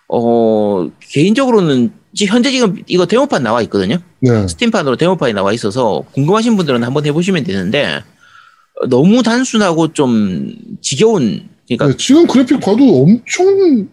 [0.10, 3.98] 어 개인적으로는 현재 지금 이거 데모판 나와 있거든요.
[4.20, 4.48] 네.
[4.48, 8.04] 스팀판으로 데모판이 나와 있어서 궁금하신 분들은 한번 해보시면 되는데
[8.82, 13.88] 어, 너무 단순하고 좀 지겨운 그러니까 네, 지금 그래픽 봐도 엄청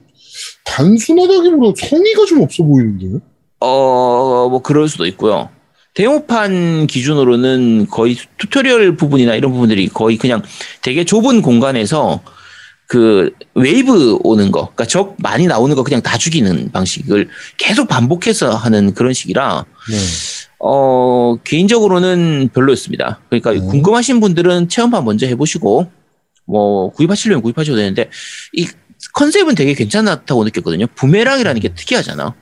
[0.65, 3.21] 단순하다기보다 성의가 좀 없어 보이는데.
[3.61, 5.49] 어, 뭐 그럴 수도 있고요.
[5.95, 10.43] 데모판 기준으로는 거의 튜토리얼 부분이나 이런 부분들이 거의 그냥
[10.83, 12.21] 되게 좁은 공간에서
[12.91, 18.57] 그 웨이브 오는 거, 그러니까 적 많이 나오는 거 그냥 다 죽이는 방식을 계속 반복해서
[18.57, 19.97] 하는 그런 식이라 네.
[20.59, 23.21] 어, 개인적으로는 별로였습니다.
[23.29, 23.69] 그러니까 음.
[23.69, 25.89] 궁금하신 분들은 체험판 먼저 해보시고
[26.47, 28.11] 뭐 구입하시려면 구입하셔도 되는데
[28.55, 28.67] 이
[29.15, 30.89] 컨셉은 되게 괜찮았다고 느꼈거든요.
[30.97, 32.35] 부메랑이라는 게 특이하잖아.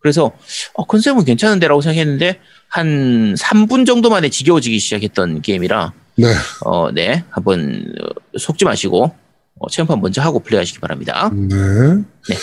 [0.00, 0.32] 그래서
[0.72, 6.32] 어, 컨셉은 괜찮은데라고 생각했는데 한 3분 정도 만에 지겨워지기 시작했던 게임이라 네.
[6.64, 9.27] 어, 네 한번 어, 속지 마시고
[9.60, 11.30] 어, 체험판 먼저 하고 플레이하시기 바랍니다.
[11.34, 11.56] 네.
[11.56, 12.36] 네.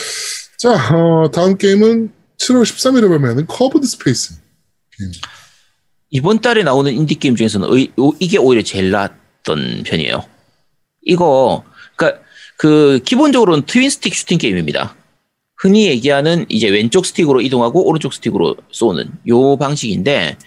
[0.58, 4.36] 자, 어, 다음 게임은 7월 13일에 발매하는 Curved Space.
[6.10, 10.24] 이번 달에 나오는 인디 게임 중에서는 의- 요- 이게 오히려 제일 나았던 편이에요.
[11.04, 11.64] 이거
[11.96, 12.22] 그러니까
[12.58, 14.96] 그 기본적으로는 twin stick 슈팅 게임입니다.
[15.58, 20.38] 흔히 얘기하는 이제 왼쪽 스틱으로 이동하고 오른쪽 스틱으로 쏘는 요 방식인데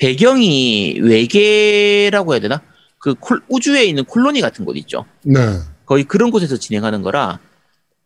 [0.00, 2.62] 배경이 외계라고 해야 되나?
[3.00, 5.04] 그 콜- 우주에 있는 콜로니 같은 곳 있죠.
[5.22, 5.40] 네.
[5.88, 7.38] 거의 그런 곳에서 진행하는 거라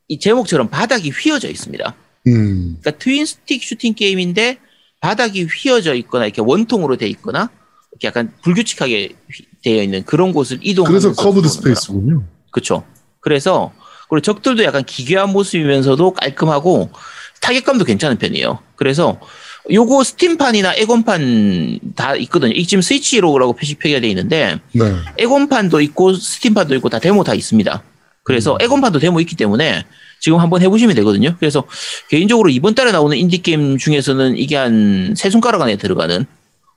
[0.06, 1.94] 이 제목처럼 바닥이 휘어져 있습니다.
[2.28, 2.76] 음.
[2.80, 4.58] 그러니까 twin stick 슈팅 게임인데
[5.00, 7.50] 바닥이 휘어져 있거나 이렇게 원통으로 돼 있거나
[7.90, 11.48] 이렇게 약간 불규칙하게 휘- 되어 있는 그런 곳을 이동하면서 그래서 Curved.
[11.48, 12.24] Space군요.
[12.52, 12.84] 그렇죠.
[13.20, 13.72] 그래서
[14.08, 16.90] 그리고 적들도 약간 기괴한 모습이면서도 깔끔하고
[17.40, 18.60] 타격감도 괜찮은 편이에요.
[18.76, 19.18] 그래서
[19.70, 22.52] 요거 Steam판이나 엑원판 다 있거든요.
[22.52, 24.92] 이 지금 스위치로라고 표시 표기가 돼 있는데 네.
[25.18, 27.82] 엑원판도 있고 Steam판도 있고 다 데모 다 있습니다.
[28.24, 29.84] 그래서 엑원판도 데모 있기 때문에
[30.20, 31.36] 지금 한번 해보시면 되거든요.
[31.38, 31.64] 그래서
[32.08, 36.26] 개인적으로 이번 달에 나오는 인디 게임 중에서는 이게 한 세 손가락 안에 들어가는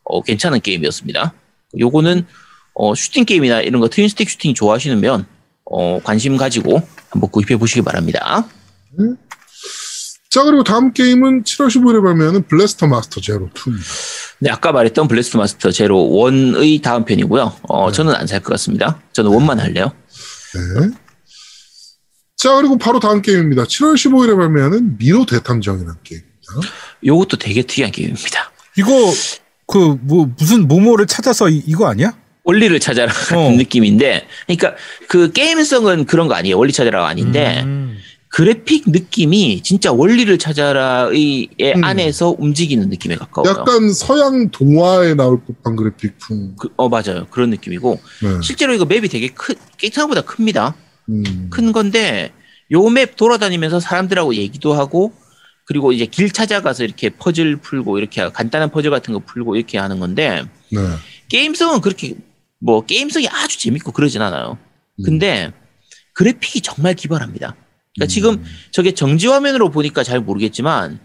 [0.03, 1.33] 어, 괜찮은 게임이었습니다.
[1.79, 2.25] 요거는
[2.75, 5.25] 어, 슈팅 게임이나 이런 거 twin stick 슈팅 좋아하시면
[5.65, 8.47] 어, 관심 가지고 한번 구입해 보시기 바랍니다.
[10.35, 14.35] 자, 그리고 다음 게임은 7월 15일에 발매하는 Blaster Master Zero 2입니다.
[14.39, 17.55] 네, 아까 말했던 Blaster Master Zero 1의 다음 편이고요.
[17.69, 18.99] 어, 저는 안 살 것 같습니다.
[19.13, 19.93] 저는 one만 할래요.
[20.53, 20.89] 네.
[22.35, 23.63] 자, 그리고 바로 다음 게임입니다.
[23.63, 26.33] 7월 15일에 발매하는 미로 대탐정이라는 게임입니다.
[27.05, 28.51] 요것도 되게 특이한 게임입니다.
[28.77, 28.91] 이거
[29.67, 32.11] 그 뭐 무슨 모모를 찾아서 이, 이거 아니야?
[32.43, 33.49] 원리를 찾아라 같은 어.
[33.51, 34.75] 느낌인데, 그러니까
[35.07, 36.57] 그 게임성은 그런 거 아니에요.
[36.57, 37.97] 원리 찾아라가 아닌데 음.
[38.39, 41.83] 그래픽 느낌이 진짜 원리를 찾아라의 음.
[41.85, 43.49] 안에서 움직이는 느낌에 가까워요.
[43.57, 46.57] 약간 서양 동화에 나올 법한 그래픽풍.
[46.59, 47.27] 그- 어 맞아요.
[47.29, 48.29] 그런 느낌이고 네.
[48.43, 50.75] 실제로 이거 맵이 되게 큰 생각보다 큽니다.
[51.07, 51.47] 음.
[51.49, 52.33] 큰 건데
[52.73, 55.13] 요 맵 돌아다니면서 사람들하고 얘기도 하고
[55.65, 60.01] 그리고 이제 길 찾아가서 이렇게 퍼즐 풀고 이렇게 간단한 퍼즐 같은 거 풀고 이렇게 하는
[60.01, 60.79] 건데 네.
[61.29, 62.15] 게임성은 그렇게
[62.59, 64.57] 뭐 게임성이 아주 재밌고 그러진 않아요.
[64.99, 65.03] 음.
[65.05, 65.53] 근데
[66.15, 67.55] 그래픽이 정말 기발합니다.
[67.95, 68.07] 그러니까 음.
[68.07, 70.99] 지금 저게 정지 화면으로 보니까 잘 모르겠지만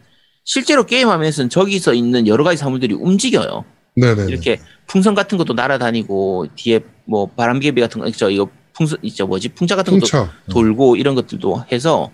[0.44, 3.64] 실제로 게임 화면에서는 저기서 있는 여러 가지 사물들이 움직여요.
[3.96, 4.26] 네네.
[4.28, 9.50] 이렇게 풍선 같은 것도 날아다니고 뒤에 뭐 바람개비 같은 거, 저 이거 풍선 있죠 뭐지
[9.50, 10.32] 풍차 같은 것도 풍차.
[10.50, 12.10] 돌고 이런 것들도 해서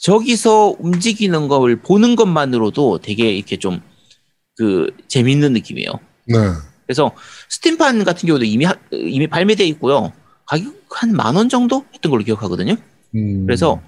[0.00, 3.80] 저기서 움직이는 걸 보는 것만으로도 되게 이렇게 좀
[4.60, 5.88] 그 재밌는 느낌이에요.
[6.26, 6.34] 네.
[6.84, 7.12] 그래서
[7.48, 10.12] 스팀판 같은 경우도 이미 하- 이미 발매돼 있고요.
[10.46, 12.74] 가격 한 만 원 정도 했던 걸로 기억하거든요.
[13.14, 13.46] 음.
[13.46, 13.80] 그래서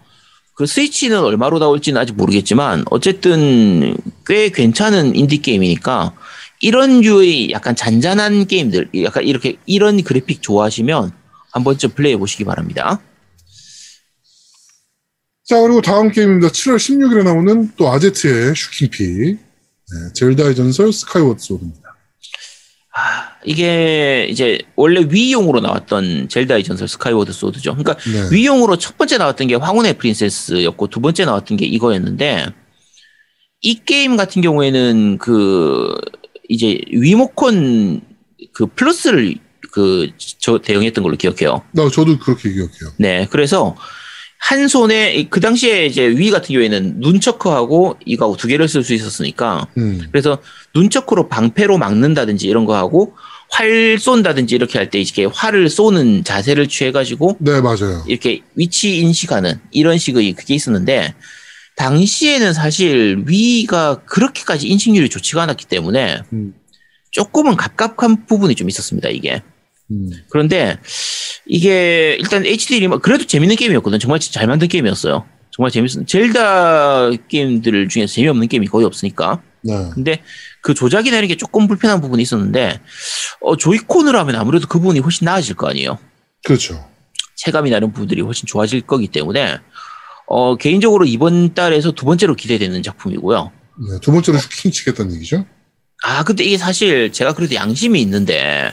[0.60, 3.96] 그 스위치는 얼마로 나올지는 아직 모르겠지만 어쨌든
[4.26, 6.14] 꽤 괜찮은 인디 게임이니까
[6.60, 11.12] 이런 류의 약간 잔잔한 게임들, 약간 이렇게 이런 그래픽 좋아하시면
[11.52, 13.00] 한 번쯤 플레이해 보시기 바랍니다.
[15.46, 16.48] 자, 그리고 다음 게임입니다.
[16.48, 19.38] 7월 16일에 나오는 또 아제트의 슈킹 pick.
[19.38, 21.96] 네, 젤다의 전설 Skyward Sword입니다.
[22.94, 27.74] 아, 이게 이제 원래 Wii용으로 나왔던 젤다의 전설 Skyward Sword죠.
[27.74, 28.36] 그러니까 네.
[28.36, 32.46] Wii용으로 첫 번째 나왔던 게 황혼의 Princess였고 두 번째 나왔던 게 이거였는데
[33.62, 35.94] 이 게임 같은 경우에는 그
[36.48, 38.02] 이제 위모콘
[38.52, 39.36] 그 플러스를
[39.72, 40.08] 그
[40.40, 41.62] 저 대응했던 걸로 기억해요.
[41.72, 42.92] 나 저도 그렇게 기억해요.
[42.98, 43.76] 네, 그래서
[44.38, 49.66] 한 손에 그 당시에 이제 위 같은 경우에는 눈처크하고 이거하고 두 개를 쓸 수 있었으니까
[49.76, 50.02] 음.
[50.10, 50.38] 그래서
[50.74, 53.14] 눈척으로 방패로 막는다든지 이런 거 하고
[53.52, 58.04] 활 쏜다든지 이렇게 할 때 이렇게 활을 쏘는 자세를 취해가지고 네, 맞아요.
[58.06, 61.14] 이렇게 위치 인식하는 이런 식의 그게 있었는데
[61.76, 66.54] 당시에는 사실 위가 그렇게까지 인식률이 좋지가 않았기 때문에 음.
[67.10, 69.42] 조금은 갑갑한 부분이 좀 있었습니다 이게
[69.90, 70.10] 음.
[70.28, 70.78] 그런데
[71.46, 75.24] 이게 일단 HD 리마 그래도 재밌는 게임이었거든 정말 잘 만든 게임이었어요
[75.60, 79.90] 정말 재밌었 젤다 게임들 중에서 재미없는 게임이 거의 없으니까 네.
[79.92, 80.22] 근데
[80.62, 82.80] 그 조작이나 이런 게 조금 불편한 부분이 있었는데
[83.42, 85.98] 어, 조이콘으로 하면 아무래도 그 부분이 훨씬 나아질 거 아니에요
[86.44, 86.88] 그렇죠.
[87.36, 89.58] 체감이나 이런 부분들이 훨씬 좋아질 거기 때문에
[90.26, 93.52] 어, 개인적으로 이번 달에서 두 번째로 기대되는 작품이고요.
[93.90, 95.44] 네, 두 번째로 슈킹 치겠다는 얘기죠.
[96.04, 98.72] 아, 근데 이게 사실 제가 그래도 양심이 있는데,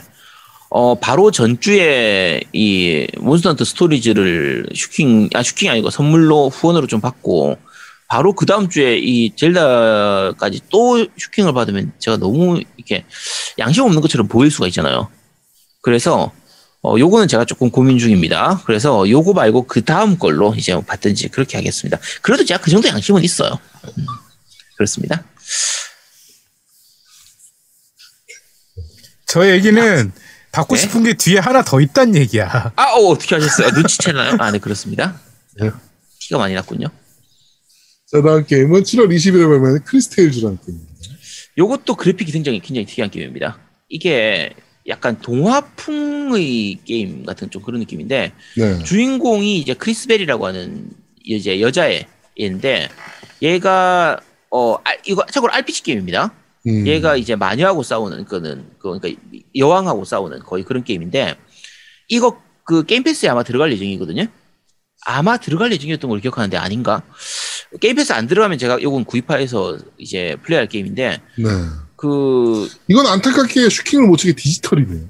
[0.70, 7.58] 어, 바로 전주에 이 Monster Hunter Stories를 슈킹, 아, 슈킹이 아니고 선물로 후원으로 좀 받고,
[8.10, 13.06] 바로 그 다음 주에 이 젤다까지 또 슈킹을 받으면 제가 너무 이렇게
[13.60, 15.10] 양심 없는 것처럼 보일 수가 있잖아요.
[15.82, 16.32] 그래서,
[16.84, 18.62] 어, 요거는 제가 조금 고민 중입니다.
[18.66, 21.98] 그래서 요거 말고 그 다음 걸로 이제 받든지 그렇게 하겠습니다.
[22.22, 23.58] 그래도 제가 그 정도 양심은 있어요.
[23.98, 24.06] 음,
[24.78, 25.24] 그렇습니다.
[29.26, 30.14] 저 얘기는
[30.52, 30.82] 받고 네?
[30.82, 32.72] 싶은 게 뒤에 하나 더 있단 얘기야.
[32.76, 33.70] 아, 어, 어떻게 하셨어요?
[33.72, 34.38] 눈치채나요?
[34.40, 35.20] 아, 네, 그렇습니다.
[35.60, 35.70] 네.
[36.20, 36.88] 티가 많이 났군요.
[38.10, 40.94] 자, 다음 게임은 7월 20일에 발매하는 크리스테일즈라는 게임입니다.
[41.58, 43.60] 요것도 그래픽이 굉장히, 굉장히 특이한 게임입니다.
[43.90, 44.54] 이게
[44.88, 48.84] 약간 동화풍의 게임 같은 좀 그런 느낌인데, 네.
[48.84, 50.90] 주인공이 이제 크리스벨이라고 하는
[51.24, 52.88] 이제 여자애인데,
[53.42, 54.20] 얘가,
[54.50, 56.34] 어, 알- 이거 참고로 RPG 게임입니다.
[56.68, 56.86] 음.
[56.86, 59.22] 얘가 이제 마녀하고 싸우는 거는 그 그러니까
[59.56, 61.36] 여왕하고 싸우는 거의 그런 게임인데
[62.10, 64.28] 이거 그 게임 패스에 아마 들어갈 예정이거든요.
[65.06, 67.04] 아마 들어갈 예정이었던 걸 기억하는데 아닌가?
[67.80, 71.46] 게임 패스 안 들어가면 제가 요건 구입해서 이제 플레이할 게임인데 네.
[71.96, 75.08] 그 이건 안타깝게 슈킹을 못 치게 디지털이네요.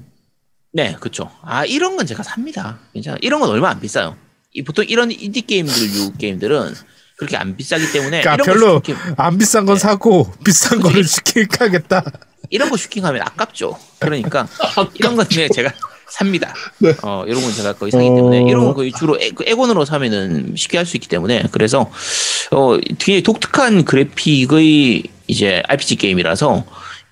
[0.72, 1.30] 네, 그쵸.
[1.42, 2.78] 아, 이런 건 제가 삽니다.
[2.92, 3.16] 괜찮아.
[3.20, 4.16] 이런 건 얼마 안 비싸요.
[4.52, 6.74] 이 보통 이런 인디 게임들, 류 게임들은
[7.18, 8.20] 그렇게 안 비싸기 때문에.
[8.22, 9.80] 그러니까 별로 슈킹- 안 비싼 건 네.
[9.80, 12.04] 사고 비싼 거를 슈킹하겠다.
[12.50, 13.76] 이런 거 슈킹하면 아깝죠.
[13.98, 14.46] 그러니까
[14.94, 15.72] 이런 건 그냥 제가
[16.10, 16.54] 삽니다.
[16.78, 16.94] 네.
[17.02, 18.46] 어, 이런 건 제가 거의 사기 때문에 어.
[18.48, 21.90] 이런 건 거의 주로 에, 그 엑원으로 사면은 쉽게 할 수 있기 때문에 그래서
[22.52, 26.64] 어, 되게 독특한 그래픽의 이제 RPG 게임이라서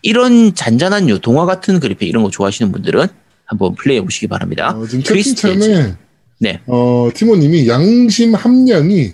[0.02, 3.06] 이런 잔잔한 요 동화 같은 그래픽 이런 거 좋아하시는 분들은
[3.44, 4.70] 한번 플레이해 보시기 바랍니다.
[4.74, 5.02] 어, 지금.
[5.02, 5.94] 채팅창에
[6.38, 6.60] 네.
[6.66, 9.12] 어, 티모님이 양심 함량이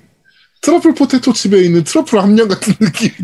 [0.63, 3.11] 트러플 포테토 칩에 있는 트러플 함량 같은 느낌.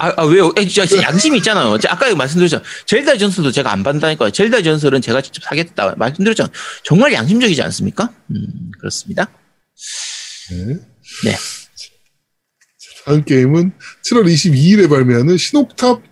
[0.00, 0.52] 아, 아, 왜요?
[0.56, 1.78] 에, 진짜 양심이 있잖아요.
[1.88, 2.62] 아까 말씀드렸죠.
[2.84, 4.30] 젤다 전설도 제가 안 받는다니까요.
[4.30, 6.52] 젤다 전설은 제가 직접 사겠다 말씀드렸잖아요.
[6.84, 8.12] 정말 양심적이지 않습니까?
[8.30, 9.28] 음, 그렇습니다.
[10.50, 10.76] 네.
[11.24, 11.36] 네.
[13.04, 13.72] 다음 게임은
[14.04, 16.02] 7월 22일에 발매하는 신옥탑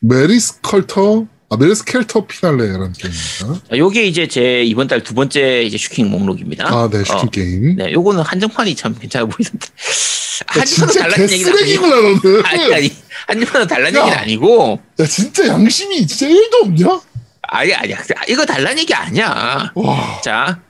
[0.00, 3.68] Mary Skelter, 아, Mary Skelter Finale라는 게임입니다.
[3.68, 6.66] 자, 요게 이제 제 이번 달 두 번째 이제 슈킹 목록입니다.
[6.66, 7.76] 아, 네, 슈팅 어, 게임.
[7.76, 9.66] 네, 요거는 한정판이 참 괜찮아 보이던데.
[9.66, 11.58] 야, 한정판은 달라는 얘기는 아니고.
[11.58, 12.46] 개쓰레기구나, 너는.
[12.46, 12.92] 아니, 아니.
[13.26, 14.00] 한정판은 달라는 야.
[14.04, 14.80] 얘기는 아니고.
[15.00, 17.00] 야, 진짜 양심이 진짜 1도 없냐?
[17.42, 17.98] 아니, 아니야.
[18.30, 19.72] 이거 달라는 얘기 아니야.
[19.74, 20.20] 와.
[20.24, 20.62] 자,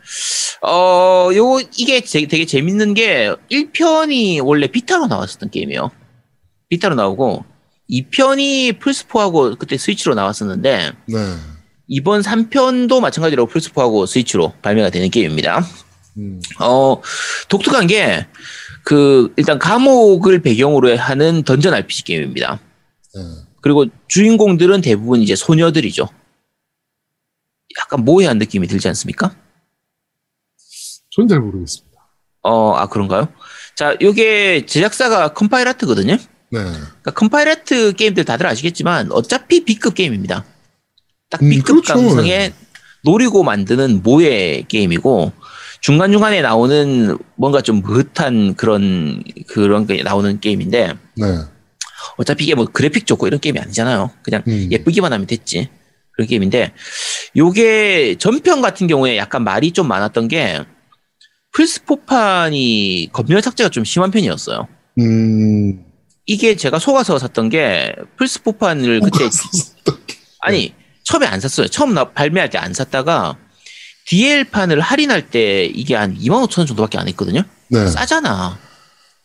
[0.62, 5.92] 어, 요, 이게 제- 되게 재밌는 게 1편이 원래 비타로 나왔었던 게임이에요.
[6.70, 7.44] 비타로 나오고
[7.92, 11.16] 2편이 플스4하고 그때 스위치로 나왔었는데 네.
[11.88, 15.60] 이번 3편도 마찬가지로 플스4하고 스위치로 발매가 되는 게임입니다.
[16.16, 16.40] 음.
[16.60, 17.00] 어,
[17.48, 18.26] 독특한 게,
[18.84, 22.60] 그, 일단 감옥을 배경으로 하는 던전 RPG 게임입니다.
[23.14, 23.20] 네.
[23.60, 26.08] 그리고 주인공들은 대부분 이제 소녀들이죠.
[27.78, 29.34] 약간 모에한 느낌이 들지 않습니까?
[31.10, 31.92] 전 잘 모르겠습니다.
[32.42, 33.28] 어, 아, 그런가요?
[33.76, 36.16] 자, 요게 제작사가 Compile Heart거든요?
[36.52, 36.60] 네.
[36.60, 40.44] 그러니까 Compile Heart 게임들 다들 아시겠지만 어차피 B급 게임입니다.
[41.30, 41.94] 딱 음, B급 그렇죠.
[41.94, 42.52] 감성에
[43.04, 45.32] 노리고 만드는 모에 게임이고
[45.80, 51.38] 중간중간에 나오는 뭔가 좀 므흣한 그런 그런 게 나오는 게임인데 네.
[52.18, 54.10] 어차피 이게 뭐 그래픽 좋고 이런 게임이 아니잖아요.
[54.22, 54.68] 그냥 음.
[54.70, 55.70] 예쁘기만 하면 됐지.
[56.12, 56.72] 그런 게임인데
[57.34, 60.60] 요게 전편 같은 경우에 약간 말이 좀 많았던 게
[61.52, 64.68] 플스포판이 검열 삭제가 좀 심한 편이었어요.
[65.00, 65.91] 음.
[66.26, 69.28] 이게 제가 속아서 샀던 게 플스포판을 그때
[70.40, 70.74] 아니
[71.04, 71.66] 처음에 안 샀어요.
[71.68, 73.36] 처음 나 발매할 때 안 샀다가
[74.06, 77.42] DL판을 할인할 때 이게 한 2만 5천 원 정도밖에 안 했거든요.
[77.68, 77.86] 네.
[77.88, 78.58] 싸잖아.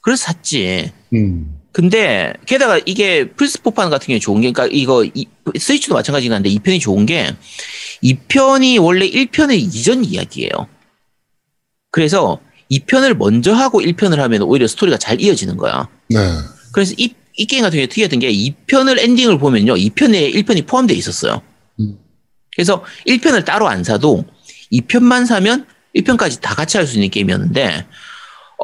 [0.02, 0.91] 그래서 샀지.
[1.14, 1.60] 음.
[1.72, 5.28] 근데 게다가 이게 플스포판 같은 경우에 좋은 게 그러니까 이거 이-
[5.60, 7.36] 스위치도 마찬가지긴 한데 2편이 좋은 게
[8.03, 10.49] 2편이 원래 1편의 이전 이야기예요.
[11.91, 12.40] 그래서
[12.72, 15.88] 2편을 먼저 하고 1편을 하면 오히려 스토리가 잘 이어지는 거야.
[16.10, 16.18] 네.
[16.77, 19.75] 그래서 이 이 게임 같은 경우에 특이했던 게 2편을 엔딩을 보면요.
[19.75, 21.41] 2편에 1편이 포함되어 있었어요.
[21.79, 21.99] 음.
[22.55, 24.25] 그래서 1편을 따로 안 사도
[24.73, 27.85] 2편만 사면 1편까지 다 같이 할 수 있는 게임이었는데,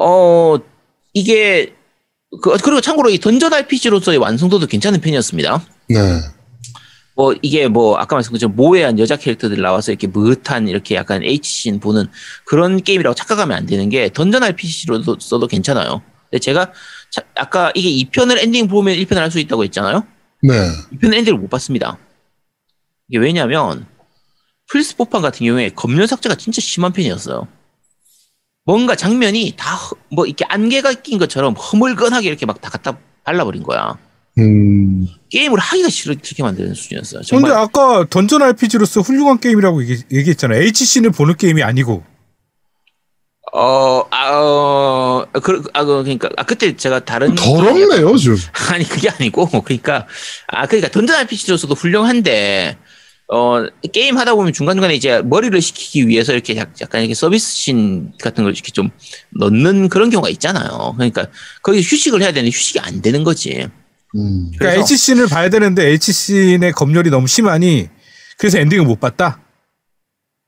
[0.00, 0.56] 어,
[1.12, 1.72] 이게,
[2.42, 5.64] 그, 그리고 참고로 이 던전 RPG로서의 완성도도 괜찮은 편이었습니다.
[5.90, 5.98] 네.
[7.14, 12.06] 뭐, 이게 뭐, 아까 말씀드린 모해한 여자 캐릭터들 나와서 이렇게 무릇한 이렇게 약간 H씬 보는
[12.44, 16.02] 그런 게임이라고 착각하면 안 되는 게 던전 RPG로도 써도 괜찮아요.
[16.34, 16.72] 근데 제가
[17.10, 20.04] 자- 아까 이게 2편을 엔딩 보면 1편을 할 수 있다고 했잖아요?
[20.42, 20.52] 네.
[20.92, 21.96] 2편 엔딩을 못 봤습니다.
[23.08, 23.86] 이게 왜냐면,
[24.72, 27.46] 플스4판 같은 경우에 검열 삭제가 진짜 심한 편이었어요.
[28.64, 33.62] 뭔가 장면이 다, 허- 뭐, 이렇게 안개가 낀 것처럼 허물건하게 이렇게 막 다 갖다 발라버린
[33.62, 33.96] 거야.
[34.38, 35.06] 음.
[35.30, 37.20] 게임을 하기가 싫, 싫게 만드는 수준이었어요.
[37.30, 37.52] 근데 정말.
[37.52, 40.60] 아까 던전 RPG로서 훌륭한 게임이라고 얘기, 얘기했잖아요.
[40.62, 42.02] HC를 보는 게임이 아니고.
[43.56, 47.36] 어, 아, 어, 그, 아, 그, 그러니까, 아, 그때 제가 다른.
[47.36, 48.36] 더럽네요, 좀.
[48.72, 50.08] 아니, 그게 아니고, 그러니까,
[50.48, 52.76] 아, 그러니까, 던전 RPG로서도 훌륭한데,
[53.32, 58.42] 어, 게임 하다 보면 중간중간에 이제 머리를 식히기 위해서 이렇게 약- 약간 이렇게 서비스신 같은
[58.42, 58.90] 걸 이렇게 좀
[59.38, 60.94] 넣는 그런 경우가 있잖아요.
[60.96, 61.28] 그러니까,
[61.62, 63.68] 거기 휴식을 해야 되는데 휴식이 안 되는 거지.
[64.16, 64.50] 음.
[64.58, 67.88] 그러니까 그래서- HC를 봐야 되는데 HC의 검열이 너무 심하니
[68.36, 69.40] 그래서 엔딩을 못 봤다.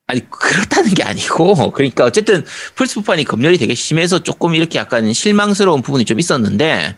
[0.08, 2.44] 아니 그렇다는 게 아니고 그러니까 어쨌든
[2.76, 6.96] 플스포판이 검열이 되게 심해서 조금 이렇게 약간 실망스러운 부분이 좀 있었는데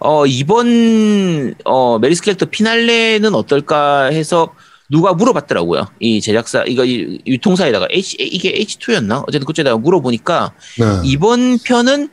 [0.00, 4.54] 어 이번 어 Mary Skelter Finale는 어떨까 해서
[4.90, 5.86] 누가 물어봤더라고요.
[6.00, 9.24] 이 제작사 이거 이 유통사에다가 H 이게 H2였나?
[9.26, 11.00] 어쨌든 그쪽에다가 물어보니까 네.
[11.04, 12.10] 이번 편은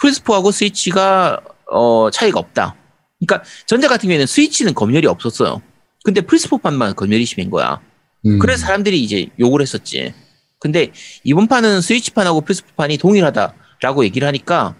[0.00, 1.40] 플스4하고 스위치가
[1.70, 2.76] 어 차이가 없다.
[3.20, 5.60] 그러니까 전작 같은 경우에는 스위치는 검열이 없었어요.
[6.04, 7.80] 근데 플스4판만 검열이 심한 거야
[8.26, 8.38] 음.
[8.38, 10.14] 그래서 사람들이 이제 욕을 했었지.
[10.58, 10.92] 근데
[11.24, 14.76] 이번 판은 스위치판하고 플스판이 동일하다라고 얘기를 하니까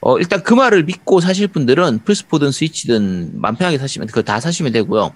[0.00, 4.72] 어 일단 그 말을 믿고 사실 분들은 플스4든 스위치든 맘 편하게 사시면 그거 다 사시면
[4.72, 5.14] 되고요.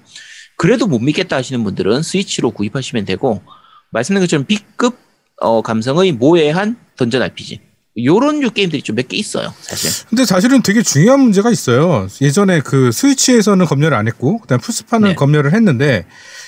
[0.56, 3.42] 그래도 못 믿겠다 하시는 분들은 스위치로 구입하시면 되고
[3.90, 4.96] 말씀드린 것처럼 B급
[5.38, 7.60] 어 감성의 모해한 던전 RPG
[8.04, 9.90] 요런 류 게임들이 좀 몇 개 있어요, 사실.
[10.08, 12.08] 근데 사실은 되게 중요한 문제가 있어요.
[12.20, 15.14] 예전에 그 스위치에서는 검열을 안 했고 그다음 플스판은 네.
[15.14, 16.06] 검열을 했는데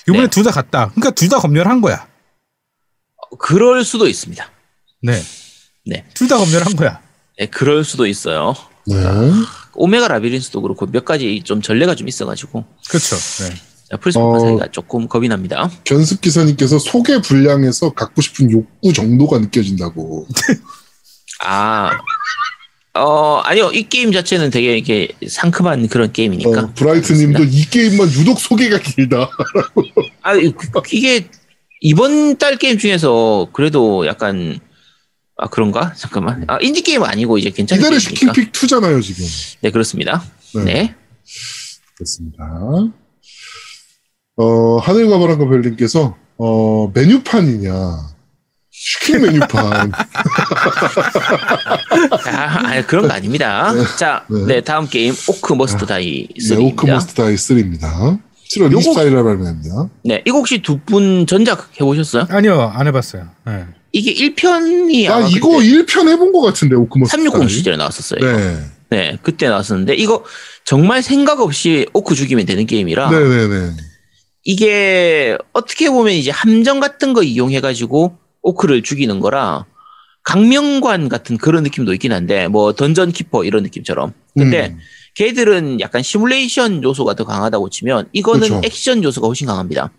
[0.08, 0.30] 이번에 네.
[0.30, 0.90] 둘다 갔다.
[0.94, 2.06] 그러니까 둘 다 검열한 거야.
[3.38, 4.44] 그럴 수도 있습니다.
[5.02, 5.22] 네.
[5.86, 6.04] 네.
[6.14, 7.00] 둘 다 검열한 거야.
[7.38, 8.54] 네, 그럴 수도 있어요.
[8.86, 8.96] 네.
[9.74, 13.16] 오메가 라비린스도 그렇고 몇 가지 좀 전례가 좀 있어가지고 그렇죠.
[13.44, 13.96] 네.
[13.96, 14.38] 플스4 어.
[14.38, 15.70] 사기가 조금 겁이 납니다.
[15.84, 20.26] 견습 기사님께서 소개 불량에서 갖고 싶은 욕구 정도가 느껴진다고.
[21.44, 21.90] 아,
[22.94, 23.70] 어, 아니요.
[23.73, 26.60] 이 게임 자체는 되게 이게 상큼한 그런 게임이니까.
[26.60, 29.31] 어, 브라이트 님도 이 게임만 유독 소개가 길다.
[30.23, 31.28] 아, 이- 그- 이게
[31.81, 34.59] 이번 달 게임 중에서 그래도 약간,
[35.36, 35.93] 아, 그런가?
[35.94, 36.44] 잠깐만.
[36.48, 38.01] 아, 인디 게임은 아니고 이제 괜찮은 이달의.
[38.01, 39.24] 슈킹 pick 2잖아요, 지금.
[39.60, 40.24] 네, 그렇습니다.
[40.65, 40.94] 네.
[41.94, 42.44] 그렇습니다.
[44.36, 48.07] 어, 하늘과 바람과 별님께서, 어, 메뉴판이냐.
[48.80, 49.90] 슈킹 메뉴판.
[52.26, 53.72] 아, 아니, 그런 거 아닙니다.
[53.96, 54.44] 자, 네.
[54.46, 54.60] 네.
[54.60, 56.72] 다음 게임, Orcs Must Die 네, 3입니다.
[56.72, 58.20] Orcs Must Die 3입니다.
[58.50, 59.88] 7월 요거- 24일에 발매합니다.
[60.05, 62.26] 네, 이거 혹시 두 분 전작 해보셨어요?
[62.30, 63.28] 아니요, 안 해봤어요.
[63.46, 63.66] 네.
[63.92, 67.48] 이게 1편이 아, 이거 1편 해본 것 같은데, Orcs Must 360 Die.
[67.48, 68.20] 시절에 나왔었어요.
[68.20, 68.36] 이거.
[68.36, 68.60] 네.
[68.90, 70.24] 네, 그때 나왔었는데 이거
[70.64, 73.72] 정말 생각 없이 오크 죽이면 되는 게임이라 네네네.
[74.44, 79.66] 이게 어떻게 보면 이제 함정 같은 거 이용해가지고 오크를 죽이는 거라
[80.24, 84.12] 각명관 같은 그런 느낌도 있긴 한데 뭐 Dungeon Keeper 이런 느낌처럼.
[84.35, 84.78] 근데 음.
[85.15, 88.60] 걔들은 약간 시뮬레이션 요소가 더 강하다고 치면 이거는 그렇죠.
[88.65, 89.90] 액션 요소가 훨씬 강합니다.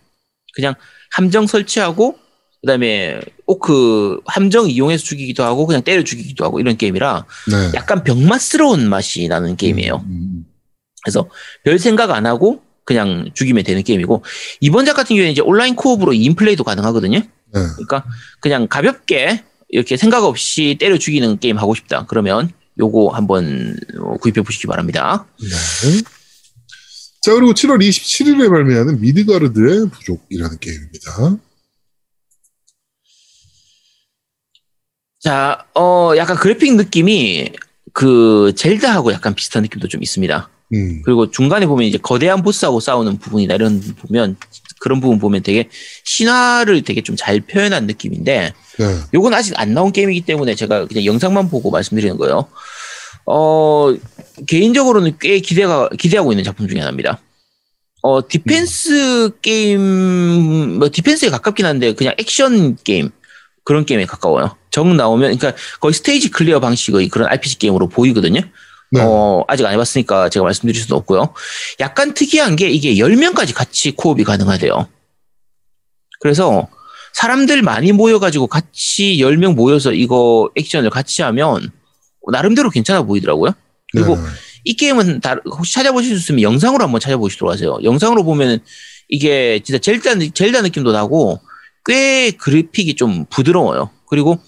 [0.54, 0.76] 그냥
[1.12, 2.18] 함정 설치하고
[2.62, 7.72] 그다음에 오크 함정 이용해서 죽이기도 하고 그냥 때려 죽이기도 하고 이런 게임이라 네.
[7.74, 9.96] 약간 병맛스러운 맛이 나는 게임이에요.
[9.96, 10.46] 음, 음,
[11.04, 11.28] 그래서
[11.64, 14.24] 별 생각 안 하고 그냥 죽이면 되는 게임이고
[14.62, 17.22] 이번 작 같은 경우에는 이제 온라인 코업으로 2인 플레이도 가능하거든요.
[17.54, 17.62] 네.
[17.76, 18.06] 그러니까
[18.40, 22.06] 그냥 가볍게 이렇게 생각 없이 때려 죽이는 게임 하고 싶다.
[22.08, 25.26] 그러면 요거 한번 어, 구입해 보시기 바랍니다.
[25.42, 26.02] 네.
[27.22, 31.38] 자, 그리고 7월 27일에 발매하는 미드가르드의 부족이라는 게임입니다.
[35.20, 37.52] 자, 어 약간 그래픽 느낌이
[37.92, 40.50] 그 젤다하고 약간 비슷한 느낌도 좀 있습니다.
[40.74, 41.02] 음.
[41.04, 44.38] 그리고 중간에 보면 이제 거대한 보스하고 싸우는 부분이나 이런 부분 보면
[44.80, 45.70] 그런 부분 보면 되게
[46.04, 48.96] 신화를 되게 좀 잘 표현한 느낌인데 네.
[49.14, 52.48] 요건 아직 안 나온 게임이기 때문에 제가 그냥 영상만 보고 말씀드리는 거예요.
[53.26, 53.94] 어,
[54.48, 57.20] 개인적으로는 꽤 기대가, 기대하고 있는 작품 중에 하나입니다.
[58.02, 59.82] 어, 디펜스 게임,
[60.80, 63.10] 뭐, 디펜스에 가깝긴 한데, 그냥 액션 게임,
[63.66, 64.56] 그런 게임에 가까워요.
[64.72, 68.42] 정 나오면, 그러니까 거의 스테이지 클리어 방식의 그런 RPG 게임으로 보이거든요.
[68.92, 69.02] 네.
[69.02, 71.34] 어, 아직 안 해봤으니까 제가 말씀드릴 수도 없고요.
[71.80, 74.88] 약간 특이한 게 이게 10명까지 같이 co-op이 가능하대요.
[76.20, 76.68] 그래서
[77.14, 81.72] 사람들 많이 모여가지고 같이 10명 모여서 이거 액션을 같이 하면
[82.32, 83.54] 나름대로 괜찮아 보이더라고요.
[83.92, 84.22] 그리고 네.
[84.66, 87.78] 이 게임은 다, 혹시 찾아보실 수 있으면 영상으로 한번 찾아보시도록 하세요.
[87.84, 88.60] 영상으로 보면
[89.08, 91.40] 이게 진짜 젤다, 젤다 느낌도 나고
[91.86, 93.90] 꽤 그래픽이 좀 부드러워요.
[94.08, 94.40] 그리고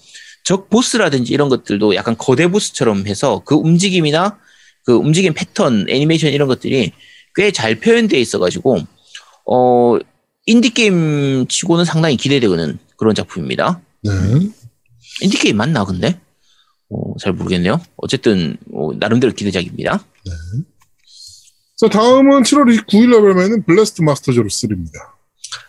[0.44, 4.38] 적 보스라든지 이런 것들도 약간 거대 보스처럼 해서 그 움직임이나
[4.84, 6.92] 그 움직임 패턴, 애니메이션 이런 것들이
[7.34, 8.78] 꽤 잘 표현되어 있어가지고,
[9.46, 9.98] 어,
[10.46, 13.80] 인디게임 치고는 상당히 기대되는 그런 작품입니다.
[14.02, 14.10] 네.
[15.22, 16.20] 인디게임 맞나, 근데?
[16.90, 17.80] 어, 잘 모르겠네요.
[17.96, 20.04] 어쨌든, 어, 나름대로 기대작입니다.
[21.76, 24.92] 자, 다음은 7월 29일 날 발매는 블래스트 마스터 제로 3입니다.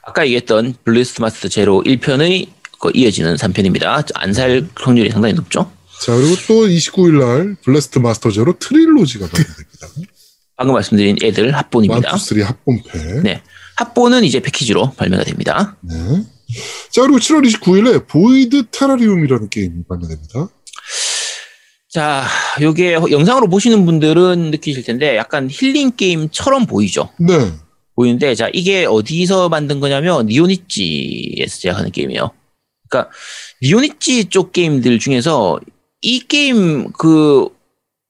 [0.03, 4.05] 아까 얘기했던 블리스트 마스터 제로 1편의 그 이어지는 3편입니다.
[4.15, 5.71] 안 살 확률이 상당히 높죠?
[6.01, 9.87] 자, 그리고 또 29일 날 블래스트 마스터 제로 트릴로지가 발매됩니다.
[10.57, 12.09] 방금 말씀드린 애들 합본입니다.
[12.09, 13.21] 1, 2, 3 합본팩.
[13.23, 13.41] 네.
[13.77, 15.77] 합본은 이제 패키지로 발매가 됩니다.
[15.81, 15.95] 네.
[16.91, 20.49] 자, 그리고 7월 29일에 보이드 테라리움이라는 게임이 발매됩니다.
[21.89, 22.25] 자,
[22.61, 27.09] 요게 영상으로 보시는 분들은 느끼실 텐데 약간 힐링 게임처럼 보이죠?
[27.19, 27.51] 네.
[27.95, 32.31] 보이는데 자, 이게 어디서 만든 거냐면 니혼이치에서 제작하는 게임이에요.
[32.93, 33.09] 그러니까
[33.63, 35.59] 니혼이치 쪽 게임들 중에서
[36.01, 37.49] 이 게임 그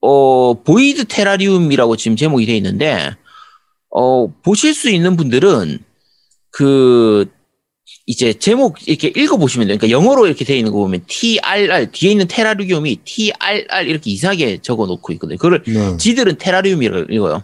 [0.01, 3.15] 어, 보이드 테라리움이라고 지금 제목이 돼 있는데
[3.89, 5.80] 어, 보실 수 있는 분들은
[6.51, 7.26] 그
[8.05, 9.77] 이제 제목 이렇게 읽어보시면 돼요.
[9.77, 14.85] 그러니까 영어로 이렇게 돼 있는 거 보면 TRR 뒤에 있는 테라리움이 TRR 이렇게 이상하게 적어
[14.85, 15.38] 놓고 있거든요.
[15.38, 15.95] 그걸 네.
[15.97, 17.43] 지들은 테라리움이라고 읽어요.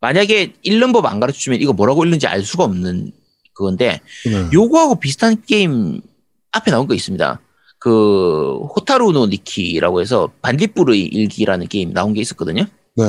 [0.00, 3.12] 만약에 읽는 법 안 가르쳐 주면 이거 뭐라고 읽는지 알 수가 없는
[3.54, 4.48] 그건데 네.
[4.52, 6.00] 요거하고 비슷한 게임
[6.52, 7.40] 앞에 나온 거 있습니다.
[7.78, 12.64] 그 호타루노 니키라고 해서 반딧불의 일기라는 게임 나온 게 있었거든요.
[12.96, 13.04] 네.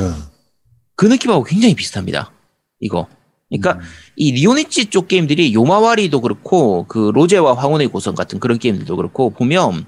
[0.96, 2.32] 그 느낌하고 굉장히 비슷합니다.
[2.80, 3.08] 이거.
[3.50, 3.80] 그러니까 음.
[4.16, 9.86] 이 니혼이치 쪽 게임들이 요마와리도 그렇고 그 로제와 황혼의 고성 같은 그런 게임들도 그렇고 보면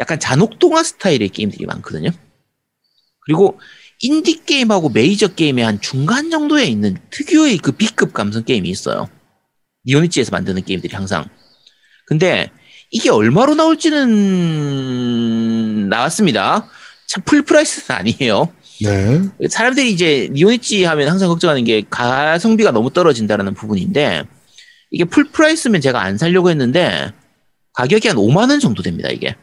[0.00, 2.10] 약간 잔혹동화 스타일의 게임들이 많거든요.
[3.20, 3.60] 그리고
[4.00, 9.08] 인디 게임하고 메이저 게임의 한 중간 정도에 있는 특유의 그 B급 감성 게임이 있어요.
[9.84, 11.26] 니혼이치에서 만드는 게임들이 항상.
[12.06, 12.50] 근데
[12.90, 14.08] 이게 얼마로 나올지는
[15.88, 16.68] 나왔습니다.
[17.06, 18.52] 참 full price는 아니에요.
[18.80, 19.22] 네.
[19.48, 24.24] 사람들이 이제 니혼이치 하면 항상 걱정하는 게 가성비가 너무 떨어진다라는 부분인데
[24.90, 27.12] 이게 full price면 제가 안 살려고 했는데
[27.74, 29.36] 가격이 한 5만 원 정도 됩니다 이게.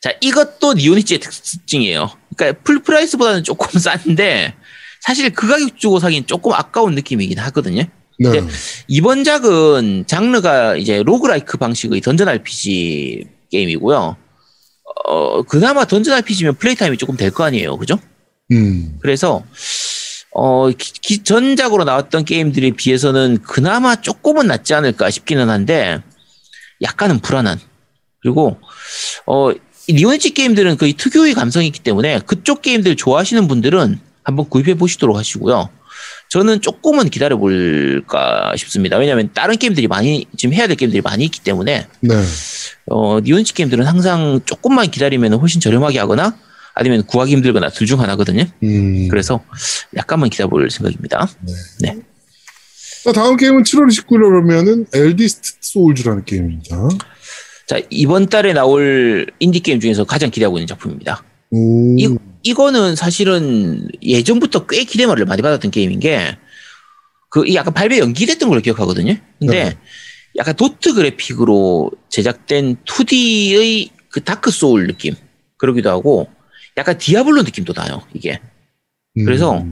[0.00, 2.10] 자 이것도 니혼이치의 특징이에요.
[2.36, 4.54] 그러니까 full price보다는 조금 싼데
[5.00, 7.84] 사실 그 가격 주고 사긴 조금 아까운 느낌이긴 하거든요.
[8.18, 8.40] 네.
[8.40, 8.46] 네.
[8.88, 14.16] 이번 작은 장르가 이제 roguelike 방식의 dungeon RPG 게임이고요.
[15.06, 17.98] 어 그나마 던전 RPG면 플레이 타임이 조금 될 거 아니에요, 그죠?
[18.50, 18.98] 음.
[19.00, 19.44] 그래서
[20.32, 26.02] 어 기- 기- 전작으로 나왔던 게임들에 비해서는 그나마 조금은 낫지 않을까 싶기는 한데
[26.82, 27.58] 약간은 불안한
[28.20, 28.58] 그리고
[29.26, 29.54] 어이
[29.88, 35.70] 니혼이치 게임들은 거의 특유의 감성이 있기 때문에 그쪽 게임들 좋아하시는 분들은 한번 구입해 보시도록 하시고요.
[36.30, 38.98] 저는 조금은 기다려 볼까 싶습니다.
[38.98, 42.14] 왜냐하면 다른 게임들이 많이 지금 해야 될 게임들이 많이 있기 때문에 네.
[42.90, 46.36] 어, 니온치 게임들은 항상 조금만 기다리면 훨씬 저렴하게 하거나
[46.74, 48.44] 아니면 구하기 힘들거나 둘 중 하나거든요.
[48.62, 49.08] 음.
[49.08, 49.42] 그래서
[49.96, 51.28] 약간만 기다려볼 생각입니다.
[53.04, 56.88] 자, 다음 게임은 7월 29일에 그러면은 엘디스트 소울즈라는 게임입니다.
[57.66, 61.24] 자, 이번 달에 나올 인디 게임 중에서 가장 기대하고 있는 작품입니다.
[61.50, 61.96] 오.
[61.98, 62.14] 이,
[62.48, 66.36] 이거는 사실은 예전부터 꽤 기대를 많이 받았던 게임인 게,
[67.30, 69.14] 그, 이 약간 발매 연기됐던 걸로 기억하거든요.
[69.38, 69.76] 근데 네.
[70.36, 75.14] 약간 도트 그래픽으로 제작된 2D의 그 다크 소울 느낌.
[75.58, 76.28] 그러기도 하고,
[76.78, 78.40] 약간 디아블로 느낌도 나요, 이게.
[79.18, 79.24] 음.
[79.24, 79.62] 그래서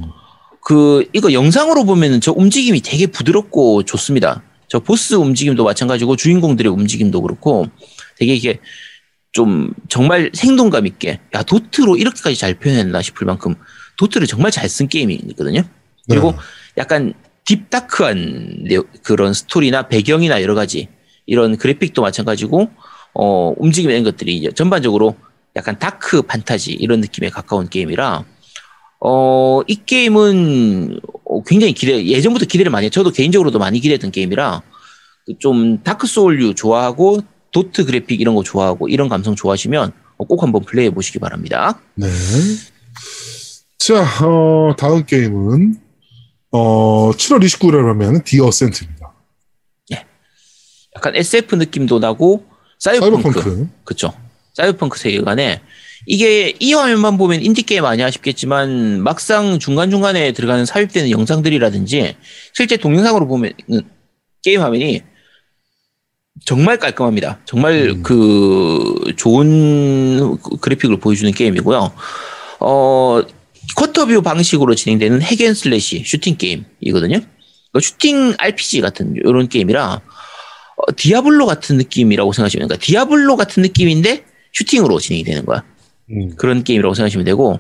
[0.63, 4.43] 그 이거 영상으로 보면은 저 움직임이 되게 부드럽고 좋습니다.
[4.69, 7.67] 저 보스 움직임도 마찬가지고 주인공들의 움직임도 그렇고
[8.19, 8.59] 되게 이게
[9.37, 13.55] 좀 정말 생동감 있게 야 도트로 이렇게까지 잘 표현했나 싶을 만큼
[13.99, 15.63] 도트를 정말 잘 쓴 게임이거든요.
[16.09, 16.39] 그리고 네.
[16.79, 17.13] 약간
[17.45, 18.67] deep dark한
[19.03, 20.89] 그런 스토리나 배경이나 여러 가지
[21.27, 22.71] 이런 그래픽도 마찬가지고
[23.13, 25.17] 어 움직임 이런 것들이 이제 전반적으로
[25.55, 28.25] 약간 dark fantasy 이런 느낌에 가까운 게임이라
[29.01, 34.63] 어 이 게임은 어, 굉장히 기대 예전부터 기대를 많이 했 저도 개인적으로도 많이 기대했던 게임이라
[35.27, 37.21] 그좀 다크 소울류 좋아하고
[37.53, 41.81] 도트 그래픽 이런 거 좋아하고 이런 감성 좋아하시면 어, 꼭 한번 플레이해 보시기 바랍니다.
[41.95, 42.07] 네.
[43.79, 45.77] 자, 어, 다음 게임은
[46.53, 49.17] 어, 7월 29일에 하면 디 어센트입니다.
[50.97, 52.45] 약간 SF 느낌도 나고
[52.79, 53.69] 사이버펑크 사이버펑크.
[53.85, 54.13] 그쵸.
[54.55, 55.61] 사이버펑크 세계관에
[56.07, 62.17] 이게 이 화면만 보면 인디게임 아니야 싶겠지만 막상 중간중간에 들어가는 삽입되는 영상들이라든지
[62.55, 63.53] 실제 동영상으로 보면
[64.43, 65.03] 게임 화면이
[66.45, 67.41] 정말 깔끔합니다.
[67.45, 68.03] 정말 음.
[68.03, 71.93] 그 좋은 그래픽을 보여주는 게임이고요.
[72.61, 73.23] 어,
[73.77, 77.21] quarter view 방식으로 진행되는 hack and slash 슈팅 게임이거든요.
[77.73, 80.01] 그 슈팅 RPG 같은 이런 게임이라
[80.77, 85.65] 어, 디아블로 같은 느낌이라고 생각하시면 그러니까 디아블로 같은 느낌인데 슈팅으로 진행이 되는 거야.
[86.11, 86.37] 음.
[86.37, 87.59] 그런 게임이라고 생각하시면 되고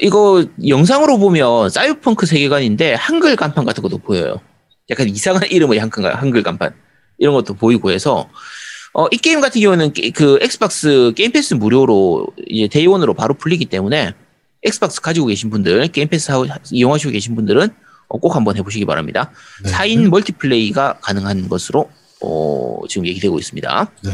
[0.00, 4.40] 이거 영상으로 보면 사이버펑크 세계관인데 한글 간판 같은 것도 보여요.
[4.90, 6.74] 약간 이상한 이름의 한글, 한글 간판
[7.22, 8.28] 이런 것도 보이고 해서
[8.94, 13.32] 어, 이 게임 같은 경우는 게- 그 엑스박스 게임 패스 무료로 이제 day one으로 바로
[13.34, 14.12] 풀리기 때문에
[14.64, 17.68] 엑스박스 가지고 계신 분들 게임 패스 하고 이용하시고 계신 분들은
[18.08, 19.30] 어, 꼭 한번 해보시기 바랍니다.
[19.64, 19.70] 네.
[19.70, 21.88] 4인 멀티플레이가 가능한 것으로
[22.22, 23.90] 어, 지금 얘기되고 있습니다.
[24.04, 24.10] 네.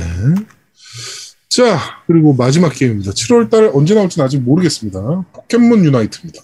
[1.49, 3.13] 자, 그리고 마지막 게임입니다.
[3.13, 5.25] 7월 달 언제 나올지는 아직 모르겠습니다.
[5.33, 6.43] 포켓몬 유나이트입니다.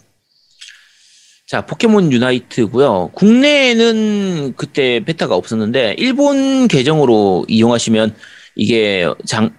[1.46, 3.10] 자, 포켓몬 유나이트고요.
[3.12, 8.14] 국내에는 그때 베타가 없었는데 일본 계정으로 이용하시면
[8.56, 9.54] 이게 장,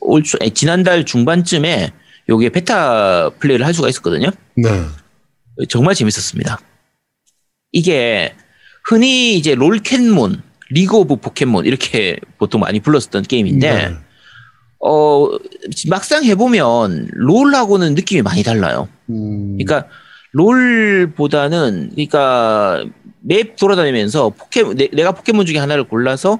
[0.00, 1.92] 올, 지난달 중반쯤에
[2.28, 4.30] 요게 베타 플레이를 할 수가 있었거든요.
[4.56, 4.68] 네.
[5.68, 6.58] 정말 재밌었습니다.
[7.72, 8.34] 이게
[8.88, 13.94] 흔히 이제 롤캔몬, 리그 오브 포켓몬 이렇게 보통 많이 불렀었던 게임인데 네.
[14.80, 15.28] 어
[15.88, 18.88] 막상 해보면 롤하고는 느낌이 많이 달라요.
[19.10, 19.88] 음, 그러니까
[20.32, 22.84] 롤보다는 그러니까
[23.20, 26.38] 맵 돌아다니면서 포켓 내, 내가 포켓몬 중에 하나를 골라서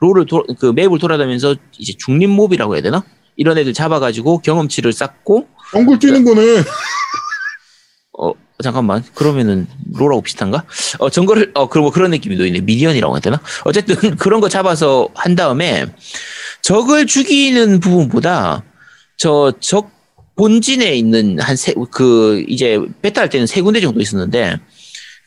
[0.00, 3.04] 롤을 도, 그 맵을 돌아다니면서 이제 중립 몹이라고 해야 되나
[3.36, 6.62] 이런 애들 잡아가지고 경험치를 쌓고 정글 뛰는 거네.
[8.18, 8.32] 어
[8.62, 10.64] 잠깐만 그러면은 롤하고 비슷한가?
[10.98, 13.40] 어 정글을 어 그런 뭐 그런 느낌이 있네 minion이라고 해야 되나?
[13.64, 15.86] 어쨌든 그런 거 잡아서 한 다음에
[16.62, 18.64] 적을 죽이는 부분보다
[19.18, 19.95] 저 적
[20.36, 24.58] 본진에 있는 한 세 그 이제 베타 할 때는 세 군데 정도 있었는데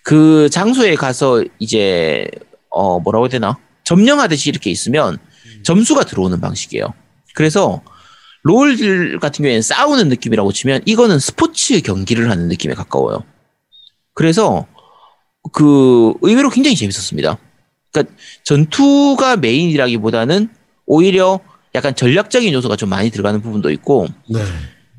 [0.04, 2.28] 그 장소에 가서 이제
[2.70, 5.18] 어 뭐라고 해야 되나 점령하듯이 이렇게 있으면
[5.64, 6.94] 점수가 들어오는 방식이에요.
[7.34, 7.82] 그래서
[8.44, 13.24] 롤 같은 경우에는 싸우는 느낌이라고 치면 이거는 스포츠 경기를 하는 느낌에 가까워요.
[14.14, 14.68] 그래서
[15.54, 17.38] 그 의외로 굉장히 재밌었습니다.
[17.92, 20.50] 그러니까 전투가 메인이라기보다는
[20.86, 21.40] 오히려
[21.76, 24.40] 약간 전략적인 요소가 좀 많이 들어가는 부분도 있고 네.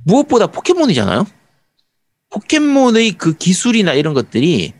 [0.04, 1.26] 무엇보다 포켓몬이잖아요.
[2.30, 4.72] 포켓몬의 그 기술이나 이런 것들이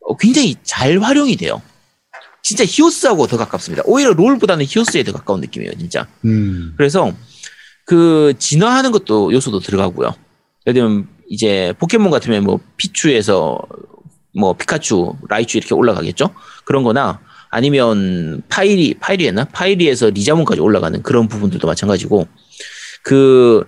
[0.00, 1.62] 어, 굉장히 잘 활용이 돼요.
[2.42, 3.82] 진짜 히오스하고 더 가깝습니다.
[3.86, 6.06] 오히려 롤보다는 히오스에 더 가까운 느낌이에요, 진짜.
[6.26, 6.74] 음.
[6.76, 7.12] 그래서
[7.86, 10.14] 그 진화하는 것도 요소도 들어가고요.
[10.66, 13.58] 예를 들면 이제 포켓몬 같으면 뭐 피츄에서
[14.36, 16.34] 뭐 피카츄, 라이츄 이렇게 올라가겠죠.
[16.64, 17.20] 그런 거나
[17.50, 19.44] 아니면 파이리, 파이리였나?
[19.46, 22.26] 파이리에서 리자몽까지 올라가는 그런 부분들도 마찬가지고
[23.02, 23.64] 그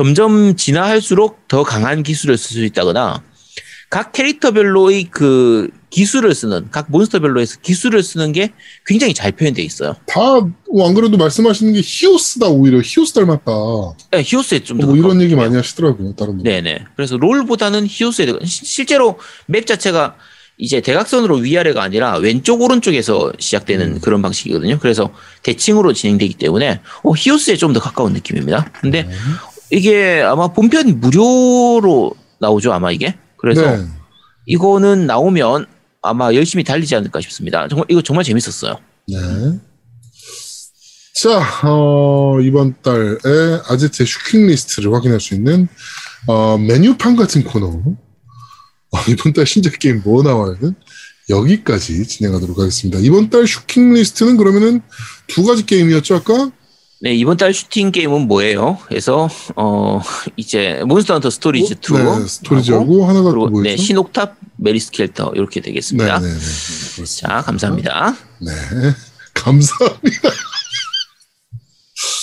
[0.00, 3.22] 점점 진화할수록 더 강한 기술을 쓸 수 있다거나
[3.88, 8.52] 각 캐릭터별로의 그 기술을 쓰는 각 몬스터별로에서 기술을 쓰는 게
[8.84, 9.96] 굉장히 잘 표현되어 있어요.
[10.06, 12.82] 다, 어, 안 그래도 말씀하시는 게 히오스다, 오히려.
[12.84, 13.44] 히오스 닮았다.
[13.50, 16.42] 뭐 네, 히오스에 좀더 이런 얘기 많이 하시더라고요, 다른 분.
[16.42, 16.84] 네네.
[16.94, 20.16] 그래서 롤보다는 히오스에 더- 시- 실제로 맵 자체가
[20.58, 24.00] 이제 대각선으로 위아래가 아니라 왼쪽 오른쪽에서 시작되는 음.
[24.02, 24.78] 그런 방식이거든요.
[24.78, 25.10] 그래서
[25.42, 28.70] 대칭으로 진행되기 때문에 어, 히오스에 좀 더 가까운 느낌입니다.
[28.82, 29.14] 근데 네.
[29.70, 33.16] 이게 아마 본편 무료로 나오죠 아마 이게.
[33.36, 33.86] 그래서 네.
[34.46, 35.66] 이거는 나오면
[36.02, 37.66] 아마 열심히 달리지 않을까 싶습니다.
[37.68, 38.78] 정말 이거 정말 재밌었어요.
[39.08, 39.16] 네.
[41.14, 45.66] 자, 어, 이번 달에 아제트 슈킹 리스트를 확인할 수 있는,
[46.26, 47.68] 어, 메뉴판 같은 코너.
[47.68, 50.74] 어, 이번 달 신작 게임 뭐 나와요는
[51.30, 52.98] 여기까지 진행하도록 하겠습니다.
[53.00, 54.82] 이번 달 슈킹 리스트는 그러면은
[55.26, 56.52] 두 가지 게임이었죠, 아까?
[57.02, 58.78] 네 이번 달 슈팅 게임은 뭐예요?
[58.86, 60.00] 그래서 어
[60.36, 63.68] 이제 몬스터 헌터 스토리즈 2 네, 스토리지하고 하나가 또 그리고 뭐였죠?
[63.68, 66.20] 네, 신옥탑 메리스 켈터 이렇게 되겠습니다.
[66.20, 67.04] 네, 네, 네.
[67.04, 68.16] 자, 감사합니다.
[68.40, 68.52] 네.
[69.34, 70.28] 감사합니다.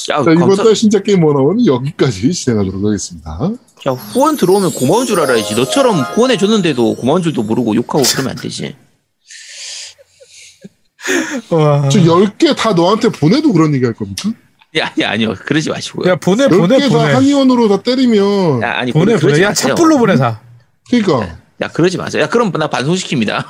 [0.09, 3.51] 야, 자, 이번 감사, 달 신작 게임 뭐 나오는 여기까지 진행하도록 하겠습니다.
[3.87, 5.55] 야, 후원 들어오면 고마운 줄 알아야지.
[5.55, 8.75] 너처럼 후원해 줬는데도 고마운 줄도 모르고 욕하고 그러면 안 되지.
[11.51, 11.87] 와.
[11.89, 14.31] 저 10개 다 너한테 보내도 그런 얘기 할 겁니까?
[14.77, 15.35] 야, 아니, 아니요.
[15.45, 16.09] 그러지 마시고요.
[16.11, 19.41] 야 보내 보내 10개 다 보내 한의원으로 다 때리면 야, 아니, 보내 보내.
[19.41, 19.53] 야.
[19.53, 20.39] 착불로 보내사.
[20.89, 22.23] 그러니까 야, 그러지 마세요.
[22.23, 23.45] 야, 그럼 나 반송시킵니다.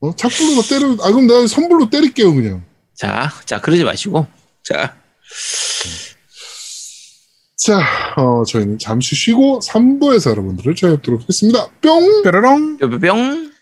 [0.00, 0.14] 어?
[0.14, 2.62] 착불로 다 때려 아 그럼 내가 선불로 때릴게요 그냥
[2.94, 4.26] 자, 자, 그러지 마시고.
[4.62, 4.94] 자,
[7.56, 7.80] 자
[8.16, 12.76] 어, 저희는 잠시 쉬고 3부에서 여러분들을 찾아뵙도록 하겠습니다 뿅 뾰로롱.
[12.78, 13.52] 뿅뿅.